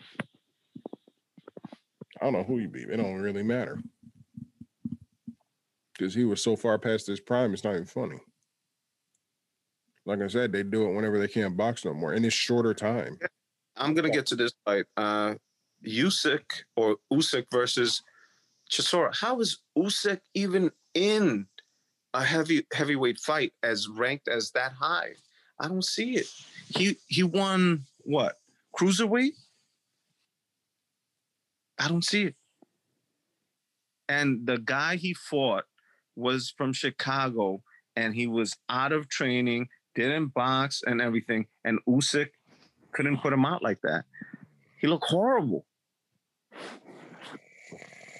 I 2.19 2.25
don't 2.25 2.33
know 2.33 2.43
who 2.43 2.57
he 2.57 2.67
beat. 2.67 2.89
It 2.89 2.97
don't 2.97 3.19
really 3.19 3.41
matter 3.43 3.79
because 5.93 6.13
he 6.13 6.23
was 6.25 6.43
so 6.43 6.55
far 6.55 6.77
past 6.77 7.07
his 7.07 7.19
prime. 7.19 7.53
It's 7.53 7.63
not 7.63 7.73
even 7.73 7.85
funny. 7.85 8.19
Like 10.05 10.21
I 10.21 10.27
said, 10.27 10.51
they 10.51 10.61
do 10.63 10.87
it 10.89 10.93
whenever 10.95 11.17
they 11.19 11.27
can't 11.27 11.55
box 11.57 11.83
no 11.85 11.93
more 11.93 12.13
in 12.13 12.21
this 12.23 12.33
shorter 12.33 12.73
time. 12.73 13.17
I'm 13.75 13.93
gonna 13.95 14.09
get 14.09 14.25
to 14.27 14.35
this 14.35 14.51
fight. 14.65 14.85
Uh, 14.97 15.35
Usyk 15.87 16.43
or 16.75 16.97
Usyk 17.11 17.45
versus 17.51 18.03
Chisora. 18.71 19.15
How 19.15 19.39
is 19.39 19.59
Usyk 19.77 20.21
even 20.33 20.71
in 20.93 21.47
a 22.13 22.23
heavy 22.23 22.65
heavyweight 22.73 23.19
fight 23.19 23.53
as 23.63 23.87
ranked 23.87 24.27
as 24.27 24.51
that 24.51 24.73
high? 24.73 25.13
I 25.59 25.67
don't 25.67 25.85
see 25.85 26.15
it. 26.15 26.27
He 26.69 26.97
he 27.07 27.23
won 27.23 27.85
what 27.99 28.37
cruiserweight? 28.75 29.33
I 31.77 31.87
don't 31.87 32.05
see 32.05 32.23
it. 32.23 32.35
And 34.07 34.45
the 34.45 34.57
guy 34.57 34.95
he 34.97 35.13
fought 35.13 35.65
was 36.15 36.53
from 36.55 36.73
Chicago, 36.73 37.63
and 37.95 38.13
he 38.13 38.27
was 38.27 38.55
out 38.69 38.91
of 38.91 39.09
training, 39.09 39.69
didn't 39.95 40.33
box 40.33 40.83
and 40.85 41.01
everything. 41.01 41.47
And 41.63 41.79
Usyk 41.87 42.29
couldn't 42.91 43.21
put 43.21 43.33
him 43.33 43.45
out 43.45 43.63
like 43.63 43.81
that. 43.81 44.05
He 44.79 44.87
looked 44.87 45.09
horrible. 45.09 45.65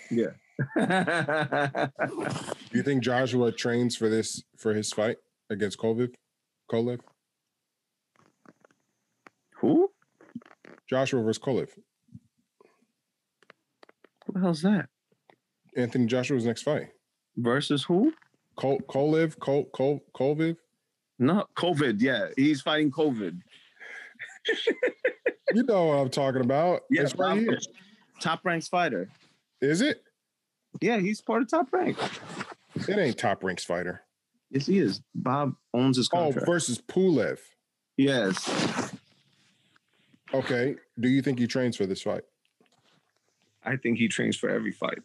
Yeah. 0.10 0.32
Do 0.78 2.78
you 2.78 2.84
think 2.84 3.04
Joshua 3.04 3.52
trains 3.52 3.96
for 3.96 4.10
this 4.10 4.44
for 4.58 4.74
his 4.74 4.92
fight 4.92 5.18
against 5.50 5.78
Koviv? 5.78 6.14
Kolev? 6.72 7.00
Who? 9.58 9.92
Joshua 10.90 11.22
versus 11.22 11.42
Kolev. 11.42 11.70
Who 14.26 14.34
the 14.34 14.40
hell's 14.40 14.62
that? 14.62 14.88
Anthony 15.76 16.06
Joshua's 16.06 16.46
next 16.46 16.64
fight. 16.64 16.90
Versus 17.38 17.84
who? 17.84 18.14
Kol 18.56 18.80
Kolev, 18.82 19.40
Kol 19.40 19.66
Kol 19.74 20.04
Koviv. 20.14 20.58
No, 21.20 21.46
COVID. 21.58 22.02
Yeah, 22.02 22.28
he's 22.36 22.62
fighting 22.62 22.92
COVID. 22.92 23.40
You 25.54 25.64
know 25.64 25.88
what 25.88 25.96
I'm 25.96 26.10
talking 26.10 26.42
about. 26.42 26.84
Yeah, 26.90 27.02
it's 27.02 27.16
right 27.16 27.38
here. 27.38 27.60
Top 28.22 28.40
ranked 28.46 28.70
fighter. 28.70 29.10
Is 29.62 29.82
it? 29.82 30.02
Yeah, 30.80 31.00
he's 31.00 31.22
part 31.22 31.42
of 31.42 31.50
top 31.50 31.68
rank. 31.74 31.98
It 32.88 32.98
ain't 32.98 33.18
top 33.18 33.44
ranks 33.44 33.64
fighter. 33.66 34.02
Yes, 34.50 34.66
he 34.66 34.80
is. 34.80 35.02
Bob 35.14 35.56
owns 35.74 35.98
his 35.98 36.10
Oh, 36.14 36.32
versus 36.32 36.80
Pulev. 36.82 37.40
yes. 37.98 38.92
Okay. 40.34 40.76
Do 41.00 41.10
you 41.10 41.22
think 41.22 41.40
he 41.40 41.48
trains 41.48 41.76
for 41.76 41.86
this 41.86 42.02
fight? 42.02 42.24
I 43.64 43.76
think 43.76 43.98
he 43.98 44.08
trains 44.08 44.38
for 44.38 44.50
every 44.50 44.72
fight. 44.72 45.00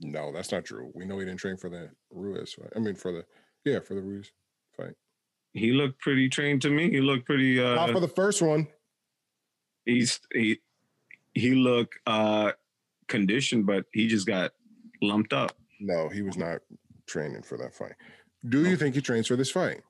No, 0.00 0.32
that's 0.32 0.52
not 0.52 0.64
true. 0.64 0.90
We 0.94 1.04
know 1.04 1.18
he 1.18 1.24
didn't 1.24 1.40
train 1.40 1.56
for 1.56 1.68
the 1.68 1.90
Ruiz 2.12 2.52
fight. 2.54 2.72
I 2.74 2.78
mean, 2.78 2.94
for 2.94 3.10
the 3.12 3.24
yeah, 3.64 3.80
for 3.80 3.94
the 3.94 4.00
Ruiz 4.00 4.30
fight. 4.76 4.94
He 5.52 5.72
looked 5.72 6.00
pretty 6.00 6.28
trained 6.28 6.62
to 6.62 6.70
me. 6.70 6.88
He 6.90 7.00
looked 7.00 7.26
pretty. 7.26 7.60
Uh, 7.60 7.74
Not 7.74 7.90
for 7.90 8.00
the 8.00 8.06
first 8.08 8.40
one. 8.40 8.68
he's 9.84 10.20
he 10.32 10.60
he 11.34 11.54
looked 11.56 11.98
uh 12.06 12.52
conditioned, 13.08 13.66
but 13.66 13.86
he 13.92 14.06
just 14.06 14.26
got 14.26 14.52
lumped 15.02 15.32
up. 15.32 15.52
No, 15.80 16.08
he 16.08 16.22
was 16.22 16.36
not 16.36 16.60
training 17.06 17.42
for 17.42 17.56
that 17.58 17.74
fight. 17.74 17.92
Do 18.48 18.64
you 18.68 18.76
think 18.76 18.94
he 18.94 19.00
trains 19.00 19.26
for 19.26 19.36
this 19.36 19.50
fight? 19.50 19.80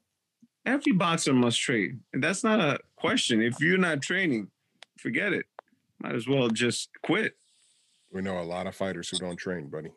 Every 0.66 0.92
boxer 0.92 1.32
must 1.32 1.60
train. 1.60 2.00
And 2.12 2.22
that's 2.22 2.44
not 2.44 2.60
a 2.60 2.78
question. 2.96 3.40
If 3.42 3.60
you're 3.60 3.78
not 3.78 4.02
training, 4.02 4.48
forget 4.98 5.32
it. 5.32 5.46
Might 6.00 6.14
as 6.14 6.28
well 6.28 6.48
just 6.48 6.90
quit. 7.02 7.36
We 8.12 8.22
know 8.22 8.38
a 8.38 8.42
lot 8.42 8.66
of 8.66 8.74
fighters 8.74 9.08
who 9.08 9.18
don't 9.18 9.36
train, 9.36 9.68
buddy. 9.68 9.90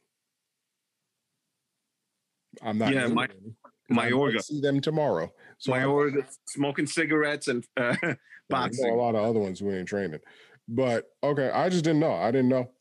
I'm 2.62 2.78
not. 2.78 2.94
Yeah, 2.94 3.08
my- 3.08 3.26
any, 3.26 3.34
'cause 3.34 3.54
I 3.90 3.94
Mayorga. 4.10 4.42
see 4.44 4.62
them 4.62 4.80
tomorrow. 4.82 5.32
So 5.58 5.72
My 5.72 5.82
I- 5.82 5.86
order 5.86 6.26
smoking 6.48 6.88
cigarettes 6.88 7.48
and 7.48 7.66
uh, 7.78 7.96
boxing. 8.50 8.90
a 8.90 8.96
lot 8.96 9.16
of 9.16 9.24
other 9.24 9.40
ones 9.40 9.60
who 9.60 9.72
ain't 9.72 9.88
training. 9.88 10.20
But 10.68 11.06
okay, 11.24 11.50
I 11.50 11.70
just 11.70 11.84
didn't 11.84 12.00
know. 12.00 12.14
I 12.14 12.32
didn't 12.32 12.50
know 12.50 12.72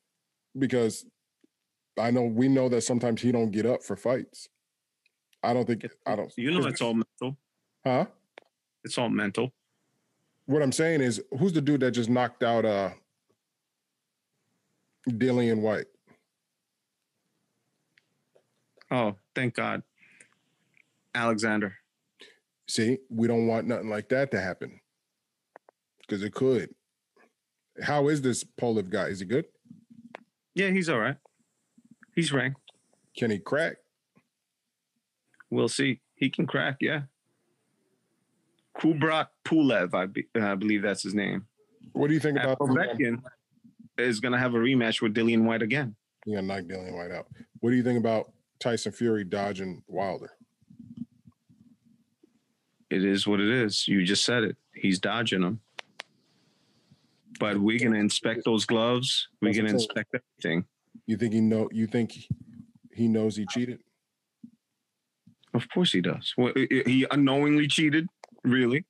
because 0.58 1.04
I 2.00 2.10
know 2.10 2.22
we 2.22 2.48
know 2.48 2.68
that 2.68 2.82
sometimes 2.82 3.22
he 3.22 3.32
don't 3.32 3.50
get 3.50 3.66
up 3.66 3.82
for 3.82 3.96
fights. 3.96 4.48
I 5.42 5.54
don't 5.54 5.66
think 5.66 5.86
I 6.06 6.16
don't. 6.16 6.32
You 6.36 6.50
know 6.50 6.66
it's 6.66 6.80
all 6.80 6.94
mental. 6.94 7.36
Huh? 7.84 8.06
It's 8.84 8.98
all 8.98 9.08
mental. 9.08 9.52
What 10.46 10.62
I'm 10.62 10.72
saying 10.72 11.00
is, 11.00 11.22
who's 11.38 11.52
the 11.52 11.60
dude 11.60 11.80
that 11.80 11.92
just 11.92 12.10
knocked 12.10 12.42
out 12.42 12.64
uh 12.64 12.90
Dillian 15.08 15.60
Whyte? 15.60 15.86
Oh, 18.90 19.16
thank 19.34 19.54
God. 19.54 19.82
Alexander. 21.14 21.76
See, 22.68 22.98
we 23.08 23.26
don't 23.26 23.46
want 23.46 23.66
nothing 23.66 23.88
like 23.88 24.08
that 24.10 24.30
to 24.32 24.40
happen 24.40 24.80
because 26.00 26.22
it 26.22 26.34
could. 26.34 26.74
How 27.82 28.08
is 28.08 28.20
this 28.20 28.44
Pulev 28.44 28.90
guy? 28.90 29.06
Is 29.06 29.20
he 29.20 29.26
good? 29.26 29.46
Yeah, 30.54 30.70
he's 30.70 30.88
all 30.88 30.98
right. 30.98 31.16
He's 32.20 32.34
ranked. 32.34 32.60
Can 33.16 33.30
he 33.30 33.38
crack? 33.38 33.76
We'll 35.48 35.70
see. 35.70 36.02
He 36.16 36.28
can 36.28 36.46
crack, 36.46 36.76
yeah. 36.82 37.04
Kubrat 38.78 39.28
Pulev, 39.42 39.94
I, 39.94 40.04
be, 40.04 40.26
I 40.38 40.54
believe 40.54 40.82
that's 40.82 41.02
his 41.02 41.14
name. 41.14 41.46
What 41.94 42.08
do 42.08 42.12
you 42.12 42.20
think 42.20 42.38
about 42.38 42.58
Povetkin 42.58 43.22
is 43.96 44.20
going 44.20 44.32
to 44.32 44.38
have 44.38 44.52
a 44.52 44.58
rematch 44.58 45.00
with 45.00 45.14
Dillian 45.14 45.44
Whyte 45.44 45.62
again. 45.62 45.96
Gonna 46.26 46.42
knock 46.42 46.64
Dillian 46.64 46.94
Whyte 46.94 47.10
out. 47.10 47.26
What 47.60 47.70
do 47.70 47.76
you 47.76 47.82
think 47.82 47.98
about 47.98 48.30
Tyson 48.58 48.92
Fury 48.92 49.24
dodging 49.24 49.82
Wilder? 49.88 50.32
It 52.90 53.02
is 53.02 53.26
what 53.26 53.40
it 53.40 53.48
is. 53.48 53.88
You 53.88 54.04
just 54.04 54.26
said 54.26 54.44
it. 54.44 54.58
He's 54.74 54.98
dodging 54.98 55.40
them. 55.40 55.60
But 57.38 57.56
we're 57.56 57.78
going 57.78 57.94
to 57.94 57.98
inspect 57.98 58.44
those 58.44 58.66
gloves. 58.66 59.28
We're 59.40 59.54
going 59.54 59.68
to 59.68 59.72
what 59.72 59.72
I'm 59.72 59.78
saying. 59.78 59.88
inspect 59.88 60.14
everything. 60.42 60.66
You 61.06 61.16
think 61.16 61.32
he 61.34 61.40
know? 61.40 61.68
You 61.72 61.86
think 61.86 62.12
he 62.92 63.08
knows 63.08 63.36
he 63.36 63.46
cheated? 63.46 63.80
Of 65.54 65.68
course 65.68 65.92
he 65.92 66.00
does. 66.00 66.32
Well, 66.36 66.52
i- 66.56 66.68
i- 66.70 66.82
he 66.88 67.06
unknowingly 67.10 67.66
cheated, 67.66 68.06
really. 68.44 68.84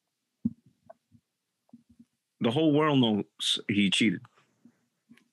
The 2.41 2.51
whole 2.51 2.73
world 2.73 3.01
knows 3.01 3.59
he 3.69 3.91
cheated. 3.91 4.21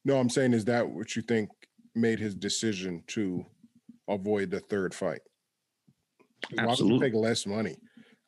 No, 0.06 0.18
I'm 0.18 0.30
saying 0.30 0.54
is 0.54 0.66
that 0.66 0.90
what 0.90 1.16
you 1.16 1.22
think 1.22 1.50
made 1.96 2.20
his 2.20 2.36
decision 2.36 3.04
to 3.08 3.46
avoid 4.08 4.52
the 4.52 4.60
third 4.62 4.94
fight? 4.94 5.22
Absolutely. 6.58 6.66
Why 6.66 6.76
would 6.76 6.94
you 6.94 7.00
take 7.00 7.14
less 7.14 7.46
money? 7.46 7.76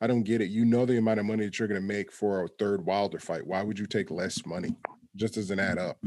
I 0.02 0.06
don't 0.06 0.22
get 0.22 0.40
it. 0.40 0.50
You 0.50 0.64
know 0.64 0.84
the 0.86 0.98
amount 0.98 1.20
of 1.20 1.26
money 1.26 1.44
that 1.44 1.58
you're 1.58 1.68
going 1.68 1.80
to 1.80 1.86
make 1.86 2.10
for 2.12 2.44
a 2.44 2.48
third 2.58 2.84
Wilder 2.84 3.18
fight. 3.18 3.46
Why 3.46 3.62
would 3.62 3.78
you 3.78 3.86
take 3.86 4.10
less 4.10 4.44
money? 4.46 4.74
Just 5.16 5.34
doesn't 5.34 5.58
add 5.60 5.78
up. 5.78 5.98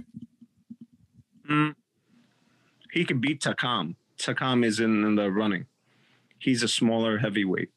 Mm. 1.50 1.76
He 2.94 3.06
could 3.06 3.22
beat 3.22 3.42
Takam. 3.42 3.96
Takam 4.20 4.64
is 4.64 4.80
in, 4.80 5.04
in 5.04 5.16
the 5.16 5.32
running. 5.32 5.66
He's 6.38 6.62
a 6.62 6.68
smaller 6.68 7.18
heavyweight. 7.18 7.70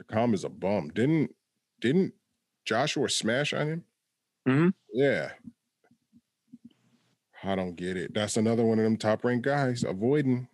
Takam 0.00 0.32
is 0.32 0.42
a 0.44 0.48
bum. 0.48 0.88
Didn't 0.94 1.34
didn't 1.82 2.14
Joshua 2.64 3.10
smash 3.10 3.52
on 3.52 3.66
him? 3.68 3.84
Mhm. 4.48 4.74
Yeah. 4.90 5.32
I 7.42 7.54
don't 7.54 7.76
get 7.76 7.98
it. 7.98 8.14
That's 8.14 8.38
another 8.38 8.64
one 8.64 8.78
of 8.78 8.84
them 8.84 8.96
top 8.96 9.22
ranked 9.22 9.44
guys 9.44 9.84
avoiding, 9.84 10.48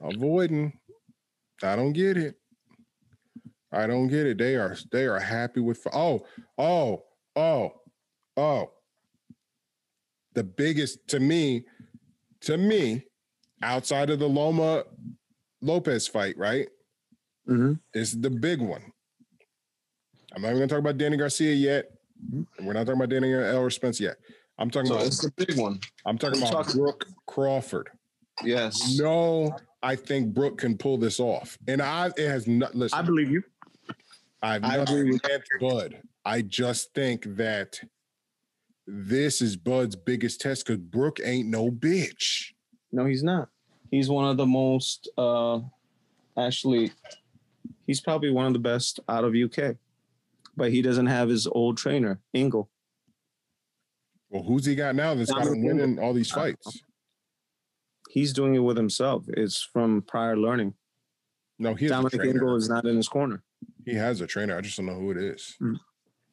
avoiding. 0.00 0.72
I 1.62 1.76
don't 1.76 1.92
get 1.92 2.16
it. 2.16 2.36
I 3.70 3.86
don't 3.86 4.08
get 4.08 4.26
it. 4.26 4.38
They 4.38 4.56
are 4.56 4.74
they 4.90 5.04
are 5.04 5.18
happy 5.18 5.60
with. 5.60 5.86
Oh 5.92 6.24
oh 6.56 7.04
oh 7.36 7.72
oh. 8.38 8.70
The 10.32 10.44
biggest 10.44 11.06
to 11.08 11.20
me, 11.20 11.66
to 12.42 12.56
me, 12.56 13.04
outside 13.62 14.10
of 14.10 14.18
the 14.18 14.28
Loma 14.28 14.84
Lopez 15.60 16.06
fight, 16.06 16.36
right? 16.36 16.68
Mm-hmm. 17.48 17.74
Is 17.94 18.18
the 18.20 18.30
big 18.30 18.60
one. 18.60 18.82
I'm 20.34 20.42
not 20.42 20.48
even 20.48 20.58
gonna 20.60 20.68
talk 20.68 20.78
about 20.78 20.98
Danny 20.98 21.16
Garcia 21.16 21.52
yet. 21.54 21.86
And 22.32 22.46
we're 22.66 22.72
not 22.74 22.80
talking 22.86 23.00
about 23.00 23.08
Danny 23.08 23.32
Elmer 23.32 23.70
Spence 23.70 24.00
yet. 24.00 24.16
I'm 24.58 24.70
talking 24.70 24.88
So 24.88 24.94
about 24.96 25.06
it's 25.06 25.20
the 25.20 25.32
big 25.36 25.58
one. 25.58 25.80
I'm 26.04 26.18
talking 26.18 26.42
I'm 26.42 26.48
about 26.48 26.64
talking- 26.66 26.80
Brook 26.80 27.06
Crawford. 27.26 27.88
Yes. 28.44 28.98
No, 29.00 29.56
I 29.82 29.96
think 29.96 30.34
Brook 30.34 30.58
can 30.58 30.76
pull 30.76 30.98
this 30.98 31.18
off. 31.20 31.56
And 31.66 31.80
I 31.80 32.08
it 32.16 32.28
has 32.28 32.46
not 32.46 32.74
listen, 32.74 32.98
I 32.98 33.02
believe 33.02 33.30
you. 33.30 33.42
I've 34.42 34.62
I 34.64 34.76
nothing 34.76 34.98
agree 34.98 35.12
with- 35.12 35.22
Bud. 35.60 36.02
I 36.24 36.42
just 36.42 36.92
think 36.94 37.24
that 37.36 37.80
this 38.90 39.42
is 39.42 39.54
Bud's 39.56 39.96
biggest 39.96 40.40
test 40.40 40.66
because 40.66 40.80
Brook 40.80 41.20
ain't 41.22 41.48
no 41.48 41.70
bitch. 41.70 42.52
No, 42.90 43.04
he's 43.04 43.22
not. 43.22 43.50
He's 43.90 44.08
one 44.08 44.24
of 44.24 44.38
the 44.38 44.46
most 44.46 45.10
uh 45.18 45.60
actually 46.38 46.92
he's 47.86 48.00
probably 48.00 48.30
one 48.30 48.46
of 48.46 48.54
the 48.54 48.58
best 48.58 48.98
out 49.08 49.24
of 49.24 49.34
UK. 49.34 49.76
But 50.56 50.72
he 50.72 50.82
doesn't 50.82 51.06
have 51.06 51.28
his 51.28 51.46
old 51.46 51.76
trainer, 51.76 52.20
Ingle. 52.32 52.68
Well, 54.30 54.42
who's 54.42 54.64
he 54.64 54.74
got 54.74 54.94
now 54.94 55.14
that's 55.14 55.30
got 55.30 55.46
him 55.46 55.62
winning 55.62 55.98
all 55.98 56.12
these 56.12 56.30
fights? 56.30 56.82
He's 58.10 58.32
doing 58.32 58.54
it 58.54 58.60
with 58.60 58.76
himself. 58.76 59.24
It's 59.28 59.62
from 59.62 60.02
prior 60.02 60.36
learning. 60.36 60.74
No, 61.58 61.74
he 61.74 61.88
Dominic 61.88 62.14
trainer. 62.14 62.30
Ingle 62.30 62.56
is 62.56 62.68
not 62.68 62.86
in 62.86 62.96
his 62.96 63.08
corner. 63.08 63.42
He 63.84 63.94
has 63.94 64.20
a 64.20 64.26
trainer. 64.26 64.56
I 64.56 64.60
just 64.62 64.76
don't 64.76 64.86
know 64.86 64.94
who 64.94 65.10
it 65.10 65.18
is. 65.18 65.56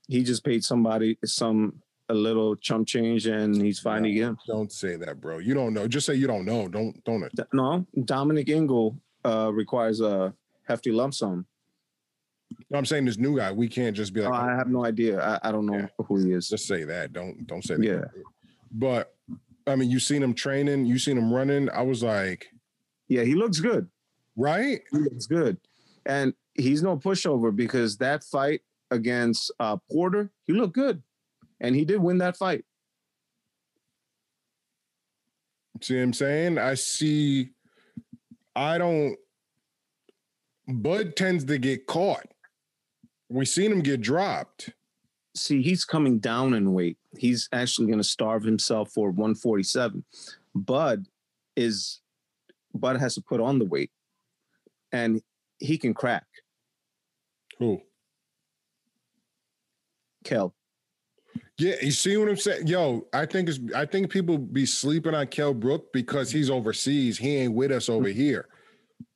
He 0.07 0.23
just 0.23 0.43
paid 0.43 0.63
somebody 0.63 1.17
some 1.23 1.81
a 2.09 2.13
little 2.13 2.55
chump 2.55 2.87
change 2.87 3.25
and 3.25 3.55
he's 3.59 3.79
fighting 3.79 4.11
again. 4.11 4.37
Don't 4.47 4.71
say 4.71 4.95
that, 4.95 5.19
bro. 5.19 5.39
You 5.39 5.53
don't 5.53 5.73
know. 5.73 5.87
Just 5.87 6.05
say 6.05 6.13
you 6.15 6.27
don't 6.27 6.45
know. 6.45 6.67
Don't 6.67 7.03
don't 7.03 7.27
D- 7.35 7.43
No, 7.53 7.85
Dominic 8.05 8.49
Ingle 8.49 8.99
uh, 9.23 9.51
requires 9.53 10.01
a 10.01 10.33
hefty 10.67 10.91
lump 10.91 11.13
sum. 11.13 11.45
No, 12.69 12.77
I'm 12.77 12.85
saying 12.85 13.05
this 13.05 13.17
new 13.17 13.35
guy. 13.37 13.51
We 13.51 13.67
can't 13.67 13.95
just 13.95 14.13
be 14.13 14.21
Oh, 14.21 14.29
like, 14.29 14.39
I 14.43 14.55
have 14.55 14.67
no 14.69 14.85
idea. 14.85 15.19
I, 15.19 15.49
I 15.49 15.51
don't 15.51 15.65
know 15.65 15.77
Yeah. 15.79 15.87
who 16.07 16.17
he 16.23 16.31
is. 16.31 16.47
just 16.47 16.67
say 16.67 16.83
that. 16.83 17.11
Don't 17.11 17.45
don't 17.47 17.63
say 17.63 17.75
that. 17.75 17.83
Yeah. 17.83 18.21
But 18.71 19.15
I 19.67 19.75
mean, 19.75 19.89
you 19.89 19.99
seen 19.99 20.21
him 20.21 20.35
training. 20.35 20.85
You 20.85 20.99
seen 20.99 21.17
him 21.17 21.33
running. 21.33 21.69
I 21.71 21.81
was 21.81 22.03
like, 22.03 22.45
Yeah, 23.07 23.23
he 23.23 23.33
looks 23.33 23.59
good. 23.59 23.89
right? 24.35 24.79
He 24.91 24.97
looks 24.99 25.25
good. 25.25 25.57
And 26.05 26.33
he's 26.53 26.83
no 26.83 26.97
pushover 26.97 27.53
because 27.55 27.97
that 27.97 28.23
fight 28.23 28.61
against 28.91 29.51
uh, 29.59 29.77
Porter, 29.91 30.29
he 30.45 30.53
looked 30.53 30.75
good. 30.75 31.01
And 31.59 31.75
he 31.75 31.85
did 31.85 32.01
win 32.01 32.17
that 32.19 32.37
fight. 32.37 32.65
See 35.81 35.95
what 35.95 36.03
I'm 36.03 36.13
saying? 36.13 36.57
I 36.57 36.73
see. 36.75 37.49
I 38.55 38.77
don't. 38.77 39.17
Bud 40.67 41.15
tends 41.15 41.43
to 41.45 41.57
get 41.57 41.85
caught. 41.85 42.27
We 43.29 43.45
seen 43.45 43.71
him 43.71 43.81
get 43.81 44.01
dropped. 44.01 44.69
See, 45.35 45.61
he's 45.61 45.83
coming 45.83 46.19
down 46.19 46.53
in 46.53 46.73
weight. 46.73 46.97
He's 47.17 47.49
actually 47.51 47.87
going 47.87 47.99
to 47.99 48.03
starve 48.03 48.43
himself 48.43 48.91
for 48.91 49.09
147. 49.09 50.03
Bud 50.53 51.07
is, 51.55 51.99
Bud 52.73 52.97
has 52.97 53.15
to 53.15 53.21
put 53.21 53.41
on 53.41 53.59
the 53.59 53.65
weight 53.65 53.91
and 54.91 55.21
he 55.59 55.77
can 55.77 55.93
crack. 55.93 56.25
Who? 57.59 57.81
Kell. 60.23 60.53
Yeah, 61.57 61.75
you 61.81 61.91
see 61.91 62.17
what 62.17 62.27
I'm 62.27 62.35
saying? 62.35 62.67
Yo, 62.67 63.07
I 63.13 63.25
think 63.25 63.47
it's 63.47 63.59
I 63.73 63.85
think 63.85 64.09
people 64.09 64.37
be 64.37 64.65
sleeping 64.65 65.13
on 65.13 65.27
Kell 65.27 65.53
Brook 65.53 65.93
because 65.93 66.29
he's 66.31 66.49
overseas. 66.49 67.17
He 67.17 67.37
ain't 67.37 67.53
with 67.53 67.71
us 67.71 67.87
over 67.87 68.09
here. 68.09 68.47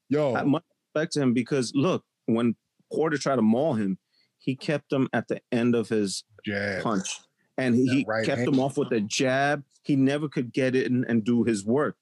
Yo, 0.10 0.36
I 0.36 0.44
much 0.44 0.64
respect 0.96 1.14
to 1.14 1.22
him 1.22 1.34
because 1.34 1.74
look, 1.76 2.04
when 2.28 2.56
Porter 2.94 3.18
tried 3.18 3.36
to 3.36 3.42
maul 3.42 3.74
him, 3.74 3.98
he 4.38 4.56
kept 4.56 4.92
him 4.92 5.10
at 5.12 5.28
the 5.28 5.42
end 5.52 5.76
of 5.76 5.90
his 5.90 6.24
jab. 6.46 6.82
punch. 6.84 7.10
and 7.58 7.76
he, 7.76 7.88
he 7.88 8.06
right 8.08 8.26
kept 8.26 8.40
hand. 8.40 8.54
him 8.54 8.60
off 8.62 8.78
with 8.78 8.92
a 8.94 9.02
jab. 9.02 9.64
He 9.84 9.98
never 9.98 10.30
could 10.30 10.54
get 10.54 10.76
in 10.76 11.04
and, 11.10 11.24
do 11.26 11.44
his 11.44 11.66
work. 11.66 11.96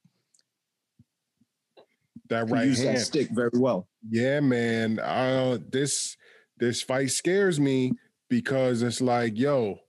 That 2.29 2.47
He 2.47 2.53
right 2.53 2.65
used 2.67 2.83
hand. 2.83 2.97
that 2.97 3.01
stick 3.01 3.29
very 3.31 3.49
well. 3.53 3.87
Yeah, 4.09 4.39
man. 4.39 4.99
Uh, 4.99 5.57
this 5.71 6.15
this 6.57 6.81
fight 6.83 7.09
scares 7.11 7.59
me 7.59 7.93
because 8.29 8.81
it's 8.83 9.01
like, 9.01 9.37
yo, 9.37 9.79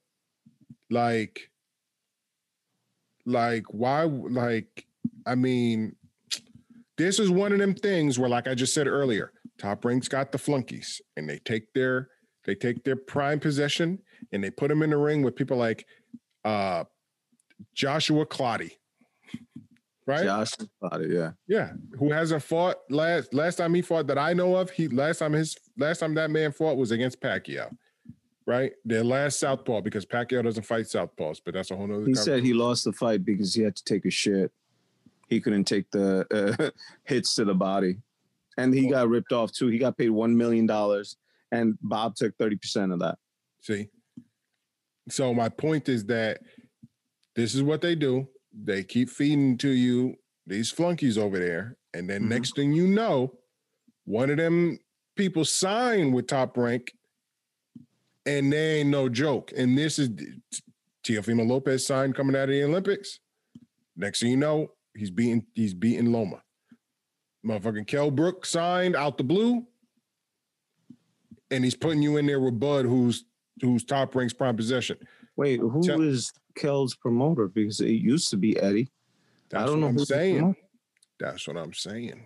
like, 0.90 1.50
like, 3.26 3.64
why? 3.70 4.04
Like, 4.04 4.86
I 5.26 5.34
mean, 5.34 5.96
this 6.96 7.18
is 7.18 7.30
one 7.30 7.52
of 7.52 7.58
them 7.58 7.74
things 7.74 8.18
where, 8.18 8.30
like 8.30 8.48
I 8.48 8.54
just 8.54 8.74
said 8.74 8.86
earlier, 8.86 9.32
top 9.58 9.84
ranks 9.84 10.08
got 10.08 10.32
the 10.32 10.38
flunkies, 10.38 11.00
and 11.16 11.28
they 11.28 11.38
take 11.38 11.72
their 11.72 12.08
they 12.48 12.54
take 12.54 12.82
their 12.82 12.96
prime 12.96 13.38
possession 13.38 13.98
and 14.32 14.42
they 14.42 14.50
put 14.50 14.68
them 14.68 14.82
in 14.82 14.88
the 14.88 14.96
ring 14.96 15.22
with 15.22 15.36
people 15.36 15.58
like 15.58 15.86
uh 16.44 16.84
Joshua 17.74 18.24
Clottey. 18.24 18.72
Right? 20.06 20.24
Josh 20.24 20.52
about 20.82 21.06
yeah. 21.06 21.32
Yeah, 21.46 21.72
who 21.98 22.10
hasn't 22.10 22.42
fought 22.42 22.76
last 22.88 23.34
last 23.34 23.56
time 23.56 23.74
he 23.74 23.82
fought 23.82 24.06
that 24.06 24.16
I 24.16 24.32
know 24.32 24.56
of. 24.56 24.70
He 24.70 24.88
last 24.88 25.18
time 25.18 25.34
his 25.34 25.56
last 25.76 25.98
time 25.98 26.14
that 26.14 26.30
man 26.30 26.52
fought 26.52 26.78
was 26.78 26.90
against 26.90 27.20
Pacquiao, 27.20 27.70
right? 28.48 28.72
Their 28.86 29.04
last 29.04 29.38
southpaw 29.38 29.82
because 29.82 30.06
Pacquiao 30.06 30.42
doesn't 30.42 30.64
fight 30.64 30.86
southpaws, 30.86 31.40
but 31.44 31.52
that's 31.52 31.70
a 31.70 31.76
whole 31.76 31.86
nother. 31.86 32.04
Thing. 32.06 32.14
He 32.14 32.18
said 32.18 32.42
he 32.42 32.54
lost 32.54 32.84
the 32.84 32.92
fight 32.92 33.22
because 33.24 33.54
he 33.54 33.62
had 33.62 33.76
to 33.76 33.84
take 33.84 34.06
a 34.06 34.10
shit. 34.10 34.50
He 35.28 35.38
couldn't 35.38 35.64
take 35.64 35.90
the 35.90 36.26
uh, 36.32 36.70
hits 37.04 37.34
to 37.34 37.44
the 37.44 37.54
body, 37.54 37.98
and 38.56 38.72
he 38.72 38.88
got 38.88 39.10
ripped 39.10 39.32
off 39.32 39.52
too. 39.52 39.66
He 39.68 39.76
got 39.76 39.98
paid 39.98 40.08
one 40.08 40.34
million 40.34 40.64
dollars, 40.64 41.18
and 41.52 41.76
Bob 41.82 42.16
took 42.16 42.36
thirty 42.38 42.56
percent 42.56 42.90
of 42.90 43.00
that. 43.00 43.18
See, 43.60 43.90
so 45.10 45.34
my 45.34 45.50
point 45.50 45.90
is 45.90 46.06
that 46.06 46.40
this 47.36 47.54
is 47.54 47.62
what 47.62 47.82
they 47.82 47.94
do. 47.94 48.26
They 48.64 48.82
keep 48.82 49.10
feeding 49.10 49.58
to 49.58 49.68
you 49.68 50.14
these 50.46 50.72
flunkies 50.72 51.18
over 51.18 51.38
there, 51.38 51.76
and 51.92 52.08
then 52.08 52.22
Mhm. 52.22 52.28
next 52.28 52.56
thing 52.56 52.72
you 52.72 52.86
know, 52.86 53.38
one 54.06 54.30
of 54.30 54.38
them 54.38 54.78
people 55.16 55.44
sign 55.44 56.12
with 56.12 56.26
Top 56.26 56.56
Rank, 56.56 56.94
and 58.28 58.52
they 58.52 58.80
ain't 58.80 58.90
no 58.90 59.08
joke. 59.08 59.52
And 59.56 59.76
this 59.76 59.98
is 59.98 60.10
Teofimo 61.04 61.48
Lopez 61.48 61.86
signed 61.86 62.14
coming 62.14 62.36
out 62.36 62.44
of 62.44 62.48
the 62.50 62.62
Olympics. 62.62 63.20
Next 63.96 64.20
thing 64.20 64.30
you 64.30 64.36
know, 64.36 64.72
he's 64.94 65.10
beating 65.10 65.46
he's 65.54 65.74
beating 65.74 66.12
Loma. 66.12 66.42
Motherfucking 67.46 67.86
Kell 67.86 68.10
Brook 68.10 68.44
signed 68.44 68.94
out 68.94 69.16
the 69.16 69.24
blue, 69.24 69.66
and 71.50 71.64
he's 71.64 71.74
putting 71.76 72.02
you 72.02 72.18
in 72.18 72.26
there 72.26 72.40
with 72.40 72.60
Bud, 72.60 72.84
who's 72.84 73.24
who's 73.62 73.84
top 73.84 74.14
ranks 74.14 74.34
prime 74.34 74.56
possession. 74.56 74.98
Wait, 75.36 75.60
who 75.60 75.80
is 76.02 76.32
Tell- 76.32 76.62
Kell's 76.62 76.94
promoter? 76.96 77.48
Because 77.48 77.80
it 77.80 77.90
used 77.90 78.30
to 78.30 78.36
be 78.36 78.58
Eddie. 78.58 78.90
That's 79.48 79.62
I 79.62 79.66
don't 79.66 79.80
what 79.80 79.94
know 79.94 80.00
I'm 80.00 80.04
saying. 80.04 80.56
That's 81.18 81.48
what 81.48 81.56
I'm 81.56 81.72
saying. 81.72 82.24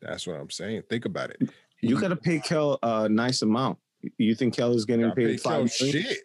That's 0.00 0.26
what 0.26 0.40
I'm 0.40 0.50
saying. 0.50 0.84
Think 0.88 1.04
about 1.04 1.30
it. 1.30 1.50
You 1.82 2.00
got 2.00 2.08
to 2.08 2.16
pay 2.16 2.38
Kell 2.38 2.78
a 2.82 3.08
nice 3.08 3.42
amount. 3.42 3.78
You 4.18 4.34
think 4.34 4.54
Kell 4.54 4.74
is 4.74 4.84
getting 4.84 5.10
paid 5.12 5.40
five? 5.40 5.70
Shit. 5.70 6.18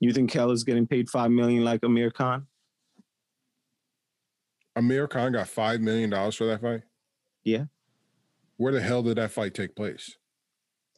You 0.00 0.12
think 0.12 0.30
Kell 0.30 0.50
is 0.50 0.64
getting 0.64 0.86
paid 0.86 1.08
five 1.08 1.30
million 1.30 1.64
like 1.64 1.82
Amir 1.82 2.10
Khan? 2.10 2.46
Amir 4.76 5.08
Khan 5.08 5.32
got 5.32 5.48
five 5.48 5.80
million 5.80 6.10
dollars 6.10 6.36
for 6.36 6.46
that 6.46 6.60
fight. 6.60 6.82
Yeah. 7.42 7.64
Where 8.56 8.72
the 8.72 8.80
hell 8.80 9.02
did 9.02 9.16
that 9.16 9.30
fight 9.30 9.54
take 9.54 9.74
place? 9.74 10.16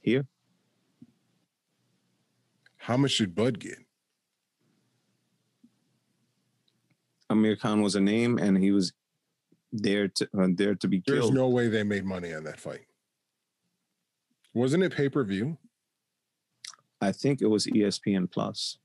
Here. 0.02 0.26
How 2.76 2.96
much 2.96 3.18
did 3.18 3.34
Bud 3.34 3.59
get? 3.59 3.78
Amir 7.28 7.57
Khan 7.57 7.82
was 7.82 7.96
a 7.96 8.00
name, 8.00 8.38
and 8.38 8.57
he 8.57 8.70
was 8.70 8.92
there 9.72 10.09
to 10.09 10.28
uh, 10.38 10.48
there 10.54 10.74
to 10.76 10.88
be 10.88 11.02
There's 11.04 11.18
killed. 11.18 11.32
There's 11.32 11.36
no 11.36 11.48
way 11.48 11.68
they 11.68 11.82
made 11.82 12.04
money 12.04 12.32
on 12.32 12.44
that 12.44 12.61
fight. 12.61 12.86
Wasn't 14.57 14.82
it 14.82 14.96
pay 14.96 15.11
per 15.11 15.22
view? 15.22 15.59
I 17.02 17.12
think 17.12 17.42
it 17.42 17.46
was 17.46 17.66
ESPN 17.66 18.30
Plus. 18.30 18.78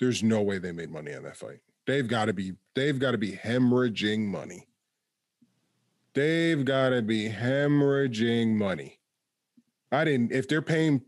There's 0.00 0.24
no 0.24 0.42
way 0.42 0.58
they 0.58 0.72
made 0.72 0.90
money 0.90 1.14
on 1.14 1.22
that 1.22 1.36
fight. 1.36 1.60
They've 1.86 2.08
got 2.08 2.24
to 2.24 2.32
be. 2.32 2.54
They've 2.74 2.98
got 2.98 3.12
to 3.12 3.18
be 3.18 3.30
hemorrhaging 3.30 4.26
money. 4.26 4.66
They've 6.14 6.64
got 6.64 6.88
to 6.88 7.00
be 7.00 7.28
hemorrhaging 7.28 8.56
money. 8.56 8.98
I 9.92 10.04
didn't. 10.04 10.32
If 10.32 10.48
they're 10.48 10.60
paying 10.60 11.02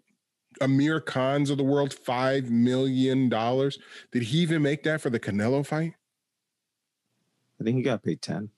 Amir 0.60 1.00
Khans 1.00 1.50
of 1.50 1.58
the 1.58 1.64
world 1.64 1.92
five 1.92 2.48
million 2.48 3.28
dollars, 3.28 3.76
did 4.12 4.22
he 4.22 4.38
even 4.38 4.62
make 4.62 4.84
that 4.84 5.00
for 5.00 5.10
the 5.10 5.18
Canelo 5.18 5.66
fight? 5.66 5.94
I 7.60 7.64
think 7.64 7.76
he 7.76 7.82
got 7.82 8.04
paid 8.04 8.22
ten. 8.22 8.50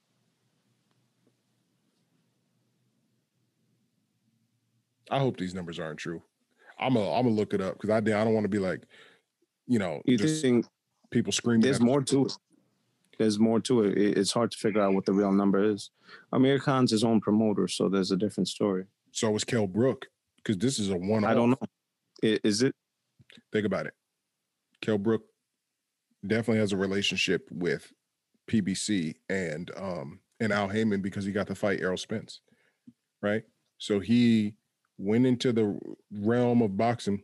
I 5.11 5.19
hope 5.19 5.37
these 5.39 5.55
numbers 5.55 5.79
aren't 5.79 5.99
true. 5.99 6.23
I'm 6.79 6.97
a. 6.97 7.13
I'm 7.13 7.25
gonna 7.25 7.35
look 7.35 7.55
it 7.55 7.61
up 7.61 7.75
because 7.75 7.91
I. 7.91 7.97
I 7.97 8.01
don't 8.01 8.35
want 8.35 8.45
to 8.45 8.49
be 8.49 8.59
like, 8.59 8.83
you 9.67 9.79
know, 9.79 10.01
You 10.05 10.19
think 10.19 10.67
people 11.11 11.33
screaming. 11.33 11.63
there's 11.63 11.81
more 11.81 12.03
to 12.03 12.27
it? 12.27 12.33
There's 13.19 13.39
more 13.39 13.59
to 13.61 13.83
it. 13.85 13.99
It- 13.99 14.19
It's 14.19 14.33
hard 14.33 14.53
to 14.53 14.59
figure 14.59 14.81
out 14.81 14.95
what 14.95 15.05
the 15.07 15.13
real 15.13 15.33
number 15.33 15.63
is. 15.63 15.91
Amir 16.33 16.59
Khan's 16.59 16.91
his 16.93 17.03
own 17.05 17.21
promoter, 17.21 17.67
so 17.69 17.89
there's 17.89 18.13
a 18.13 18.17
different 18.17 18.49
story. 18.49 18.85
So 19.13 19.29
it 19.29 19.33
was 19.33 19.45
Kell 19.45 19.67
Brook 19.67 20.07
because 20.37 20.57
this 20.59 20.79
is 20.79 20.91
a 20.91 20.97
one. 20.97 21.25
I 21.25 21.35
don't 21.35 21.51
know. 21.51 21.59
Is 22.23 22.63
it? 22.63 22.75
Think 23.53 23.67
about 23.67 23.87
it. 23.87 23.95
Kell 24.81 24.99
Brook 24.99 25.23
definitely 26.27 26.59
has 26.61 26.73
a 26.73 26.77
relationship 26.77 27.49
with 27.51 27.93
PBC 28.49 29.15
and 29.29 29.71
um 29.77 30.21
and 30.41 30.53
Al 30.53 30.69
Haymon 30.69 31.03
because 31.03 31.25
he 31.25 31.33
got 31.33 31.47
to 31.49 31.55
fight 31.55 31.81
Errol 31.81 31.97
Spence, 31.97 32.41
right? 33.21 33.43
So 33.79 33.99
he 34.01 34.55
went 34.99 35.27
into 35.27 35.53
the 35.53 35.79
realm 36.13 36.61
of 36.63 36.77
boxing. 36.77 37.23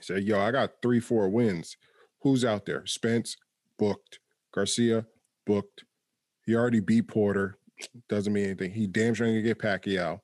Said, 0.00 0.24
"Yo, 0.24 0.38
I 0.40 0.50
got 0.50 0.82
three, 0.82 1.00
four 1.00 1.28
wins. 1.28 1.76
Who's 2.22 2.44
out 2.44 2.66
there? 2.66 2.84
Spence 2.86 3.36
booked, 3.78 4.18
Garcia 4.52 5.06
booked. 5.46 5.84
He 6.44 6.54
already 6.54 6.80
beat 6.80 7.08
Porter. 7.08 7.58
Doesn't 8.08 8.32
mean 8.32 8.44
anything. 8.44 8.72
He 8.72 8.86
damn 8.86 9.14
sure 9.14 9.26
ain't 9.26 9.36
gonna 9.36 9.54
get 9.54 9.58
Pacquiao. 9.58 10.20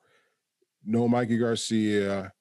No 0.85 1.09
Mikey 1.09 1.39
Garcia. 1.39 2.33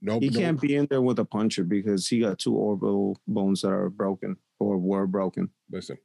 No, 0.00 0.20
He 0.20 0.28
no- 0.28 0.38
can't 0.38 0.60
be 0.60 0.76
in 0.76 0.86
there 0.86 1.02
with 1.02 1.18
a 1.18 1.24
puncher 1.24 1.64
because 1.64 2.06
he 2.06 2.20
got 2.20 2.38
two 2.38 2.54
orbital 2.54 3.18
bones 3.26 3.62
that 3.62 3.70
are 3.70 3.90
broken 3.90 4.36
or 4.60 4.78
were 4.78 5.06
broken. 5.06 5.50
listen. 5.70 5.98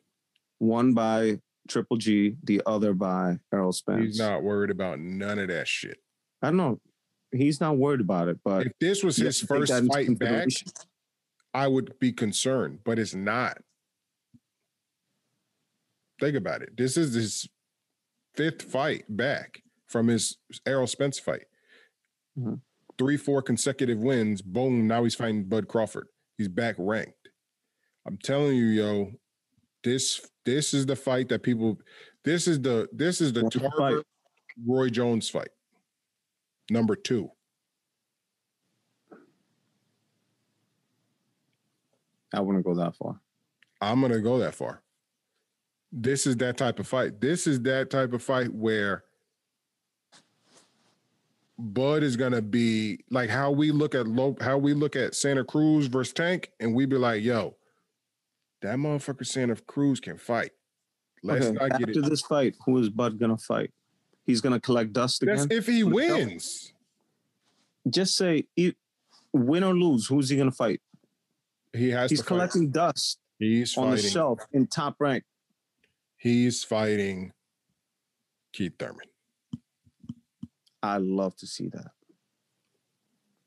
One 0.59 0.93
by 0.93 1.39
Triple 1.67 1.97
G, 1.97 2.37
the 2.43 2.61
other 2.65 2.93
by 2.93 3.39
Errol 3.53 3.71
Spence. 3.73 4.03
He's 4.05 4.19
not 4.19 4.43
worried 4.43 4.69
about 4.71 4.99
none 4.99 5.39
of 5.39 5.49
that 5.49 5.67
shit. 5.67 5.97
I 6.41 6.47
don't 6.47 6.57
know. 6.57 6.81
He's 7.33 7.59
not 7.59 7.77
worried 7.77 8.01
about 8.01 8.27
it, 8.27 8.39
but 8.43 8.67
If 8.67 8.73
this 8.79 9.03
was 9.03 9.17
his 9.17 9.41
have 9.41 9.47
to 9.49 9.53
take 9.53 9.67
first 9.69 9.91
fight 9.93 10.19
back. 10.19 10.47
I 11.53 11.67
would 11.67 11.97
be 11.99 12.11
concerned, 12.11 12.79
but 12.83 12.97
it's 12.99 13.13
not. 13.13 13.59
Think 16.19 16.35
about 16.35 16.61
it. 16.61 16.77
This 16.77 16.95
is 16.97 17.13
his 17.13 17.49
fifth 18.35 18.61
fight 18.63 19.05
back 19.09 19.61
from 19.87 20.07
his 20.07 20.37
Errol 20.65 20.87
Spence 20.87 21.19
fight. 21.19 21.45
Mhm. 22.37 22.61
Three, 22.97 23.17
four 23.17 23.41
consecutive 23.41 23.99
wins. 23.99 24.41
Boom. 24.41 24.87
Now 24.87 25.03
he's 25.03 25.15
fighting 25.15 25.45
Bud 25.45 25.67
Crawford. 25.67 26.07
He's 26.37 26.47
back 26.47 26.75
ranked. 26.77 27.29
I'm 28.05 28.17
telling 28.17 28.55
you, 28.55 28.65
yo, 28.65 29.11
this 29.83 30.21
this 30.45 30.73
is 30.73 30.85
the 30.85 30.95
fight 30.95 31.29
that 31.29 31.43
people. 31.43 31.79
This 32.23 32.47
is 32.47 32.61
the 32.61 32.87
this 32.91 33.21
is 33.21 33.33
the 33.33 33.49
Tarver? 33.49 34.03
Roy 34.65 34.89
Jones 34.89 35.29
fight. 35.29 35.49
Number 36.69 36.95
two. 36.95 37.31
I 42.33 42.39
wouldn't 42.39 42.65
go 42.65 42.73
that 42.75 42.95
far. 42.95 43.19
I'm 43.79 44.01
gonna 44.01 44.19
go 44.19 44.39
that 44.39 44.55
far. 44.55 44.81
This 45.91 46.25
is 46.25 46.37
that 46.37 46.57
type 46.57 46.79
of 46.79 46.87
fight. 46.87 47.21
This 47.21 47.45
is 47.45 47.61
that 47.61 47.89
type 47.89 48.13
of 48.13 48.23
fight 48.23 48.51
where 48.51 49.03
Bud 51.59 52.01
is 52.01 52.17
gonna 52.17 52.41
be 52.41 53.03
like 53.11 53.29
how 53.29 53.51
we 53.51 53.71
look 53.71 53.93
at 53.93 54.07
low, 54.07 54.35
how 54.41 54.57
we 54.57 54.73
look 54.73 54.95
at 54.95 55.13
Santa 55.13 55.43
Cruz 55.43 55.85
versus 55.87 56.13
Tank, 56.13 56.49
and 56.59 56.73
we 56.73 56.85
be 56.85 56.97
like, 56.97 57.21
"Yo, 57.23 57.55
that 58.61 58.77
motherfucker 58.77 59.25
Santa 59.25 59.55
Cruz 59.55 59.99
can 59.99 60.17
fight." 60.17 60.51
Let's 61.21 61.45
okay, 61.45 61.53
not 61.53 61.79
get 61.79 61.89
after 61.89 61.99
it. 61.99 62.09
this 62.09 62.21
fight, 62.21 62.55
who 62.65 62.79
is 62.79 62.89
Bud 62.89 63.19
gonna 63.19 63.37
fight? 63.37 63.71
He's 64.25 64.41
gonna 64.41 64.59
collect 64.59 64.93
dust 64.93 65.21
That's 65.25 65.43
again. 65.43 65.57
if 65.57 65.67
he 65.67 65.83
wins. 65.83 66.73
Just 67.89 68.15
say, 68.15 68.45
e- 68.55 68.73
win 69.33 69.63
or 69.63 69.73
lose, 69.75 70.07
who's 70.07 70.29
he 70.29 70.37
gonna 70.37 70.51
fight? 70.51 70.81
He 71.73 71.89
has 71.89 72.09
He's 72.09 72.19
to 72.19 72.23
fight. 72.23 72.27
collecting 72.27 72.71
dust 72.71 73.19
He's 73.39 73.75
on 73.77 73.91
the 73.91 73.97
shelf 73.97 74.39
in 74.53 74.67
top 74.67 74.95
rank. 74.99 75.23
He's 76.17 76.63
fighting 76.63 77.33
Keith 78.53 78.73
Thurman. 78.79 79.07
I 80.81 80.97
love 80.97 81.35
to 81.37 81.47
see 81.47 81.67
that. 81.69 81.91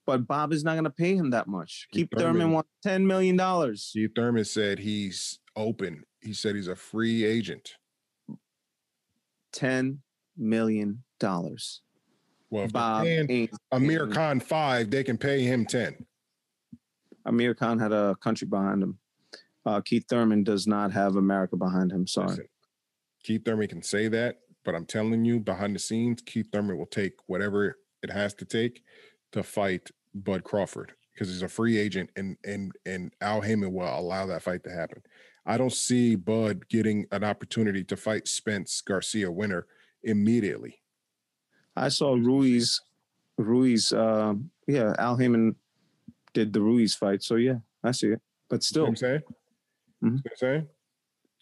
but 0.05 0.27
Bob 0.27 0.53
is 0.53 0.62
not 0.64 0.72
going 0.74 0.85
to 0.85 0.91
pay 0.91 1.16
him 1.16 1.31
that 1.31 1.47
much. 1.49 1.89
Keith 1.91 2.09
Keith 2.11 2.18
Thurman 2.18 2.35
Thurman- 2.43 2.53
wants 2.53 2.70
ten 2.83 3.07
million 3.07 3.37
dollars. 3.37 3.91
Keith 3.93 4.11
Thurman 4.14 4.45
said 4.45 4.79
he's 4.79 5.39
open. 5.57 6.05
He 6.20 6.33
said 6.35 6.55
he's 6.57 6.68
a 6.68 6.77
free 6.77 7.24
agent. 7.24 7.74
Ten 9.53 10.03
million 10.37 11.03
dollars. 11.18 11.80
Well, 12.51 12.68
Bob. 12.68 13.07
Amir 13.72 14.07
Khan 14.09 14.41
five, 14.41 14.91
they 14.91 15.03
can 15.03 15.18
pay 15.18 15.43
him 15.43 15.66
ten. 15.66 16.07
Amir 17.24 17.55
Khan 17.55 17.78
had 17.78 17.93
a 17.93 18.14
country 18.16 18.47
behind 18.47 18.82
him. 18.82 18.99
Uh, 19.64 19.80
Keith 19.80 20.07
Thurman 20.09 20.45
does 20.45 20.66
not 20.66 20.93
have 20.93 21.16
America 21.16 21.57
behind 21.57 21.91
him. 21.91 22.07
Sorry. 22.07 22.28
Listen, 22.28 22.49
Keith 23.24 23.45
Thurman 23.45 23.66
can 23.66 23.82
say 23.82 24.07
that, 24.09 24.39
but 24.64 24.76
I'm 24.76 24.87
telling 24.87 25.24
you, 25.24 25.41
behind 25.41 25.74
the 25.74 25.80
scenes, 25.80 26.22
Keith 26.22 26.47
Thurman 26.53 26.78
will 26.78 26.87
take 26.87 27.14
whatever 27.26 27.76
it 28.03 28.12
has 28.12 28.32
to 28.34 28.45
take 28.45 28.84
to 29.32 29.43
fight 29.43 29.91
Bud 30.14 30.45
Crawford 30.45 30.93
because 31.12 31.28
he's 31.28 31.43
a 31.43 31.49
free 31.49 31.78
agent, 31.78 32.11
and 32.14 32.37
and 32.45 32.72
and 32.87 33.12
Al 33.20 33.41
Haymon 33.41 33.72
will 33.72 33.87
allow 33.87 34.26
that 34.26 34.43
fight 34.43 34.62
to 34.64 34.70
happen. 34.70 35.03
I 35.45 35.57
don't 35.59 35.72
see 35.72 36.14
Bud 36.14 36.68
getting 36.68 37.07
an 37.11 37.24
opportunity 37.24 37.82
to 37.84 37.97
fight 37.97 38.28
Spence 38.28 38.80
Garcia 38.80 39.30
winner 39.30 39.66
immediately. 40.03 40.81
I 41.77 41.89
saw 41.89 42.15
Ruiz. 42.15 42.81
Ruiz. 43.39 43.93
Uh, 43.93 44.35
yeah, 44.67 44.95
Al 44.99 45.17
Haymon 45.17 45.57
did 46.33 46.53
the 46.53 46.61
Ruiz 46.61 46.95
fight. 46.95 47.23
So 47.23 47.37
yeah, 47.37 47.57
I 47.85 47.91
see 47.93 48.09
it. 48.09 48.21
But 48.49 48.57
You 48.57 48.57
know 48.57 48.61
still, 48.61 48.87
I'm 48.87 48.97
saying? 48.97 49.21
Mhm. 49.21 49.25
You 50.03 50.09
know 50.11 50.13
what 50.23 50.31
I'm 50.33 50.37
saying? 50.37 50.69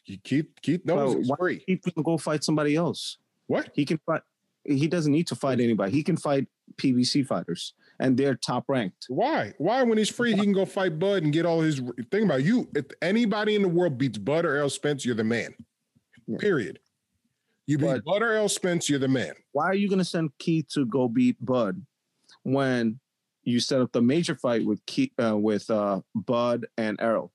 You 0.07 0.19
Keith 0.19 0.47
Keith 0.63 0.85
knows 0.85 1.27
Well, 1.29 1.37
free. 1.39 1.65
he 1.67 1.77
can 1.77 2.03
go 2.03 2.19
fight 2.19 2.45
somebody 2.45 2.77
else. 2.77 3.19
What? 3.47 3.71
He 3.75 3.85
can 3.85 3.99
fight. 4.07 4.23
He 4.65 4.89
doesn't 4.89 5.13
need 5.13 5.27
to 5.29 5.35
fight 5.37 5.61
anybody. 5.61 5.93
He 5.93 6.03
can 6.03 6.17
fight 6.17 6.49
PBC 6.77 7.23
fighters, 7.27 7.75
and 8.01 8.17
they're 8.17 8.35
top 8.35 8.65
ranked. 8.69 9.05
Why? 9.09 9.53
Why 9.59 9.83
when 9.83 9.99
he's 9.99 10.09
free, 10.09 10.33
he 10.35 10.41
can 10.41 10.53
go 10.53 10.65
fight 10.65 10.99
Bud 10.99 11.23
and 11.23 11.33
get 11.33 11.45
all 11.47 11.61
his 11.61 11.79
think 12.11 12.25
about 12.25 12.41
it, 12.41 12.47
you. 12.47 12.69
If 12.75 12.87
anybody 13.03 13.55
in 13.55 13.63
the 13.63 13.69
world 13.69 13.99
beats 13.99 14.17
Bud 14.19 14.45
or 14.47 14.55
Errol 14.57 14.71
Spence, 14.71 15.05
you're 15.05 15.15
the 15.15 15.25
man. 15.25 15.55
Yeah. 16.27 16.39
Period. 16.39 16.81
You 17.67 17.79
beat 17.79 17.87
But- 17.87 18.05
Bud 18.05 18.23
or 18.23 18.33
Errol 18.33 18.49
Spence, 18.49 18.89
you're 18.91 18.99
the 18.99 19.09
man. 19.09 19.33
Why 19.53 19.65
are 19.67 19.75
you 19.75 19.89
going 19.89 19.99
to 19.99 20.05
send 20.05 20.31
Keith 20.39 20.69
to 20.75 20.85
go 20.87 21.09
beat 21.09 21.43
Bud 21.45 21.81
when 22.43 23.01
you 23.43 23.61
set 23.61 23.81
up 23.81 23.93
the 23.93 24.03
major 24.03 24.35
fight 24.35 24.65
with 24.67 24.85
Keith, 24.87 25.12
uh, 25.23 25.37
with 25.37 25.71
uh, 25.71 26.01
Bud 26.15 26.67
and 26.77 26.99
Errol? 27.01 27.33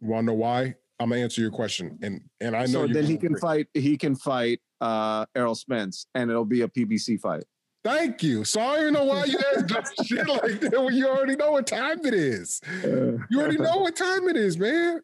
Wanna 0.00 0.28
know 0.28 0.34
why? 0.34 0.74
I'm 1.00 1.10
gonna 1.10 1.20
answer 1.22 1.40
your 1.40 1.50
question. 1.50 1.98
And 2.02 2.20
and 2.40 2.54
I 2.56 2.66
know 2.66 2.86
so 2.86 2.92
then 2.92 3.04
he 3.04 3.16
can 3.16 3.28
agree. 3.32 3.40
fight. 3.40 3.66
He 3.74 3.96
can 3.96 4.14
fight 4.14 4.60
uh, 4.80 5.26
Errol 5.34 5.56
Spence, 5.56 6.06
and 6.14 6.30
it'll 6.30 6.44
be 6.44 6.62
a 6.62 6.68
PBC 6.68 7.20
fight. 7.20 7.44
Thank 7.84 8.22
you. 8.22 8.44
So 8.44 8.60
I 8.60 8.76
don't 8.76 8.80
even 8.82 8.94
know 8.94 9.04
why 9.04 9.24
you 9.24 9.38
do 9.66 9.76
shit 10.04 10.28
like 10.28 10.60
that 10.60 10.82
when 10.82 10.94
you 10.94 11.08
already 11.08 11.34
know 11.36 11.52
what 11.52 11.66
time 11.66 12.04
it 12.04 12.14
is. 12.14 12.60
You 12.84 13.40
already 13.40 13.58
know 13.58 13.78
what 13.78 13.96
time 13.96 14.28
it 14.28 14.36
is, 14.36 14.56
man. 14.58 15.00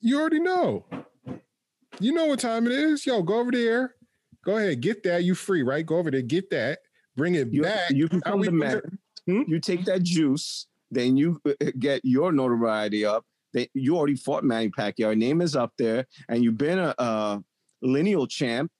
You 0.00 0.20
already 0.20 0.40
know. 0.40 0.84
You 2.00 2.12
know 2.12 2.26
what 2.26 2.40
time 2.40 2.66
it 2.66 2.72
is. 2.72 3.06
Yo, 3.06 3.22
go 3.22 3.40
over 3.40 3.50
there. 3.52 3.94
Go 4.44 4.56
ahead, 4.58 4.80
get 4.80 5.02
that. 5.04 5.24
You 5.24 5.34
free, 5.34 5.62
right? 5.62 5.84
Go 5.84 5.96
over 5.96 6.10
there, 6.10 6.22
get 6.22 6.50
that. 6.50 6.80
Bring 7.16 7.34
it 7.34 7.52
You, 7.52 7.62
back. 7.62 7.90
you 7.90 8.08
we 8.10 8.18
the 8.18 8.44
do 8.44 8.50
man. 8.50 8.82
Hmm? 9.26 9.42
You 9.46 9.58
take 9.60 9.84
that 9.86 10.02
juice, 10.02 10.66
then 10.90 11.16
you 11.16 11.40
uh, 11.48 11.52
get 11.78 12.00
your 12.04 12.30
notoriety 12.32 13.04
up. 13.06 13.24
Then 13.52 13.66
you 13.72 13.96
already 13.96 14.16
fought 14.16 14.44
Manny 14.44 14.68
Pacquiao. 14.68 14.98
Your 14.98 15.14
name 15.14 15.40
is 15.40 15.54
up 15.56 15.72
there, 15.78 16.06
and 16.28 16.42
you've 16.42 16.58
been 16.58 16.78
a, 16.78 16.94
a 16.98 17.42
lineal 17.80 18.26
champ, 18.26 18.70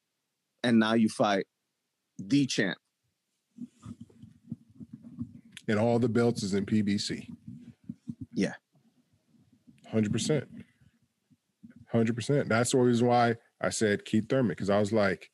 and 0.62 0.78
now 0.78 0.94
you 0.94 1.08
fight 1.08 1.46
the 2.18 2.44
champ. 2.46 2.76
and 5.68 5.78
all 5.78 5.98
the 5.98 6.08
belts 6.08 6.42
is 6.42 6.54
in 6.54 6.66
PBC. 6.66 7.26
Yeah. 8.32 8.54
100%. 9.94 10.44
100%. 11.94 12.48
That's 12.48 12.72
the 12.72 12.78
reason 12.78 13.06
why 13.06 13.36
I 13.60 13.70
said 13.70 14.04
Keith 14.04 14.28
Thurman, 14.28 14.48
because 14.48 14.68
I 14.70 14.78
was 14.78 14.92
like, 14.92 15.30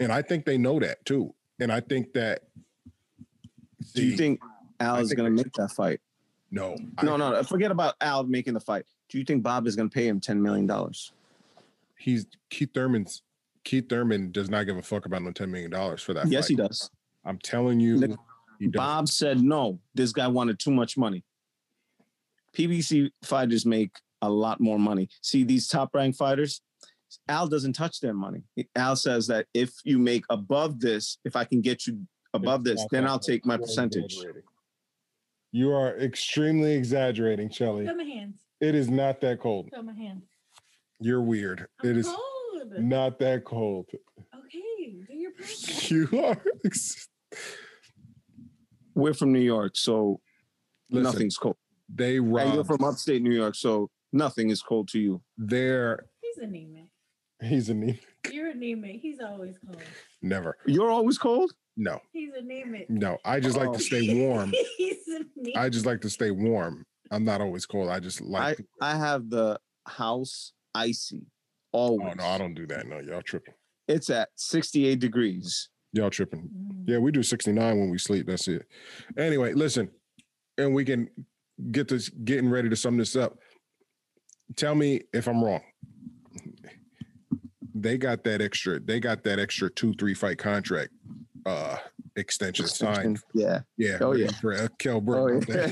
and 0.00 0.10
I 0.10 0.22
think 0.22 0.44
they 0.44 0.58
know 0.58 0.80
that 0.80 1.04
too. 1.04 1.34
And 1.60 1.70
I 1.70 1.80
think 1.80 2.12
that. 2.14 2.44
Do 3.94 4.04
you 4.04 4.16
think 4.16 4.40
Al 4.80 4.96
I 4.96 5.00
is 5.00 5.12
going 5.12 5.34
to 5.36 5.42
make 5.44 5.52
that 5.54 5.70
fight? 5.70 6.00
No. 6.50 6.76
No, 7.02 7.14
I- 7.14 7.16
no, 7.18 7.42
forget 7.44 7.70
about 7.70 7.94
Al 8.00 8.24
making 8.24 8.54
the 8.54 8.60
fight. 8.60 8.84
Do 9.08 9.18
you 9.18 9.24
think 9.24 9.42
Bob 9.42 9.66
is 9.66 9.76
going 9.76 9.88
to 9.88 9.94
pay 9.94 10.06
him 10.08 10.20
ten 10.20 10.42
million 10.42 10.66
dollars? 10.66 11.12
He's 11.96 12.26
Keith 12.48 12.70
Thurman's. 12.74 13.22
Keith 13.62 13.88
Thurman 13.88 14.32
does 14.32 14.48
not 14.48 14.64
give 14.64 14.76
a 14.76 14.82
fuck 14.82 15.04
about 15.04 15.22
no 15.22 15.32
$10 15.32 15.50
million 15.50 15.70
for 15.98 16.14
that. 16.14 16.26
Yes, 16.28 16.44
fight. 16.44 16.48
he 16.48 16.56
does. 16.56 16.90
I'm 17.26 17.38
telling 17.38 17.78
you. 17.78 18.16
Bob 18.72 19.06
said 19.08 19.42
no. 19.42 19.78
This 19.94 20.12
guy 20.12 20.26
wanted 20.26 20.58
too 20.58 20.70
much 20.70 20.96
money. 20.96 21.24
PBC 22.56 23.10
fighters 23.22 23.66
make 23.66 23.92
a 24.22 24.30
lot 24.30 24.60
more 24.60 24.78
money. 24.78 25.08
See 25.20 25.44
these 25.44 25.68
top 25.68 25.94
ranked 25.94 26.16
fighters. 26.18 26.62
Al 27.28 27.46
doesn't 27.48 27.72
touch 27.74 28.00
their 28.00 28.14
money. 28.14 28.42
Al 28.76 28.96
says 28.96 29.26
that 29.28 29.46
if 29.54 29.72
you 29.84 29.98
make 29.98 30.24
above 30.30 30.80
this, 30.80 31.18
if 31.24 31.36
I 31.36 31.44
can 31.44 31.60
get 31.60 31.86
you 31.86 32.00
above 32.34 32.64
this, 32.64 32.84
then 32.90 33.06
I'll 33.06 33.18
take 33.18 33.44
my 33.44 33.56
percentage. 33.56 34.16
You 35.52 35.72
are 35.72 35.96
extremely 35.98 36.74
exaggerating, 36.74 37.50
Shelly. 37.50 37.86
Show 37.86 37.94
my 37.94 38.04
hands. 38.04 38.36
It 38.60 38.74
is 38.74 38.88
not 38.88 39.20
that 39.22 39.40
cold. 39.40 39.68
Show 39.74 39.82
my 39.82 39.92
hands. 39.94 40.24
You're 41.00 41.22
weird. 41.22 41.66
I'm 41.82 41.90
It 41.90 41.96
is 41.96 42.06
cold. 42.06 42.72
not 42.78 43.18
that 43.18 43.44
cold. 43.44 43.86
Okay, 43.92 45.04
do 45.08 45.14
your 45.14 45.32
podcast. 45.32 45.90
You 45.90 46.20
are. 46.24 46.42
ex- 46.64 47.08
We're 48.94 49.14
from 49.14 49.32
New 49.32 49.40
York, 49.40 49.72
so 49.76 50.20
Listen, 50.90 51.02
nothing's 51.04 51.36
cold. 51.38 51.56
they 51.92 52.18
And 52.18 52.54
you're 52.54 52.64
from 52.64 52.84
upstate 52.84 53.22
New 53.22 53.34
York, 53.34 53.54
so 53.54 53.88
nothing 54.12 54.50
is 54.50 54.62
cold 54.62 54.88
to 54.88 55.00
you. 55.00 55.22
They're. 55.38 56.06
He's 56.20 56.38
anemic. 56.38 56.84
He's 57.48 57.68
anemic. 57.68 58.04
You're 58.30 58.50
anemic. 58.50 59.00
He's 59.00 59.20
always 59.20 59.56
cold. 59.64 59.82
Never. 60.22 60.56
You're 60.66 60.90
always 60.90 61.18
cold. 61.18 61.52
No. 61.76 62.00
He's 62.12 62.32
anemic. 62.34 62.90
No. 62.90 63.18
I 63.24 63.40
just 63.40 63.56
like 63.56 63.68
Oh. 63.68 63.72
to 63.74 63.78
stay 63.78 64.22
warm. 64.22 64.52
He's 64.76 65.06
anemic. 65.08 65.56
I 65.56 65.68
just 65.68 65.86
like 65.86 66.00
to 66.02 66.10
stay 66.10 66.30
warm. 66.30 66.84
I'm 67.10 67.24
not 67.24 67.40
always 67.40 67.66
cold. 67.66 67.88
I 67.88 67.98
just 68.00 68.20
like. 68.20 68.60
I 68.80 68.96
have 68.96 69.30
the 69.30 69.58
house 69.86 70.52
icy. 70.74 71.26
Always. 71.72 72.08
oh 72.10 72.14
no, 72.14 72.24
I 72.24 72.36
don't 72.38 72.54
do 72.54 72.66
that. 72.66 72.86
No, 72.86 72.98
y'all 72.98 73.22
tripping. 73.22 73.54
It's 73.88 74.10
at 74.10 74.28
68 74.36 74.98
degrees. 74.98 75.68
Y'all 75.92 76.10
tripping. 76.10 76.42
Mm. 76.42 76.84
Yeah, 76.86 76.98
we 76.98 77.10
do 77.12 77.22
69 77.22 77.78
when 77.78 77.90
we 77.90 77.98
sleep. 77.98 78.26
That's 78.26 78.46
it. 78.48 78.66
Anyway, 79.16 79.52
listen, 79.54 79.90
and 80.58 80.74
we 80.74 80.84
can 80.84 81.08
get 81.72 81.88
this 81.88 82.08
getting 82.08 82.50
ready 82.50 82.68
to 82.68 82.76
sum 82.76 82.96
this 82.96 83.16
up. 83.16 83.38
Tell 84.56 84.74
me 84.74 85.02
if 85.12 85.26
I'm 85.28 85.42
wrong. 85.42 85.62
They 87.80 87.96
got 87.98 88.24
that 88.24 88.40
extra, 88.42 88.78
they 88.80 89.00
got 89.00 89.22
that 89.24 89.38
extra 89.38 89.70
two, 89.70 89.94
three 89.94 90.14
fight 90.14 90.38
contract 90.38 90.90
uh 91.46 91.76
extension 92.16 92.66
signed. 92.66 93.18
Yeah. 93.32 93.60
Yeah. 93.78 93.96
Oh, 94.02 94.12
yeah. 94.12 94.30
For 94.40 94.52
uh, 94.52 94.68
Kell 94.78 94.96
Oh, 94.96 95.00
Brook. 95.00 95.44
yeah. 95.48 95.66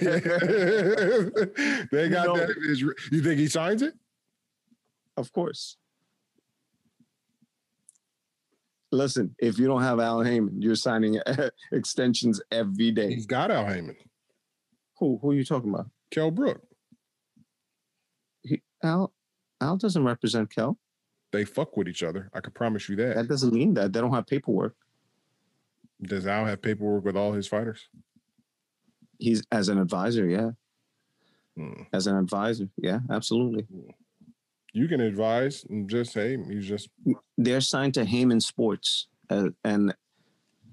they 1.92 2.08
got 2.08 2.26
know- 2.26 2.36
that. 2.36 2.54
You 3.12 3.22
think 3.22 3.38
he 3.38 3.48
signs 3.48 3.82
it? 3.82 3.92
Of 5.18 5.30
course. 5.32 5.76
Listen, 8.90 9.34
if 9.38 9.58
you 9.58 9.66
don't 9.66 9.82
have 9.82 10.00
Al 10.00 10.22
Haymon, 10.22 10.62
you're 10.62 10.74
signing 10.74 11.20
extensions 11.72 12.40
every 12.50 12.90
day. 12.90 13.12
He's 13.12 13.26
got 13.26 13.50
Al 13.50 13.66
Haymon. 13.66 13.96
Who 14.98 15.18
who 15.20 15.32
are 15.32 15.34
you 15.34 15.44
talking 15.44 15.68
about? 15.74 15.90
Kell 16.10 16.30
Brook. 16.30 16.62
He, 18.42 18.62
Al 18.82 19.12
Al 19.60 19.76
doesn't 19.76 20.04
represent 20.04 20.50
Kell. 20.54 20.78
They 21.30 21.44
fuck 21.44 21.76
with 21.76 21.88
each 21.88 22.02
other. 22.02 22.30
I 22.32 22.40
can 22.40 22.52
promise 22.52 22.88
you 22.88 22.96
that. 22.96 23.16
That 23.16 23.28
doesn't 23.28 23.52
mean 23.52 23.74
that 23.74 23.92
they 23.92 24.00
don't 24.00 24.14
have 24.14 24.26
paperwork. 24.26 24.74
Does 26.00 26.26
Al 26.26 26.46
have 26.46 26.62
paperwork 26.62 27.04
with 27.04 27.16
all 27.16 27.32
his 27.32 27.48
fighters? 27.48 27.88
He's 29.18 29.42
as 29.50 29.68
an 29.68 29.78
advisor, 29.78 30.26
yeah. 30.28 30.50
Hmm. 31.56 31.82
As 31.92 32.06
an 32.06 32.16
advisor, 32.16 32.68
yeah, 32.76 33.00
absolutely. 33.10 33.66
You 34.72 34.86
can 34.86 35.00
advise 35.00 35.64
and 35.68 35.90
just 35.90 36.14
hey, 36.14 36.38
he's 36.48 36.68
just 36.68 36.88
They're 37.36 37.60
signed 37.60 37.94
to 37.94 38.04
Haymon 38.04 38.40
Sports, 38.40 39.08
uh, 39.28 39.48
and 39.64 39.92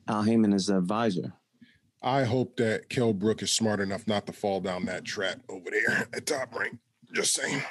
Al 0.07 0.21
Haymon 0.21 0.53
is 0.53 0.67
the 0.67 0.77
advisor. 0.77 1.33
I 2.03 2.23
hope 2.23 2.57
that 2.57 2.87
Kell 2.89 3.13
Brook 3.13 3.41
is 3.41 3.51
smart 3.51 3.79
enough 3.79 4.05
not 4.05 4.27
to 4.27 4.33
fall 4.33 4.61
down 4.61 4.85
that 4.85 5.05
trap 5.05 5.39
over 5.49 5.71
there 5.71 6.07
at 6.13 6.27
top 6.27 6.53
rank. 6.53 6.77
Just 7.13 7.33
saying. 7.33 7.63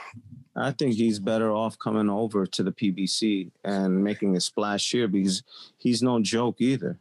I 0.57 0.71
think 0.71 0.95
he's 0.95 1.19
better 1.19 1.51
off 1.51 1.79
coming 1.79 2.09
over 2.09 2.47
to 2.47 2.63
the 2.63 2.73
PBC 2.73 3.51
and 3.65 4.03
making 4.03 4.37
a 4.37 4.41
splash 4.41 4.91
here 4.91 5.09
because 5.09 5.43
he's 5.79 6.03
no 6.03 6.21
joke 6.21 6.57
either. 6.61 6.99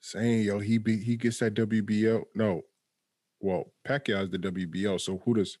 Saying 0.00 0.44
yo, 0.44 0.58
he 0.60 0.78
be 0.78 0.96
he 0.96 1.16
gets 1.16 1.38
that 1.38 1.54
WBO. 1.54 2.24
No. 2.34 2.62
Well, 3.38 3.72
Pacquiao 3.86 4.24
is 4.24 4.30
the 4.30 4.38
WBO. 4.38 5.00
So 5.00 5.20
who 5.24 5.34
does 5.34 5.58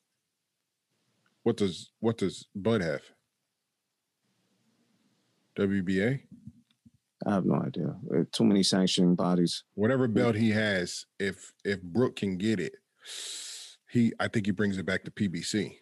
what 1.42 1.58
does 1.58 1.90
what 2.00 2.16
does 2.16 2.46
Bud 2.54 2.80
have? 2.80 3.02
WBA? 5.58 6.20
I 7.26 7.34
have 7.34 7.44
no 7.44 7.56
idea. 7.56 7.94
Uh, 8.14 8.24
Too 8.32 8.44
many 8.44 8.62
sanctioning 8.62 9.14
bodies. 9.14 9.64
Whatever 9.74 10.08
belt 10.08 10.36
he 10.36 10.50
has, 10.52 11.04
if 11.18 11.52
if 11.66 11.82
Brook 11.82 12.16
can 12.16 12.38
get 12.38 12.60
it, 12.60 12.76
he 13.90 14.14
I 14.18 14.28
think 14.28 14.46
he 14.46 14.52
brings 14.52 14.78
it 14.78 14.86
back 14.86 15.04
to 15.04 15.10
PBC 15.10 15.76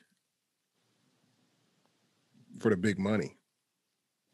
for 2.60 2.70
the 2.70 2.76
big 2.76 2.98
money. 2.98 3.36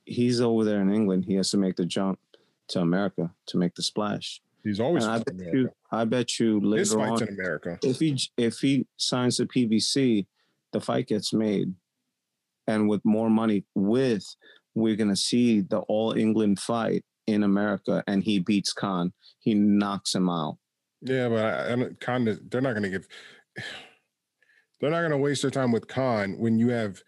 He's 0.05 0.41
over 0.41 0.65
there 0.65 0.81
in 0.81 0.93
England. 0.93 1.25
He 1.27 1.35
has 1.35 1.51
to 1.51 1.57
make 1.57 1.77
the 1.77 1.87
jump 1.87 2.19
to 2.69 2.81
America 2.81 3.33
to 3.47 3.57
make 3.57 3.75
the 3.75 3.83
splash. 3.83 4.41
He's 4.63 4.81
always 4.81 5.05
I 5.05 5.19
bet 5.19 5.35
America. 5.35 5.57
you, 5.57 5.71
I 5.91 6.05
bet 6.05 6.39
you 6.39 6.61
later 6.61 6.97
fights 6.97 7.23
on, 7.23 7.29
in 7.29 7.35
America. 7.35 7.79
if 7.83 7.99
he 7.99 8.19
if 8.37 8.59
he 8.59 8.87
signs 8.97 9.37
the 9.37 9.47
PBC, 9.47 10.27
the 10.73 10.81
fight 10.81 11.09
gets 11.09 11.33
made, 11.33 11.75
and 12.67 12.89
with 12.89 13.05
more 13.05 13.29
money, 13.31 13.65
with 13.75 14.25
we're 14.75 14.97
gonna 14.97 15.17
see 15.17 15.61
the 15.61 15.81
All 15.81 16.13
England 16.13 16.61
fight 16.61 17.05
in 17.27 17.43
America, 17.43 18.03
and 18.07 18.23
he 18.23 18.39
beats 18.39 18.73
Khan. 18.73 19.13
He 19.41 19.55
knocks 19.55 20.15
him 20.15 20.29
out. 20.29 20.59
Yeah, 21.03 21.29
but 21.29 21.45
I, 21.45 21.73
I 21.73 21.89
Khan, 22.01 22.25
they're 22.51 22.61
not 22.61 22.73
going 22.73 22.85
to 22.85 22.91
give. 22.91 23.09
They're 24.81 24.91
not 24.91 25.01
going 25.01 25.13
to 25.13 25.19
waste 25.19 25.41
their 25.41 25.51
time 25.51 25.73
with 25.73 25.89
Khan 25.89 26.37
when 26.37 26.59
you 26.59 26.69
have, 26.69 27.01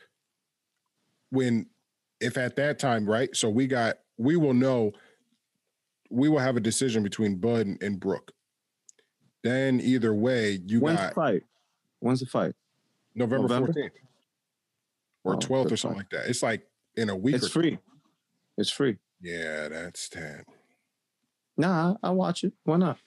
when, 1.31 1.67
if 2.21 2.37
at 2.37 2.57
that 2.57 2.79
time, 2.79 3.09
right? 3.09 3.35
So 3.35 3.49
we 3.51 3.67
got, 3.67 3.97
we 4.19 4.37
will 4.37 4.55
know, 4.55 4.93
we 6.11 6.29
will 6.29 6.39
have 6.39 6.57
a 6.57 6.61
decision 6.61 7.03
between 7.03 7.37
Bud 7.37 7.67
and, 7.67 7.83
and 7.83 7.99
Brook. 8.01 8.33
Then 9.43 9.81
either 9.81 10.15
way, 10.15 10.61
you 10.67 10.81
When's 10.81 10.99
got 10.99 11.11
the 11.11 11.15
fight? 11.15 11.43
When's 12.01 12.21
the 12.21 12.27
fight? 12.27 12.55
November 13.15 13.49
fourteenth 13.49 13.93
or 15.25 15.35
Oh, 15.35 15.39
twelfth 15.39 15.73
or 15.73 15.77
something 15.77 16.01
fight. 16.01 16.13
like 16.13 16.25
that. 16.25 16.31
It's 16.31 16.43
like 16.43 16.67
in 16.97 17.11
a 17.11 17.17
week. 17.17 17.37
It's 17.37 17.49
free. 17.49 17.79
It's 18.59 18.71
free. 18.71 18.97
Yeah, 19.23 19.69
that's 19.69 20.09
that. 20.11 20.45
Nah, 21.57 21.97
I 22.03 22.11
watch 22.11 22.45
it. 22.45 22.53
Why 22.65 22.77
not? 22.77 22.99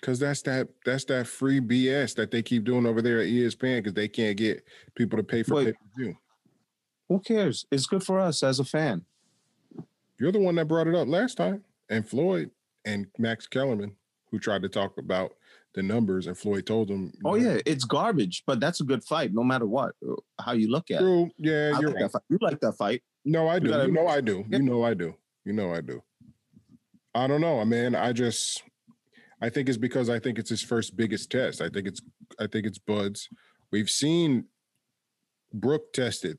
Cause 0.00 0.18
that's 0.20 0.42
that 0.42 0.68
that's 0.84 1.04
that 1.06 1.26
free 1.26 1.60
BS 1.60 2.14
that 2.16 2.30
they 2.30 2.42
keep 2.42 2.64
doing 2.64 2.86
over 2.86 3.02
there 3.02 3.20
at 3.20 3.26
ESPN 3.26 3.78
because 3.78 3.94
they 3.94 4.06
can't 4.06 4.36
get 4.36 4.64
people 4.94 5.16
to 5.16 5.24
pay 5.24 5.42
for 5.42 5.64
pay 5.64 5.72
per 5.72 5.78
view. 5.96 6.16
Who 7.08 7.20
cares? 7.20 7.66
It's 7.70 7.86
good 7.86 8.02
for 8.02 8.20
us 8.20 8.42
as 8.42 8.60
a 8.60 8.64
fan. 8.64 9.04
You're 10.18 10.32
the 10.32 10.40
one 10.40 10.56
that 10.56 10.66
brought 10.68 10.88
it 10.88 10.94
up 10.94 11.08
last 11.08 11.36
time, 11.36 11.64
and 11.88 12.06
Floyd 12.08 12.50
and 12.84 13.06
Max 13.18 13.46
Kellerman, 13.46 13.94
who 14.30 14.38
tried 14.38 14.62
to 14.62 14.68
talk 14.68 14.98
about 14.98 15.32
the 15.74 15.82
numbers, 15.82 16.26
and 16.26 16.36
Floyd 16.36 16.66
told 16.66 16.88
them, 16.88 17.12
Oh 17.24 17.36
yeah, 17.36 17.58
it's 17.64 17.84
garbage, 17.84 18.42
but 18.46 18.58
that's 18.58 18.80
a 18.80 18.84
good 18.84 19.04
fight, 19.04 19.32
no 19.32 19.44
matter 19.44 19.66
what. 19.66 19.94
uh, 20.08 20.14
How 20.40 20.52
you 20.52 20.70
look 20.70 20.90
at 20.90 20.96
it. 20.96 21.00
true, 21.04 21.30
yeah, 21.38 21.72
I 21.76 21.80
you're 21.80 21.90
like 21.92 22.12
right. 22.14 22.22
You 22.28 22.38
like 22.40 22.60
that 22.60 22.72
fight? 22.72 23.02
No, 23.24 23.46
I 23.48 23.58
do. 23.58 23.68
gotta- 23.68 23.86
You 23.86 23.92
know 23.92 24.08
I 24.08 24.20
do. 24.20 24.44
Yeah. 24.48 24.58
You 24.58 24.64
know 24.64 24.82
I 24.82 24.94
do. 24.94 25.14
You 25.44 25.52
know 25.52 25.72
I 25.72 25.80
do. 25.80 26.02
I 27.14 27.26
don't 27.26 27.40
know, 27.40 27.64
man. 27.64 27.94
I 27.94 28.12
just 28.12 28.62
I 29.40 29.48
think 29.50 29.68
it's 29.68 29.78
because 29.78 30.10
I 30.10 30.18
think 30.18 30.38
it's 30.38 30.50
his 30.50 30.62
first 30.62 30.96
biggest 30.96 31.30
test. 31.30 31.60
I 31.62 31.68
think 31.68 31.86
it's 31.86 32.00
I 32.40 32.46
think 32.46 32.66
it's 32.66 32.78
Bud's. 32.78 33.28
We've 33.70 33.88
seen 33.90 34.46
Brook 35.52 35.92
tested 35.92 36.38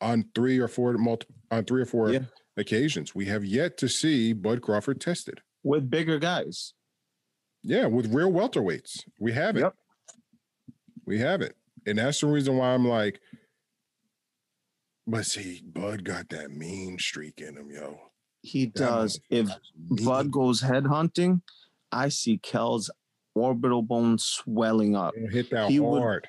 on 0.00 0.24
three 0.34 0.58
or 0.58 0.68
four 0.68 0.92
multi, 0.94 1.26
on 1.50 1.64
three 1.64 1.82
or 1.82 1.86
four 1.86 2.10
Yeah. 2.10 2.24
occasions. 2.56 3.14
We 3.14 3.26
have 3.26 3.44
yet 3.44 3.76
to 3.78 3.88
see 3.88 4.32
Bud 4.32 4.62
Crawford 4.62 5.00
tested. 5.00 5.40
With 5.64 5.90
bigger 5.90 6.18
guys. 6.18 6.74
Yeah, 7.62 7.86
with 7.86 8.12
real 8.14 8.30
welterweights. 8.30 9.00
We 9.18 9.32
have 9.32 9.56
it. 9.56 9.60
Yep. 9.60 9.74
We 11.04 11.18
have 11.20 11.40
it, 11.40 11.56
And 11.86 11.98
that's 11.98 12.20
the 12.20 12.26
reason 12.26 12.56
why 12.58 12.74
I'm 12.74 12.86
like, 12.86 13.20
but 15.06 15.24
see, 15.24 15.62
Bud 15.64 16.04
got 16.04 16.28
that 16.28 16.50
mean 16.50 16.98
streak 16.98 17.40
in 17.40 17.56
him, 17.56 17.70
yo. 17.70 17.98
He 18.42 18.66
That 18.66 18.74
does. 18.74 19.20
If. 19.30 19.48
Bud 20.04 20.30
goes 20.30 20.60
head 20.60 20.86
hunting, 20.86 21.40
I 21.90 22.10
see 22.10 22.36
Kell's 22.38 22.90
orbital 23.34 23.80
bone 23.82 24.18
swelling 24.18 24.94
up. 24.96 25.14
He'll 25.16 25.28
hit 25.30 25.50
that 25.50 25.70
he 25.70 25.80
would- 25.80 25.98
hard. 26.00 26.28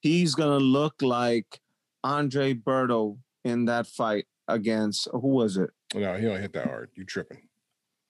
He's 0.00 0.34
gonna 0.36 0.58
look 0.60 1.02
like 1.02 1.60
Andre 2.06 2.54
Berto 2.54 3.18
in 3.44 3.64
that 3.64 3.86
fight 3.88 4.26
against 4.48 5.08
who 5.12 5.28
was 5.28 5.56
it? 5.56 5.70
No, 5.94 6.14
he 6.16 6.26
don't 6.26 6.40
hit 6.40 6.52
that 6.52 6.66
hard. 6.66 6.90
You 6.94 7.04
tripping. 7.04 7.48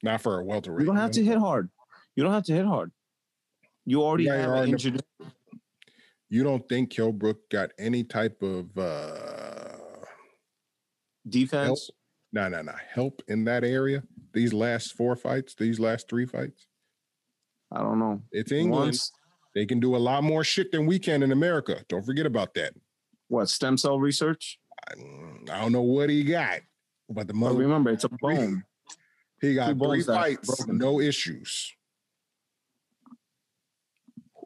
Not 0.03 0.21
for 0.21 0.39
a 0.39 0.45
welterweight. 0.45 0.81
You 0.81 0.87
don't 0.87 0.97
have 0.97 1.13
to 1.13 1.25
hit 1.25 1.39
hard. 1.39 1.71
You 2.15 2.23
don't 2.23 2.33
have 2.33 2.45
to 2.45 2.53
hit 2.53 2.67
hard. 2.67 2.93
You 3.87 4.03
already 4.03 4.27
have 4.27 4.41
an 4.41 4.51
already- 4.51 4.73
injured. 4.73 5.03
You 6.29 6.43
don't 6.43 6.69
think 6.69 6.91
Kell 6.91 7.13
Brook 7.13 7.49
got 7.51 7.71
any 7.79 8.03
type 8.05 8.43
of 8.43 8.77
uh 8.77 9.79
defense. 11.29 11.91
no 12.33 12.49
no 12.49 12.63
no 12.63 12.73
help 12.93 13.23
in 13.29 13.45
that 13.45 13.65
area? 13.65 14.03
These 14.33 14.53
last 14.53 14.93
four 14.95 15.17
fights, 15.17 15.55
these 15.55 15.81
last 15.81 16.09
three 16.11 16.27
fights? 16.27 16.67
I 17.73 17.79
don't 17.81 17.99
know. 17.99 18.23
It's 18.33 18.53
England. 18.53 18.87
Once 18.87 19.13
They 19.55 19.65
can 19.67 19.81
do 19.81 19.97
a 19.97 19.99
lot 19.99 20.23
more 20.23 20.45
shit 20.45 20.71
than 20.73 20.85
we 20.85 20.99
can 20.99 21.23
in 21.23 21.33
America. 21.33 21.83
Don't 21.89 22.05
forget 22.05 22.27
about 22.27 22.53
that. 22.55 22.75
What 23.29 23.49
stem 23.49 23.77
cell 23.77 23.99
research? 23.99 24.59
I, 24.89 24.93
I 25.53 25.61
don't 25.61 25.73
know 25.73 25.83
what 25.83 26.11
he 26.11 26.23
got, 26.25 26.61
but 27.09 27.27
the 27.27 27.35
But 27.35 27.55
remember, 27.57 27.91
it's 27.91 28.05
a 28.05 28.09
bone. 28.21 28.65
he 29.41 29.55
got 29.55 29.77
three 29.79 30.03
fights, 30.03 30.67
no 30.67 31.01
issues. 31.01 31.73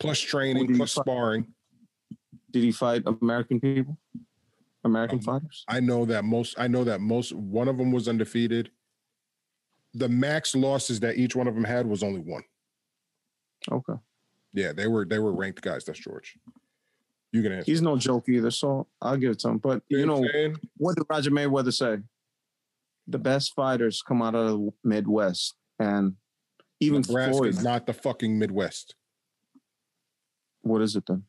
Plus 0.00 0.18
training, 0.18 0.76
plus 0.76 0.94
fight? 0.94 1.02
sparring. 1.02 1.46
Did 2.52 2.64
he 2.64 2.72
fight 2.72 3.02
American 3.20 3.60
people? 3.60 3.98
American 4.82 5.18
Um, 5.18 5.22
fighters? 5.24 5.64
I 5.68 5.80
know 5.80 6.06
that 6.06 6.24
most. 6.24 6.58
I 6.58 6.66
know 6.68 6.84
that 6.84 7.00
most. 7.00 7.32
One 7.34 7.68
of 7.68 7.76
them 7.76 7.92
was 7.92 8.08
undefeated. 8.08 8.70
The 9.92 10.08
max 10.08 10.54
losses 10.54 11.00
that 11.00 11.16
each 11.16 11.36
one 11.36 11.46
of 11.48 11.54
them 11.54 11.64
had 11.64 11.86
was 11.86 12.02
only 12.02 12.20
one. 12.20 12.42
Okay. 13.70 13.92
Yeah, 14.54 14.72
they 14.72 14.86
were 14.88 15.04
they 15.04 15.18
were 15.18 15.32
ranked 15.34 15.60
guys. 15.60 15.84
That's 15.84 15.98
George. 15.98 16.38
You 17.32 17.42
can 17.42 17.52
answer. 17.52 17.70
He's 17.70 17.82
no 17.82 17.96
joke 17.96 18.28
either, 18.28 18.50
so 18.50 18.86
I'll 19.00 19.16
give 19.16 19.30
it 19.32 19.38
to 19.40 19.48
him. 19.48 19.58
But 19.58 19.82
you 19.88 20.04
know, 20.04 20.18
what 20.18 20.32
saying? 20.32 20.56
what 20.76 20.96
did 20.96 21.06
Roger 21.08 21.30
Mayweather 21.30 21.72
say? 21.72 21.98
The 23.06 23.18
best 23.18 23.54
fighters 23.54 24.02
come 24.02 24.22
out 24.22 24.34
of 24.34 24.50
the 24.50 24.72
Midwest, 24.84 25.54
and 25.78 26.14
even 26.80 27.02
Nebraska 27.02 27.32
Floyd. 27.32 27.48
is 27.48 27.62
not 27.62 27.86
the 27.86 27.92
fucking 27.92 28.38
Midwest. 28.38 28.94
what 30.62 30.82
is 30.82 30.96
it 30.96 31.04
then? 31.06 31.24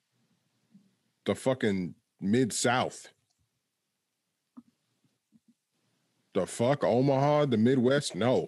The 1.25 1.35
fucking 1.35 1.95
mid 2.19 2.51
South. 2.51 3.07
The 6.33 6.47
fuck 6.47 6.83
Omaha, 6.83 7.45
the 7.45 7.57
Midwest? 7.57 8.15
No. 8.15 8.47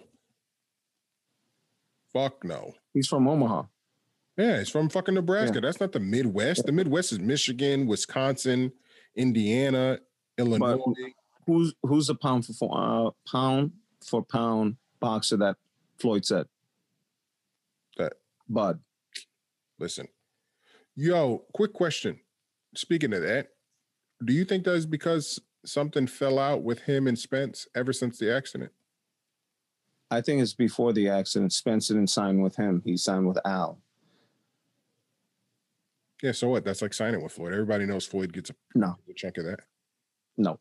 Fuck 2.13 2.43
no. 2.43 2.73
He's 2.93 3.07
from 3.07 3.27
Omaha. 3.27 3.63
Yeah, 4.37 4.57
it's 4.57 4.69
from 4.69 4.89
fucking 4.89 5.13
Nebraska. 5.13 5.55
Yeah. 5.55 5.61
That's 5.61 5.79
not 5.79 5.91
the 5.91 5.99
Midwest. 5.99 6.65
The 6.65 6.71
Midwest 6.71 7.11
is 7.11 7.19
Michigan, 7.19 7.85
Wisconsin, 7.85 8.71
Indiana, 9.15 9.99
Illinois. 10.37 10.79
Who's 11.45 11.73
who's 11.83 12.07
the 12.07 12.15
pound 12.15 12.45
for 12.45 12.69
uh, 12.73 13.11
pound 13.29 13.73
for 14.05 14.23
pound 14.23 14.77
boxer 14.99 15.37
that 15.37 15.57
Floyd 15.99 16.25
said? 16.25 16.47
That- 17.97 18.13
Bud. 18.49 18.79
Listen, 19.79 20.07
yo, 20.95 21.43
quick 21.53 21.73
question. 21.73 22.19
Speaking 22.75 23.13
of 23.13 23.21
that, 23.21 23.49
do 24.23 24.33
you 24.33 24.45
think 24.45 24.63
that 24.63 24.73
is 24.73 24.85
because 24.85 25.39
something 25.65 26.07
fell 26.07 26.39
out 26.39 26.63
with 26.63 26.81
him 26.81 27.07
and 27.07 27.17
Spence 27.19 27.67
ever 27.75 27.93
since 27.93 28.17
the 28.17 28.33
accident? 28.33 28.71
I 30.09 30.21
think 30.21 30.41
it's 30.41 30.53
before 30.53 30.93
the 30.93 31.09
accident. 31.09 31.53
Spence 31.53 31.87
didn't 31.87 32.07
sign 32.07 32.41
with 32.41 32.55
him. 32.55 32.81
He 32.85 32.97
signed 32.97 33.27
with 33.27 33.39
Al. 33.45 33.79
Yeah, 36.23 36.31
so 36.31 36.47
what? 36.47 36.63
That's 36.63 36.81
like 36.81 36.93
signing 36.93 37.21
with 37.21 37.33
Floyd. 37.33 37.51
Everybody 37.51 37.85
knows 37.85 38.05
Floyd 38.05 38.31
gets 38.31 38.49
a, 38.49 38.55
No. 38.75 38.95
a 39.09 39.13
chunk 39.13 39.37
of 39.37 39.43
that. 39.45 39.59
No. 40.37 40.57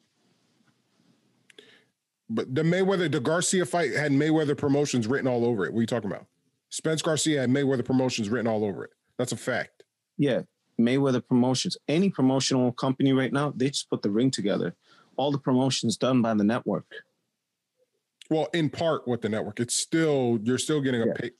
But 2.28 2.52
the 2.52 2.62
Mayweather, 2.62 3.10
the 3.10 3.20
Garcia 3.20 3.64
fight 3.64 3.92
had 3.94 4.10
Mayweather 4.10 4.58
promotions 4.58 5.06
written 5.06 5.28
all 5.28 5.44
over 5.46 5.64
it. 5.64 5.72
What 5.72 5.78
are 5.78 5.82
you 5.82 5.86
talking 5.86 6.10
about? 6.10 6.26
Spence 6.70 7.00
Garcia 7.00 7.40
had 7.42 7.50
Mayweather 7.50 7.84
promotions 7.84 8.28
written 8.28 8.48
all 8.48 8.64
over 8.64 8.84
it. 8.84 8.90
That's 9.18 9.30
a 9.30 9.36
fact. 9.36 9.84
Yeah. 10.18 10.42
Mayweather 10.80 11.24
Promotions. 11.24 11.76
Any 11.86 12.10
promotional 12.10 12.72
company 12.72 13.12
right 13.12 13.32
now, 13.32 13.52
they 13.54 13.68
just 13.68 13.88
put 13.88 14.02
the 14.02 14.10
ring 14.10 14.30
together. 14.32 14.74
All 15.16 15.30
the 15.30 15.38
promotions 15.38 15.96
done 15.96 16.22
by 16.22 16.34
the 16.34 16.42
network. 16.42 16.86
Well, 18.30 18.48
in 18.54 18.68
part 18.68 19.06
with 19.06 19.20
the 19.20 19.28
network, 19.28 19.60
it's 19.60 19.76
still 19.76 20.40
you're 20.42 20.58
still 20.58 20.80
getting 20.80 21.02
a 21.02 21.06
Yeah. 21.06 21.12
pay, 21.12 21.30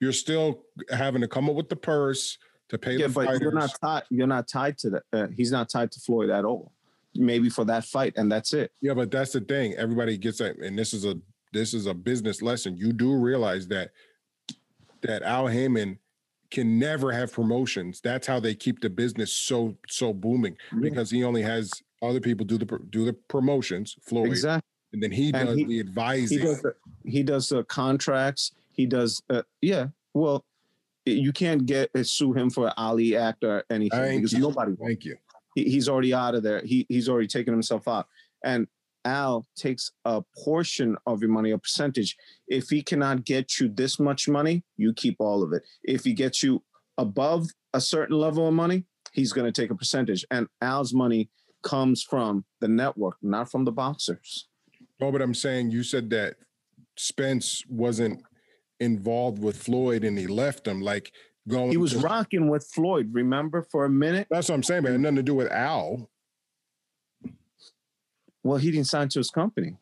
you're 0.00 0.12
still 0.12 0.64
having 0.90 1.20
to 1.20 1.28
come 1.28 1.50
up 1.50 1.56
with 1.56 1.68
the 1.68 1.76
purse 1.76 2.38
to 2.68 2.78
pay 2.78 2.96
Yeah, 2.96 3.06
the 3.06 3.12
but 3.12 3.26
fighters. 3.26 3.40
you're 3.40 3.52
not 3.52 3.70
tied. 3.80 4.02
You're 4.10 4.26
not 4.26 4.48
tied 4.48 4.78
to 4.78 4.90
that. 4.90 5.02
Uh, 5.12 5.26
he's 5.36 5.52
not 5.52 5.68
tied 5.68 5.90
to 5.92 6.00
Floyd 6.00 6.30
at 6.30 6.44
all. 6.44 6.72
Maybe 7.14 7.48
for 7.48 7.64
that 7.64 7.84
fight, 7.84 8.12
and 8.16 8.30
that's 8.30 8.52
it. 8.52 8.72
Yeah, 8.82 8.92
but 8.94 9.10
that's 9.10 9.32
the 9.32 9.40
thing. 9.40 9.74
Everybody 9.74 10.18
gets 10.18 10.38
that, 10.38 10.58
and 10.58 10.78
this 10.78 10.92
is 10.92 11.04
a 11.06 11.18
this 11.52 11.72
is 11.72 11.86
a 11.86 11.94
business 11.94 12.42
lesson. 12.42 12.76
You 12.76 12.92
do 12.92 13.14
realize 13.16 13.68
that 13.68 13.92
that 15.02 15.22
Al 15.22 15.44
Heyman 15.46 15.98
can 16.50 16.78
never 16.78 17.12
have 17.12 17.32
promotions. 17.32 18.00
That's 18.02 18.26
how 18.26 18.38
they 18.40 18.54
keep 18.54 18.80
the 18.80 18.90
business 18.90 19.32
so 19.32 19.76
so 19.88 20.12
booming 20.12 20.56
because 20.80 21.10
he 21.10 21.24
only 21.24 21.42
has 21.42 21.72
other 22.02 22.20
people 22.20 22.44
do 22.44 22.58
the 22.58 22.66
do 22.90 23.04
the 23.06 23.14
promotions. 23.14 23.96
Floyd, 24.02 24.28
Exactly. 24.28 24.68
and 24.92 25.02
then 25.02 25.10
he 25.12 25.32
And 25.32 25.48
does 25.48 25.56
he- 25.56 25.64
the 25.64 25.80
advising. 25.80 26.38
He 26.38 26.44
does 26.44 26.60
the, 26.62 26.74
he 27.04 27.22
does 27.22 27.48
the 27.48 27.64
contracts. 27.64 28.52
He 28.72 28.84
does 28.84 29.22
uh, 29.30 29.42
yeah. 29.62 29.86
Well, 30.12 30.44
you 31.06 31.32
can't 31.32 31.66
get 31.66 31.90
uh, 31.94 32.02
sue 32.02 32.32
him 32.32 32.50
for 32.50 32.72
Ali 32.76 33.16
Act 33.16 33.44
or 33.44 33.64
anything 33.70 33.98
Thank 33.98 34.22
because 34.22 34.32
you. 34.32 34.40
nobody. 34.40 34.72
Thank 34.82 35.04
you. 35.04 35.16
He, 35.54 35.64
he's 35.64 35.88
already 35.88 36.12
out 36.12 36.34
of 36.34 36.42
there. 36.42 36.60
He 36.64 36.86
he's 36.88 37.08
already 37.08 37.28
taken 37.28 37.54
himself 37.54 37.88
out. 37.88 38.06
And 38.44 38.66
Al 39.04 39.46
takes 39.56 39.92
a 40.04 40.22
portion 40.44 40.96
of 41.06 41.20
your 41.20 41.30
money, 41.30 41.52
a 41.52 41.58
percentage. 41.58 42.16
If 42.48 42.68
he 42.68 42.82
cannot 42.82 43.24
get 43.24 43.60
you 43.60 43.68
this 43.68 44.00
much 44.00 44.28
money, 44.28 44.64
you 44.76 44.92
keep 44.92 45.16
all 45.20 45.42
of 45.42 45.52
it. 45.52 45.62
If 45.84 46.04
he 46.04 46.12
gets 46.12 46.42
you 46.42 46.62
above 46.98 47.46
a 47.72 47.80
certain 47.80 48.18
level 48.18 48.48
of 48.48 48.54
money, 48.54 48.84
he's 49.12 49.32
going 49.32 49.50
to 49.50 49.60
take 49.60 49.70
a 49.70 49.76
percentage. 49.76 50.24
And 50.30 50.48
Al's 50.60 50.92
money 50.92 51.30
comes 51.62 52.02
from 52.02 52.44
the 52.60 52.68
network, 52.68 53.16
not 53.22 53.50
from 53.50 53.64
the 53.64 53.72
boxers. 53.72 54.48
No, 55.00 55.12
but 55.12 55.22
I'm 55.22 55.34
saying 55.34 55.70
you 55.70 55.82
said 55.82 56.10
that 56.10 56.36
Spence 56.96 57.62
wasn't 57.68 58.22
involved 58.80 59.42
with 59.42 59.56
Floyd 59.56 60.04
and 60.04 60.18
he 60.18 60.26
left 60.26 60.66
him. 60.66 60.80
Like 60.80 61.12
going. 61.48 61.70
He 61.70 61.76
was 61.76 61.92
to- 61.92 61.98
rocking 61.98 62.48
with 62.48 62.66
Floyd, 62.66 63.10
remember, 63.12 63.62
for 63.62 63.84
a 63.84 63.90
minute? 63.90 64.26
That's 64.30 64.48
what 64.48 64.56
I'm 64.56 64.62
saying, 64.62 64.82
man. 64.82 64.92
It 64.92 64.94
had 64.94 65.00
nothing 65.02 65.16
to 65.16 65.22
do 65.22 65.34
with 65.34 65.50
Al. 65.50 66.10
Well, 68.42 68.58
he 68.58 68.70
didn't 68.70 68.86
sign 68.86 69.08
to 69.08 69.18
his 69.18 69.30
company. 69.30 69.76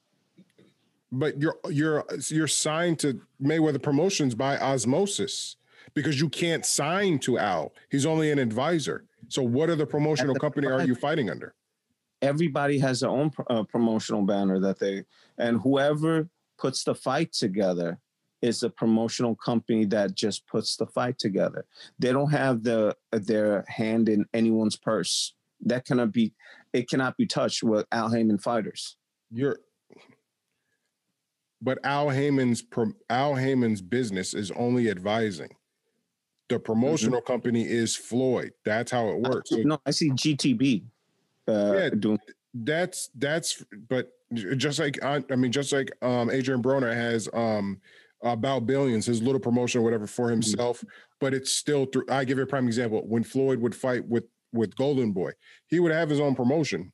But 1.13 1.41
you're 1.41 1.59
you're 1.69 2.05
you're 2.29 2.49
signed 2.49 2.99
to 3.01 3.21
Mayweather 3.41 3.81
Promotions 3.81 4.35
by 4.35 4.59
osmosis 4.59 5.57
because 5.95 6.21
you 6.21 6.29
can't 6.29 6.67
sign 6.67 7.19
to 7.21 7.39
Al. 7.39 7.73
He's 7.91 8.07
only 8.07 8.31
an 8.31 8.39
advisor. 8.39 9.05
So 9.29 9.43
what 9.43 9.71
other 9.71 9.87
promotional 9.87 10.35
company 10.35 10.67
are 10.67 10.85
you 10.85 10.95
fighting 10.95 11.31
under? 11.31 11.55
Everybody 12.21 12.79
has 12.79 13.01
their 13.01 13.11
own 13.11 13.31
uh, 13.49 13.65
promotional 13.65 14.23
banner 14.23 14.59
that 14.61 14.79
they, 14.79 15.05
and 15.39 15.61
whoever 15.61 16.29
puts 16.59 16.85
the 16.85 16.95
fight 16.95 17.33
together 17.33 17.99
is 18.45 18.63
a 18.63 18.69
promotional 18.69 19.35
company 19.35 19.87
that 19.87 20.15
just 20.15 20.47
puts 20.47 20.77
the 20.77 20.87
fight 20.87 21.19
together. 21.19 21.65
They 21.99 22.13
don't 22.13 22.31
have 22.31 22.63
the 22.63 22.95
their 23.11 23.65
hand 23.69 24.11
in 24.11 24.27
anyone's 24.35 24.77
purse. 24.77 25.35
That 25.63 25.87
cannot 25.87 26.13
be, 26.13 26.35
it 26.75 26.91
cannot 26.91 27.17
be 27.17 27.27
touched 27.27 27.63
with 27.63 27.87
Al 27.91 28.11
Haymon 28.11 28.39
fighters. 28.39 28.97
You're 29.33 29.61
but 31.63 31.79
Al 31.85 32.11
Haymon's 32.11 32.63
Al 33.09 33.35
Haymon's 33.35 33.81
business 33.81 34.35
is 34.35 34.51
only 34.51 34.91
advising. 34.91 35.57
The 36.51 36.59
promotional 36.59 37.23
company 37.23 37.67
is 37.67 37.97
Floyd. 37.97 38.53
That's 38.67 38.93
how 38.93 39.09
it 39.09 39.19
works. 39.21 39.49
So 39.49 39.57
no, 39.63 39.79
I 39.87 39.91
see 39.91 40.11
GTB 40.11 40.83
uh, 41.49 41.73
Yeah. 41.75 41.91
doing. 41.99 42.19
that's 42.53 43.09
that's 43.15 43.65
but 43.89 44.13
just 44.57 44.79
like 44.79 45.03
I, 45.03 45.23
I 45.31 45.37
mean 45.37 45.51
just 45.53 45.73
like 45.73 45.91
um 46.03 46.29
Adrien 46.29 46.63
Broner 46.63 46.95
has 46.95 47.29
um 47.33 47.81
about 48.25 48.67
billions 48.67 49.07
his 49.07 49.23
little 49.23 49.41
promotion 49.41 49.81
or 49.81 49.85
whatever 49.85 50.07
for 50.07 50.27
hmm. 50.27 50.33
himself 50.33 50.83
but 51.21 51.35
it's 51.35 51.53
still 51.53 51.87
through 51.87 52.05
I 52.11 52.25
give 52.25 52.39
you 52.39 52.45
a 52.45 52.47
prime 52.47 52.67
example 52.67 53.03
when 53.07 53.23
Floyd 53.23 53.61
would 53.61 53.75
fight 53.75 54.07
with 54.07 54.25
with 54.53 54.75
Golden 54.77 55.13
Boy 55.13 55.33
he 55.69 55.79
would 55.79 55.93
have 55.93 56.11
his 56.11 56.21
own 56.21 56.35
promotion 56.35 56.93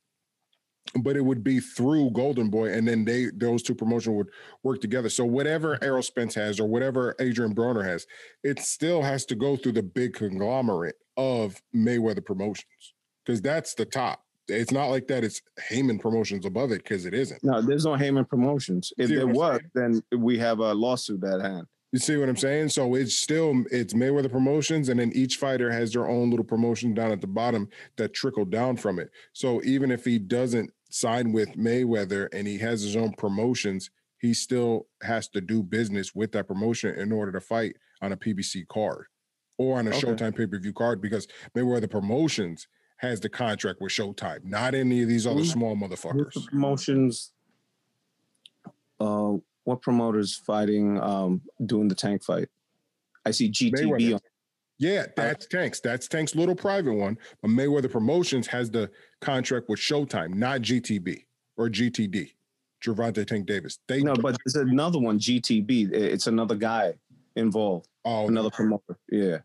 but 0.95 1.15
it 1.15 1.21
would 1.21 1.43
be 1.43 1.59
through 1.59 2.11
Golden 2.11 2.49
Boy 2.49 2.73
and 2.73 2.87
then 2.87 3.05
they 3.05 3.27
those 3.33 3.63
two 3.63 3.75
promotions 3.75 4.15
would 4.15 4.29
work 4.63 4.81
together. 4.81 5.09
So 5.09 5.25
whatever 5.25 5.75
hmm. 5.75 5.83
Errol 5.83 6.03
Spence 6.03 6.35
has 6.35 6.59
or 6.59 6.67
whatever 6.67 7.15
Adrien 7.21 7.55
Broner 7.55 7.85
has 7.85 8.05
it 8.43 8.59
still 8.59 9.01
has 9.01 9.25
to 9.27 9.35
go 9.35 9.55
through 9.55 9.73
the 9.73 9.83
big 9.83 10.13
conglomerate 10.13 10.95
of 11.17 11.61
Mayweather 11.75 12.25
Promotions 12.25 12.93
because 13.25 13.41
that's 13.41 13.73
the 13.73 13.85
top 13.85 14.23
it's 14.51 14.71
not 14.71 14.87
like 14.87 15.07
that. 15.07 15.23
It's 15.23 15.41
Haymon 15.69 15.99
Promotions 15.99 16.45
above 16.45 16.71
it 16.71 16.83
because 16.83 17.05
it 17.05 17.13
isn't. 17.13 17.43
No, 17.43 17.61
there's 17.61 17.85
no 17.85 17.95
Haymon 17.95 18.25
promotions. 18.25 18.91
If 18.97 19.09
there 19.09 19.27
was, 19.27 19.61
then 19.73 20.01
we 20.17 20.37
have 20.39 20.59
a 20.59 20.73
lawsuit 20.73 21.23
at 21.23 21.41
hand. 21.41 21.67
You 21.91 21.99
see 21.99 22.15
what 22.15 22.29
I'm 22.29 22.37
saying? 22.37 22.69
So 22.69 22.95
it's 22.95 23.15
still 23.15 23.63
it's 23.69 23.93
Mayweather 23.93 24.31
Promotions, 24.31 24.87
and 24.89 24.99
then 24.99 25.11
each 25.13 25.35
fighter 25.37 25.69
has 25.71 25.91
their 25.91 26.07
own 26.07 26.29
little 26.29 26.45
promotion 26.45 26.93
down 26.93 27.11
at 27.11 27.19
the 27.19 27.27
bottom 27.27 27.67
that 27.97 28.13
trickle 28.13 28.45
down 28.45 28.77
from 28.77 28.97
it. 28.99 29.09
So 29.33 29.61
even 29.63 29.91
if 29.91 30.05
he 30.05 30.17
doesn't 30.17 30.71
sign 30.89 31.33
with 31.33 31.49
Mayweather 31.57 32.29
and 32.33 32.47
he 32.47 32.57
has 32.59 32.81
his 32.81 32.95
own 32.95 33.13
promotions, 33.13 33.89
he 34.19 34.33
still 34.33 34.87
has 35.03 35.27
to 35.29 35.41
do 35.41 35.63
business 35.63 36.15
with 36.15 36.31
that 36.31 36.47
promotion 36.47 36.97
in 36.97 37.11
order 37.11 37.31
to 37.33 37.41
fight 37.41 37.75
on 38.01 38.13
a 38.13 38.17
PBC 38.17 38.67
card 38.67 39.07
or 39.57 39.77
on 39.77 39.87
a 39.87 39.89
Okay. 39.89 39.99
Showtime 39.99 40.35
pay 40.35 40.47
per 40.47 40.59
view 40.59 40.73
card 40.73 41.01
because 41.01 41.27
Mayweather 41.57 41.89
Promotions 41.89 42.67
has 43.01 43.19
the 43.19 43.29
contract 43.29 43.81
with 43.81 43.91
Showtime, 43.91 44.45
not 44.45 44.75
any 44.75 45.01
of 45.01 45.09
these 45.09 45.25
other 45.25 45.43
small 45.43 45.75
motherfuckers. 45.75 46.33
the 46.35 46.41
promotions? 46.51 47.31
Uh, 48.99 49.33
what 49.63 49.81
promoters 49.81 50.35
fighting? 50.35 51.01
Um, 51.01 51.41
doing 51.65 51.87
the 51.87 51.95
tank 51.95 52.23
fight? 52.23 52.47
I 53.25 53.31
see 53.31 53.49
GTB. 53.49 54.13
On, 54.13 54.19
Yeah, 54.77 55.07
that's 55.17 55.47
Tank's. 55.47 55.79
That's 55.79 56.07
Tank's 56.07 56.35
little 56.35 56.53
private 56.55 56.93
one. 56.93 57.17
But 57.41 57.49
Mayweather 57.49 57.91
Promotions 57.91 58.45
has 58.47 58.69
the 58.69 58.91
contract 59.19 59.67
with 59.67 59.79
Showtime, 59.79 60.35
not 60.35 60.61
GTB 60.61 61.25
or 61.57 61.69
GTD. 61.69 62.33
Gervonta 62.85 63.25
Tank 63.25 63.47
Davis. 63.47 63.79
They 63.87 64.01
no, 64.01 64.13
but 64.13 64.37
there's 64.45 64.55
another 64.55 64.99
one. 64.99 65.17
GTB. 65.17 65.91
It's 65.91 66.27
another 66.27 66.55
guy 66.55 66.93
involved. 67.35 67.87
oh, 68.05 68.27
Another 68.27 68.51
promoter. 68.51 68.99
Yeah. 69.11 69.39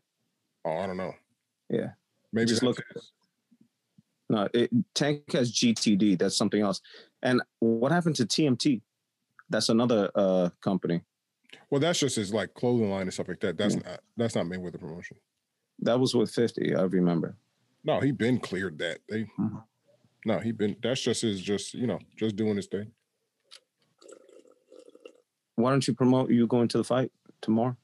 oh, 0.67 0.77
I 0.77 0.87
don't 0.87 0.97
know. 0.99 1.15
Yeah. 1.71 1.93
Maybe 2.35 2.49
Just 2.49 2.63
look 2.63 2.79
it. 2.79 3.03
No, 4.29 4.49
it, 4.53 4.71
Tank 4.95 5.33
has 5.33 5.53
GTD. 5.53 6.19
That's 6.19 6.37
something 6.37 6.61
else. 6.61 6.81
And 7.23 7.41
what 7.61 7.93
happened 7.93 8.17
to 8.17 8.27
TMT? 8.27 8.81
That's 9.49 9.69
another 9.69 10.11
uh 10.15 10.51
company. 10.61 11.03
Well, 11.71 11.81
that's 11.81 12.01
just 12.01 12.17
his 12.17 12.33
like 12.35 12.55
clothing 12.55 12.91
line 12.91 13.03
and 13.03 13.13
stuff 13.15 13.29
like 13.29 13.41
that. 13.41 13.57
That's 13.57 13.77
not 13.77 14.01
that's 14.17 14.35
not 14.35 14.47
Mayweather 14.47 14.81
Promotion. 14.81 15.17
That 15.81 16.01
was 16.01 16.15
with 16.15 16.31
50. 16.31 16.75
I 16.75 16.83
remember. 16.83 17.37
No, 17.85 18.01
he 18.01 18.11
been 18.11 18.39
cleared 18.41 18.79
that. 18.79 18.99
They 19.09 19.25
Mhm. 19.39 19.63
no, 20.25 20.39
he 20.41 20.51
been 20.53 20.77
that's 20.83 21.01
just 21.01 21.23
his 21.23 21.41
just 21.41 21.75
you 21.75 21.87
know 21.87 22.01
just 22.17 22.35
doing 22.35 22.57
his 22.57 22.67
thing. 22.67 22.91
Why 25.55 25.71
don't 25.71 25.87
you 25.87 25.95
promote 25.95 26.31
you 26.31 26.47
going 26.47 26.69
to 26.69 26.79
the 26.79 26.85
fight 26.85 27.11
tomorrow? 27.41 27.77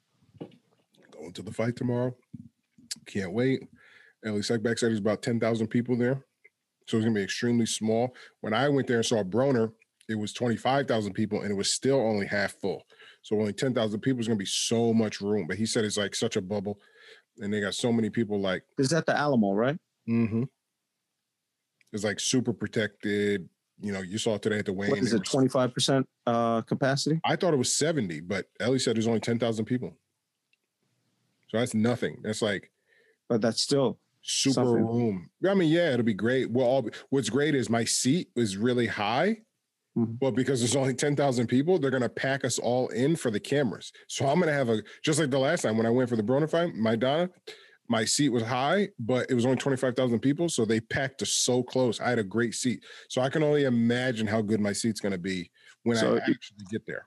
Going 1.10 1.32
to 1.32 1.42
the 1.42 1.52
fight 1.52 1.76
tomorrow. 1.76 2.14
Can't 3.06 3.32
wait. 3.32 3.62
Ellie 4.24 4.40
Seckbach 4.40 4.78
said 4.78 4.90
there's 4.90 4.98
about 4.98 5.22
10,000 5.22 5.66
people 5.68 5.96
there. 5.96 6.24
So 6.86 6.96
it's 6.96 7.04
going 7.04 7.14
to 7.14 7.18
be 7.20 7.24
extremely 7.24 7.66
small. 7.66 8.14
When 8.40 8.54
I 8.54 8.68
went 8.68 8.86
there 8.86 8.96
and 8.98 9.06
saw 9.06 9.22
Broner, 9.22 9.72
it 10.08 10.16
was 10.16 10.32
25,000 10.32 11.12
people 11.12 11.42
and 11.42 11.50
it 11.50 11.54
was 11.54 11.72
still 11.74 12.00
only 12.00 12.26
half 12.26 12.52
full. 12.60 12.84
So 13.22 13.38
only 13.38 13.52
10,000 13.52 14.00
people 14.00 14.20
is 14.20 14.26
going 14.26 14.38
to 14.38 14.42
be 14.42 14.46
so 14.46 14.92
much 14.92 15.20
room. 15.20 15.46
But 15.46 15.56
he 15.56 15.66
said 15.66 15.84
it's 15.84 15.96
like 15.96 16.14
such 16.14 16.36
a 16.36 16.40
bubble 16.40 16.78
and 17.38 17.52
they 17.52 17.60
got 17.60 17.74
so 17.74 17.92
many 17.92 18.10
people 18.10 18.40
like, 18.40 18.64
Is 18.78 18.90
that 18.90 19.06
the 19.06 19.16
Alamo, 19.16 19.52
right? 19.52 19.78
mm-hmm. 20.08 20.44
It's 21.92 22.04
like 22.04 22.20
super 22.20 22.52
protected. 22.52 23.48
You 23.80 23.92
know, 23.92 24.00
you 24.00 24.18
saw 24.18 24.36
it 24.36 24.42
today 24.42 24.58
at 24.58 24.66
the 24.66 24.72
weigh 24.72 24.88
What 24.88 24.98
is 24.98 25.12
it, 25.12 25.22
25% 25.22 26.04
uh 26.26 26.62
capacity? 26.62 27.20
I 27.24 27.36
thought 27.36 27.54
it 27.54 27.58
was 27.58 27.76
70, 27.76 28.20
but 28.20 28.46
Ellie 28.60 28.78
said 28.78 28.96
there's 28.96 29.06
only 29.06 29.20
10,000 29.20 29.64
people. 29.64 29.96
So 31.48 31.58
that's 31.58 31.74
nothing. 31.74 32.18
That's 32.22 32.42
like 32.42 32.70
But 33.28 33.40
that's 33.40 33.60
still 33.60 33.98
super 34.22 34.54
Something. 34.54 34.86
room. 34.86 35.30
I 35.48 35.54
mean, 35.54 35.70
yeah, 35.70 35.92
it'll 35.92 36.04
be 36.04 36.14
great. 36.14 36.50
Well, 36.50 36.66
all, 36.66 36.88
what's 37.10 37.30
great 37.30 37.54
is 37.54 37.68
my 37.68 37.84
seat 37.84 38.28
is 38.36 38.56
really 38.56 38.86
high. 38.86 39.38
Mhm. 39.96 40.18
But 40.18 40.30
because 40.32 40.60
there's 40.60 40.76
only 40.76 40.94
10,000 40.94 41.46
people, 41.46 41.78
they're 41.78 41.90
going 41.90 42.02
to 42.02 42.08
pack 42.08 42.44
us 42.44 42.58
all 42.58 42.88
in 42.88 43.14
for 43.16 43.30
the 43.30 43.40
cameras. 43.40 43.92
So 44.08 44.26
I'm 44.26 44.36
going 44.36 44.46
to 44.48 44.54
have 44.54 44.70
a, 44.70 44.82
just 45.04 45.18
like 45.20 45.30
the 45.30 45.38
last 45.38 45.62
time 45.62 45.76
when 45.76 45.86
I 45.86 45.90
went 45.90 46.08
for 46.08 46.16
the 46.16 46.48
fight, 46.48 46.74
my 46.74 46.96
Donna, 46.96 47.28
my 47.88 48.04
seat 48.04 48.30
was 48.30 48.42
high, 48.42 48.88
but 48.98 49.30
it 49.30 49.34
was 49.34 49.44
only 49.44 49.58
25,000 49.58 50.20
people. 50.20 50.48
So 50.48 50.64
they 50.64 50.80
packed 50.80 51.20
us 51.20 51.32
so 51.32 51.62
close. 51.62 52.00
I 52.00 52.08
had 52.08 52.18
a 52.18 52.24
great 52.24 52.54
seat. 52.54 52.82
So 53.10 53.20
I 53.20 53.28
can 53.28 53.42
only 53.42 53.64
imagine 53.64 54.26
how 54.26 54.40
good 54.40 54.60
my 54.60 54.72
seat's 54.72 55.00
going 55.00 55.12
to 55.12 55.18
be 55.18 55.50
when 55.82 55.98
So 55.98 56.14
I 56.14 56.18
actually 56.18 56.64
get 56.70 56.86
there. 56.86 57.06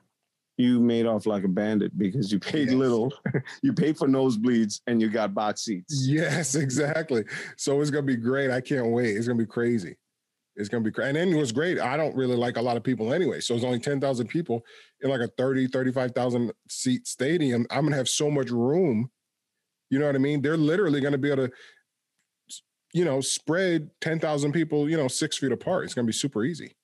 You 0.56 0.80
made 0.80 1.06
off 1.06 1.26
like 1.26 1.44
a 1.44 1.48
bandit 1.48 1.96
because 1.98 2.32
you 2.32 2.38
paid 2.38 2.68
Yes. 2.68 2.76
little. 2.76 3.12
you 3.62 3.72
paid 3.72 3.98
for 3.98 4.08
nosebleeds 4.08 4.80
and 4.86 5.00
you 5.00 5.10
got 5.10 5.34
box 5.34 5.62
seats. 5.62 6.06
Yes, 6.08 6.54
exactly. 6.66 7.24
So 7.56 7.80
it's 7.80 7.90
gonna 7.90 8.06
be 8.06 8.16
great. 8.16 8.50
I 8.50 8.60
can't 8.60 8.88
wait. 8.88 9.16
It's 9.16 9.26
gonna 9.26 9.38
be 9.38 9.46
crazy. 9.46 9.96
It's 10.56 10.70
gonna 10.70 10.84
be 10.84 10.90
crazy. 10.90 11.08
And 11.08 11.16
then 11.16 11.28
it 11.28 11.36
was 11.38 11.52
great. 11.52 11.78
I 11.78 11.98
don't 11.98 12.16
really 12.16 12.36
like 12.36 12.56
a 12.56 12.62
lot 12.62 12.78
of 12.78 12.82
people 12.82 13.12
anyway. 13.12 13.40
So 13.40 13.54
it's 13.54 13.64
only 13.64 13.78
10,000 13.78 14.26
people 14.28 14.64
in 15.02 15.10
like 15.10 15.20
a 15.20 15.28
30, 15.36 15.66
35,000 15.68 16.50
seat 16.68 17.06
stadium. 17.06 17.66
I'm 17.70 17.84
gonna 17.84 17.96
have 17.96 18.08
so 18.08 18.30
much 18.30 18.50
room. 18.50 19.10
You 19.90 19.98
know 19.98 20.06
what 20.06 20.14
I 20.14 20.18
mean? 20.18 20.40
They're 20.40 20.56
literally 20.56 21.00
gonna 21.02 21.18
be 21.18 21.30
able 21.30 21.48
to, 21.48 21.52
you 22.94 23.04
know, 23.04 23.20
spread 23.20 23.90
10,000 24.00 24.52
people, 24.52 24.88
you 24.88 24.96
know, 24.96 25.08
six 25.08 25.36
feet 25.36 25.52
apart. 25.52 25.84
It's 25.84 25.92
gonna 25.92 26.06
be 26.06 26.12
super 26.14 26.44
easy. 26.44 26.74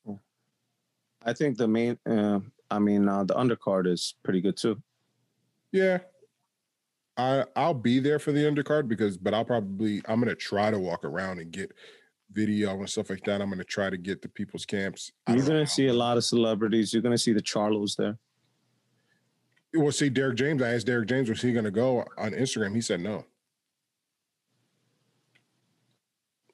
I 1.25 1.33
think 1.33 1.57
the 1.57 1.68
main, 1.68 1.99
uh, 2.05 2.41
I 2.73 2.79
mean, 2.79 3.09
uh, 3.09 3.25
the 3.25 3.35
undercard 3.35 3.87
is 3.87 4.14
pretty 4.23 4.41
good 4.41 4.57
too. 4.57 4.83
Yeah. 5.73 5.99
I 7.16 7.45
I'll 7.55 7.75
be 7.75 8.01
there 8.01 8.18
for 8.18 8.33
the 8.33 8.41
undercard 8.41 8.89
because, 8.89 9.18
but 9.18 9.35
I'll 9.35 9.45
probably 9.45 10.01
I'm 10.07 10.18
gonna 10.18 10.35
try 10.35 10.70
to 10.70 10.79
walk 10.79 11.05
around 11.05 11.41
and 11.41 11.53
get 11.53 11.73
video 12.33 12.70
and 12.79 12.89
stuff 12.89 13.11
like 13.11 13.25
that. 13.25 13.43
I'm 13.43 13.51
gonna 13.51 13.64
try 13.64 13.91
to 13.91 13.99
get 13.99 14.23
to 14.23 14.29
people's 14.29 14.64
camps. 14.64 15.12
I 15.27 15.35
You're 15.35 15.47
gonna 15.47 15.66
see 15.66 15.89
a 15.89 15.93
lot 15.93 16.16
of 16.16 16.25
celebrities. 16.25 16.93
You're 16.93 17.03
gonna 17.03 17.18
see 17.18 17.35
the 17.35 17.43
Charlos 17.43 17.97
there. 17.97 18.18
Well, 19.75 19.93
see, 19.93 20.09
Derrick 20.09 20.37
James. 20.37 20.62
I 20.62 20.73
asked 20.73 20.87
Derrick 20.87 21.09
James 21.09 21.29
was 21.29 21.43
he 21.43 21.53
gonna 21.53 21.70
go 21.70 22.05
on 22.16 22.33
Instagram. 22.33 22.75
He 22.75 22.81
said 22.81 23.01
no. 23.01 23.27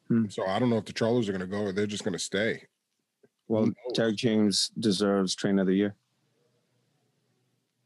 Hmm. 0.09 0.27
So 0.29 0.45
I 0.45 0.59
don't 0.59 0.71
know 0.71 0.79
if 0.79 0.87
the 0.87 0.93
Charlos 0.93 1.29
are 1.29 1.33
gonna 1.33 1.47
go 1.47 1.62
or 1.62 1.73
they're 1.73 1.87
just 1.87 2.03
gonna 2.03 2.19
stay. 2.19 2.64
Well, 3.47 3.71
Derrick 3.95 4.16
James 4.16 4.73
deserves 4.79 5.37
Trainer 5.37 5.62
of 5.62 5.69
the 5.69 5.75
Year. 5.75 5.97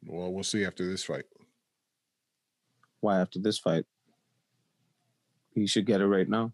Well, 0.05 0.32
we'll 0.32 0.42
see 0.44 0.64
after 0.64 0.86
this 0.86 1.05
fight. 1.05 1.24
Why 3.00 3.20
after 3.20 3.38
this 3.38 3.59
fight? 3.59 3.84
He 5.55 5.66
should 5.66 5.86
get 5.86 6.00
it 6.00 6.07
right 6.07 6.28
now. 6.28 6.53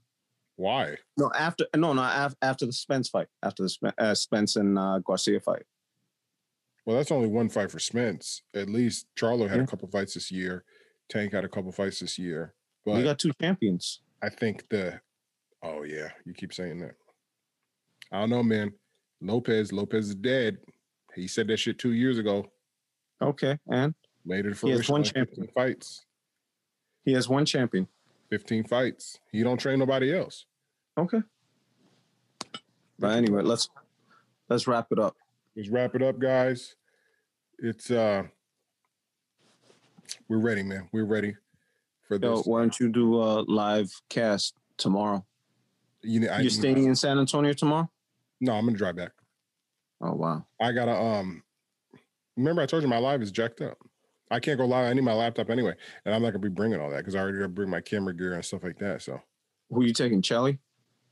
Why? 0.57 0.97
No, 1.17 1.31
after 1.39 1.67
no, 1.77 1.93
no, 1.93 2.03
af- 2.03 2.35
after 2.43 2.67
the 2.67 2.73
Spence 2.73 3.09
fight, 3.09 3.29
after 3.43 3.63
the 3.63 3.95
uh, 3.99 4.15
Spence 4.15 4.57
and 4.57 4.77
uh, 4.79 4.99
Garcia 5.05 5.41
fight. 5.41 5.63
Well, 6.85 6.97
that's 6.97 7.13
only 7.13 7.29
one 7.29 7.49
fight 7.49 7.71
for 7.71 7.79
Spence. 7.79 8.43
At 8.55 8.69
least 8.69 9.07
Charlo 9.17 9.49
had 9.49 9.59
Yeah. 9.59 9.65
a 9.65 9.67
couple 9.67 9.89
fights 9.89 10.15
this 10.15 10.31
year. 10.33 10.65
Tank 11.09 11.33
had 11.33 11.45
a 11.45 11.49
couple 11.49 11.71
fights 11.71 12.01
this 12.01 12.19
year. 12.19 12.55
But 12.85 12.97
we 12.97 13.03
got 13.05 13.19
two 13.19 13.33
champions. 13.41 14.01
I 14.23 14.31
think 14.31 14.69
the 14.69 15.01
oh 15.63 15.85
yeah, 15.85 16.09
you 16.25 16.33
keep 16.35 16.53
saying 16.53 16.81
that. 16.81 16.95
I 18.11 18.21
don't 18.21 18.31
know, 18.31 18.43
man. 18.43 18.73
Lopez, 19.21 19.73
Lopez 19.73 20.09
is 20.09 20.15
dead. 20.15 20.59
He 21.15 21.29
said 21.29 21.47
that 21.49 21.59
shit 21.59 21.79
two 21.79 21.93
years 21.93 22.19
ago. 22.19 22.47
Okay, 23.21 23.59
and 23.71 23.95
Made 24.25 24.47
it 24.47 24.59
He 24.59 24.71
has 24.71 24.89
one 24.89 25.03
champion. 25.05 25.49
fights. 25.55 26.05
he 27.05 27.13
has 27.13 27.29
one 27.29 27.45
champion. 27.47 27.89
15 28.31 28.65
fights. 28.65 29.19
He 29.33 29.43
don't 29.43 29.59
train 29.59 29.79
nobody 29.79 30.15
else. 30.15 30.45
Okay. 30.99 31.23
But 32.99 33.17
anyway, 33.17 33.43
let's 33.43 33.69
let's 34.49 34.67
wrap 34.67 34.89
it 34.91 34.99
up. 34.99 35.17
Let's 35.57 35.69
wrap 35.71 35.95
it 35.95 36.03
up, 36.03 36.19
guys. 36.19 36.75
It's 37.59 37.91
uh 37.91 38.25
we're 40.29 40.39
ready, 40.39 40.63
man. 40.63 40.89
We're 40.93 41.05
ready 41.07 41.37
for 42.07 42.17
Yo, 42.19 42.37
this. 42.37 42.47
why 42.47 42.61
don't 42.61 42.79
you 42.79 42.89
do 42.91 43.17
a 43.17 43.41
live 43.43 43.91
cast 44.11 44.55
tomorrow? 44.77 45.25
you 46.03 46.21
know, 46.21 46.29
I, 46.29 46.41
You're 46.41 46.51
staying 46.51 46.85
in 46.85 46.95
San 46.95 47.19
Antonio 47.19 47.53
tomorrow? 47.53 47.91
no, 48.41 48.53
I'm 48.53 48.67
gonna 48.67 48.77
drive 48.79 48.97
back. 48.97 49.13
Oh 50.01 50.13
wow. 50.15 50.45
I 50.61 50.73
gotta 50.73 50.95
um 50.95 51.43
remember 52.39 52.63
I 52.63 52.67
told 52.67 52.83
you 52.83 52.89
my 52.89 52.99
live 52.99 53.21
is 53.21 53.31
jacked 53.31 53.61
up. 53.61 53.77
I 54.31 54.41
can't 54.41 54.59
go 54.59 54.67
live. 54.67 54.91
I 54.91 54.93
need 54.93 55.03
my 55.05 55.13
laptop 55.15 55.51
anyway, 55.51 55.75
and 56.05 56.15
I'm 56.15 56.23
not 56.23 56.31
gonna 56.31 56.41
be 56.41 56.49
bringing 56.49 56.81
all 56.81 56.91
that 56.91 56.99
because 56.99 57.15
I 57.15 57.21
already 57.21 57.39
gotta 57.39 57.49
bring 57.49 57.71
my 57.71 57.81
camera 57.81 58.15
gear 58.15 58.35
and 58.35 58.45
stuff 58.45 58.63
like 58.63 58.79
that. 58.79 59.03
So 59.03 59.21
Who 59.71 59.85
you 59.85 59.93
taking, 59.93 60.23
Chelly? 60.23 60.59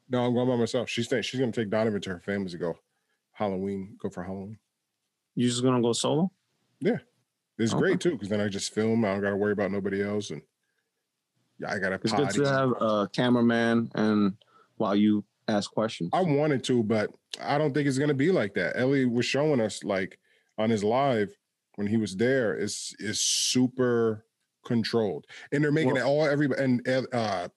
no, 0.08 0.24
I'm 0.24 0.34
going 0.34 0.48
by 0.48 0.56
myself. 0.56 0.88
She's 0.88 1.08
she's 1.22 1.40
gonna 1.40 1.52
take 1.52 1.70
Donovan 1.70 2.00
to 2.02 2.10
her 2.10 2.20
family 2.20 2.48
to 2.50 2.58
go 2.58 2.78
Halloween, 3.32 3.96
go 4.00 4.08
for 4.08 4.22
Halloween. 4.22 4.58
You 5.34 5.48
just 5.48 5.62
gonna 5.62 5.82
go 5.82 5.92
solo? 5.92 6.30
Yeah, 6.80 6.98
it's 7.58 7.72
Okay. 7.72 7.80
great 7.80 8.00
too 8.00 8.12
because 8.12 8.28
then 8.28 8.40
I 8.40 8.48
just 8.48 8.72
film. 8.72 9.04
I 9.04 9.12
don't 9.12 9.22
gotta 9.22 9.36
worry 9.36 9.52
about 9.52 9.72
nobody 9.72 10.02
else, 10.02 10.30
and 10.30 10.42
yeah, 11.58 11.72
I 11.72 11.78
gotta. 11.78 11.96
It's 11.96 12.12
good 12.12 12.30
to 12.30 12.48
have 12.48 12.70
a 12.80 13.08
cameraman 13.12 13.90
and 13.94 14.34
while 14.76 14.94
you 14.94 15.24
ask 15.48 15.70
questions. 15.70 16.10
I 16.12 16.20
wanted 16.20 16.62
to, 16.64 16.82
but 16.82 17.10
I 17.40 17.56
don't 17.56 17.72
think 17.72 17.88
it's 17.88 17.98
gonna 17.98 18.14
be 18.14 18.30
like 18.30 18.54
that. 18.54 18.78
Ellie 18.78 19.06
was 19.06 19.24
showing 19.24 19.60
us 19.60 19.82
like 19.82 20.18
on 20.58 20.70
his 20.70 20.82
live 20.84 21.30
when 21.76 21.86
he 21.86 21.96
was 21.96 22.16
there 22.16 22.54
is 22.56 22.94
is 22.98 23.20
super 23.20 24.24
controlled, 24.64 25.26
and 25.52 25.62
they're 25.62 25.72
making 25.72 25.94
Well- 25.94 26.02
it 26.02 26.06
all 26.06 26.24
everybody 26.26 26.62
and 26.62 26.86
uh 27.12 27.48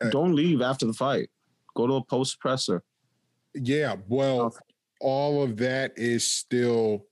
uh, 0.00 0.10
Don't 0.10 0.34
leave 0.34 0.60
after 0.62 0.86
the 0.86 0.92
fight. 0.92 1.28
Go 1.74 1.86
to 1.86 1.94
a 1.94 2.04
post 2.04 2.38
presser. 2.40 2.82
yeah, 3.54 3.96
well, 4.08 4.54
all 5.00 5.42
of 5.42 5.56
that 5.58 5.92
is 5.96 6.26
still 6.26 7.06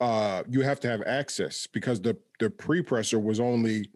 uh 0.00 0.42
you 0.48 0.62
have 0.62 0.80
to 0.80 0.88
have 0.88 1.02
access 1.02 1.66
because 1.72 2.00
the 2.00 2.16
the 2.40 2.50
pre-presser 2.50 3.18
was 3.18 3.38
only 3.38 3.88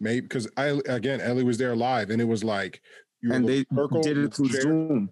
maybe 0.00 0.20
because 0.22 0.48
I 0.56 0.80
again 0.86 1.20
Ellie 1.20 1.44
was 1.44 1.58
there 1.58 1.76
live 1.76 2.10
and 2.10 2.20
it 2.20 2.24
was 2.24 2.42
like 2.42 2.80
you 3.20 3.32
And 3.32 3.48
they 3.48 3.64
circle 3.74 4.02
did 4.02 4.18
it 4.18 4.34
through 4.34 4.48
chair. 4.48 4.60
Zoom. 4.62 5.10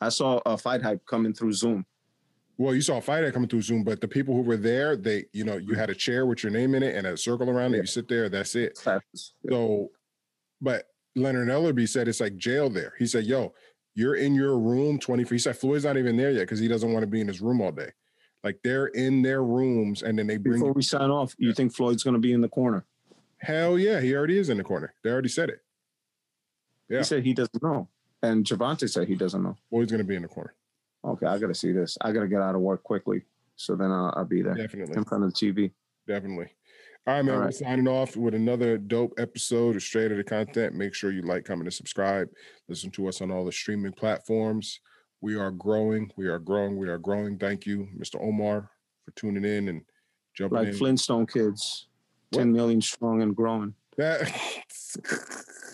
I 0.00 0.08
saw 0.08 0.40
a 0.44 0.58
fight 0.58 0.82
hype 0.82 1.06
coming 1.06 1.32
through 1.32 1.52
Zoom. 1.52 1.86
Well, 2.56 2.74
you 2.74 2.82
saw 2.82 2.98
a 2.98 3.00
fighter 3.00 3.32
coming 3.32 3.48
through 3.48 3.62
Zoom, 3.62 3.82
but 3.82 4.00
the 4.00 4.06
people 4.08 4.34
who 4.34 4.42
were 4.42 4.56
there, 4.56 4.96
they, 4.96 5.24
you 5.32 5.44
know, 5.44 5.56
you 5.56 5.74
had 5.74 5.90
a 5.90 5.94
chair 5.94 6.24
with 6.24 6.42
your 6.42 6.52
name 6.52 6.74
in 6.74 6.82
it 6.82 6.94
and 6.94 7.06
a 7.06 7.16
circle 7.16 7.50
around 7.50 7.74
it. 7.74 7.78
Yeah. 7.78 7.82
You 7.82 7.86
sit 7.86 8.08
there, 8.08 8.28
that's 8.28 8.54
it. 8.54 8.78
So, 9.48 9.90
but 10.60 10.84
Leonard 11.16 11.48
Ellerbe 11.48 11.88
said 11.88 12.06
it's 12.06 12.20
like 12.20 12.36
jail 12.36 12.70
there. 12.70 12.94
He 12.98 13.06
said, 13.06 13.24
"Yo, 13.24 13.54
you're 13.94 14.14
in 14.14 14.34
your 14.34 14.58
room 14.58 14.98
24." 14.98 15.34
He 15.34 15.38
said 15.38 15.56
Floyd's 15.58 15.84
not 15.84 15.96
even 15.96 16.16
there 16.16 16.30
yet 16.30 16.40
because 16.42 16.60
he 16.60 16.68
doesn't 16.68 16.92
want 16.92 17.02
to 17.02 17.08
be 17.08 17.20
in 17.20 17.28
his 17.28 17.40
room 17.40 17.60
all 17.60 17.72
day. 17.72 17.90
Like 18.44 18.60
they're 18.62 18.86
in 18.86 19.22
their 19.22 19.42
rooms, 19.42 20.02
and 20.02 20.18
then 20.18 20.26
they 20.26 20.36
bring. 20.36 20.54
Before 20.54 20.68
You, 20.68 20.74
we 20.74 20.82
sign 20.82 21.10
off, 21.10 21.34
you 21.38 21.52
think 21.52 21.74
Floyd's 21.74 22.02
gonna 22.02 22.18
be 22.18 22.32
in 22.32 22.40
the 22.40 22.48
corner? 22.48 22.84
hell 23.38 23.78
yeah, 23.78 24.00
he 24.00 24.14
already 24.14 24.38
is 24.38 24.48
in 24.48 24.56
the 24.56 24.64
corner. 24.64 24.94
They 25.02 25.10
already 25.10 25.28
said 25.28 25.50
it. 25.50 25.60
Yeah. 26.88 26.98
He 26.98 27.04
said 27.04 27.22
he 27.24 27.34
doesn't 27.34 27.62
know. 27.62 27.88
And 28.22 28.44
Gervonta 28.44 28.88
said 28.88 29.06
he 29.06 29.16
doesn't 29.16 29.42
know. 29.42 29.56
Floyd's 29.68 29.92
going 29.92 29.98
to 29.98 30.06
be 30.06 30.16
in 30.16 30.22
the 30.22 30.28
corner. 30.28 30.54
Okay, 31.04 31.26
I 31.26 31.38
gotta 31.38 31.54
see 31.54 31.72
this. 31.72 31.98
I 32.00 32.12
gotta 32.12 32.28
get 32.28 32.40
out 32.40 32.54
of 32.54 32.60
work 32.60 32.82
quickly. 32.82 33.22
So 33.56 33.76
then 33.76 33.90
I'll, 33.92 34.12
I'll 34.16 34.24
be 34.24 34.42
there 34.42 34.54
Definitely, 34.54 34.96
in 34.96 35.04
front 35.04 35.24
of 35.24 35.32
the 35.32 35.36
TV. 35.52 35.70
definitely. 36.06 36.48
All 37.06 37.14
right, 37.14 37.24
man. 37.24 37.34
All 37.36 37.40
We're 37.42 37.50
signing 37.52 37.86
off 37.86 38.16
with 38.16 38.34
another 38.34 38.78
dope 38.78 39.12
episode 39.18 39.76
of 39.76 39.82
Straight 39.82 40.10
of 40.10 40.16
the 40.16 40.24
Content. 40.24 40.74
Make 40.74 40.94
sure 40.94 41.12
you 41.12 41.20
like, 41.22 41.44
comment, 41.44 41.66
and 41.66 41.74
subscribe. 41.74 42.28
Listen 42.68 42.90
to 42.92 43.08
us 43.08 43.20
on 43.20 43.30
all 43.30 43.44
the 43.44 43.52
streaming 43.52 43.92
platforms. 43.92 44.80
We 45.20 45.36
are 45.36 45.50
growing. 45.50 46.10
We 46.16 46.28
are 46.28 46.38
growing. 46.38 46.78
We 46.78 46.88
are 46.88 46.98
growing. 46.98 47.38
Thank 47.38 47.66
you, 47.66 47.88
Mr. 47.98 48.16
Omar, 48.22 48.70
for 49.04 49.10
tuning 49.12 49.44
in 49.44 49.68
and 49.68 49.82
jumping 50.34 50.58
Like 50.58 50.68
in. 50.68 50.74
Flintstone 50.74 51.26
kids, 51.26 51.88
What? 52.30 52.38
10 52.40 52.52
million 52.52 52.80
strong 52.80 53.20
and 53.20 53.36
growing. 53.36 53.74
That 53.98 54.22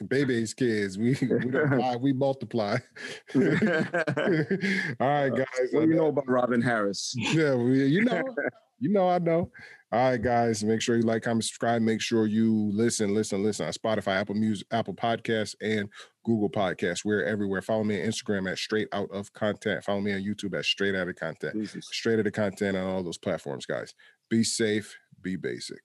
baby's 0.09 0.55
kids. 0.55 0.99
We 0.99 1.17
we 1.21 1.51
don't 1.51 1.71
lie, 1.79 1.97
we 1.97 2.13
multiply. 2.13 2.79
all 3.35 3.41
right, 3.41 5.31
guys. 5.31 5.69
what 5.73 5.83
do 5.83 5.89
you 5.89 5.95
uh, 5.95 5.97
know 5.97 6.07
about 6.07 6.29
Robin 6.29 6.61
Harris? 6.61 7.15
Yeah, 7.17 7.55
we, 7.55 7.87
you 7.87 8.05
know, 8.05 8.23
you 8.79 8.91
know, 8.91 9.09
I 9.09 9.19
know. 9.19 9.51
All 9.93 10.11
right, 10.11 10.23
guys. 10.23 10.63
Make 10.63 10.81
sure 10.81 10.97
you 10.97 11.03
like, 11.03 11.25
comment, 11.25 11.45
subscribe. 11.45 11.83
Make 11.83 12.01
sure 12.01 12.27
you 12.27 12.71
listen, 12.73 13.13
listen, 13.13 13.43
listen 13.43 13.67
on 13.67 13.73
Spotify, 13.73 14.21
Apple 14.21 14.37
Music, 14.37 14.67
Apple 14.71 14.95
Podcasts, 14.95 15.57
and 15.61 15.89
Google 16.25 16.49
Podcasts. 16.49 17.05
We're 17.05 17.25
everywhere. 17.25 17.61
Follow 17.61 17.83
me 17.83 18.01
on 18.01 18.09
Instagram 18.09 18.51
at 18.51 18.59
Straight 18.59 18.87
Out 18.93 19.11
of 19.11 19.33
Content. 19.33 19.83
Follow 19.83 20.01
me 20.01 20.13
on 20.13 20.21
YouTube 20.21 20.57
at 20.57 20.65
Straight 20.65 20.95
Out 20.95 21.09
of 21.09 21.17
Content. 21.17 21.55
Jesus. 21.55 21.89
Straight 21.91 22.21
Out 22.21 22.27
of 22.27 22.33
Content 22.33 22.77
on 22.77 22.85
all 22.87 23.03
those 23.03 23.19
platforms, 23.19 23.67
guys. 23.67 23.95
Be 24.29 24.45
safe. 24.45 24.97
Be 25.23 25.35
basic. 25.35 25.83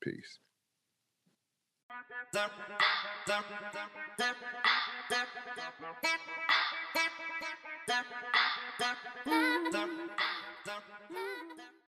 Peace. 0.00 0.38
Thank 2.34 2.50
you. 11.10 11.64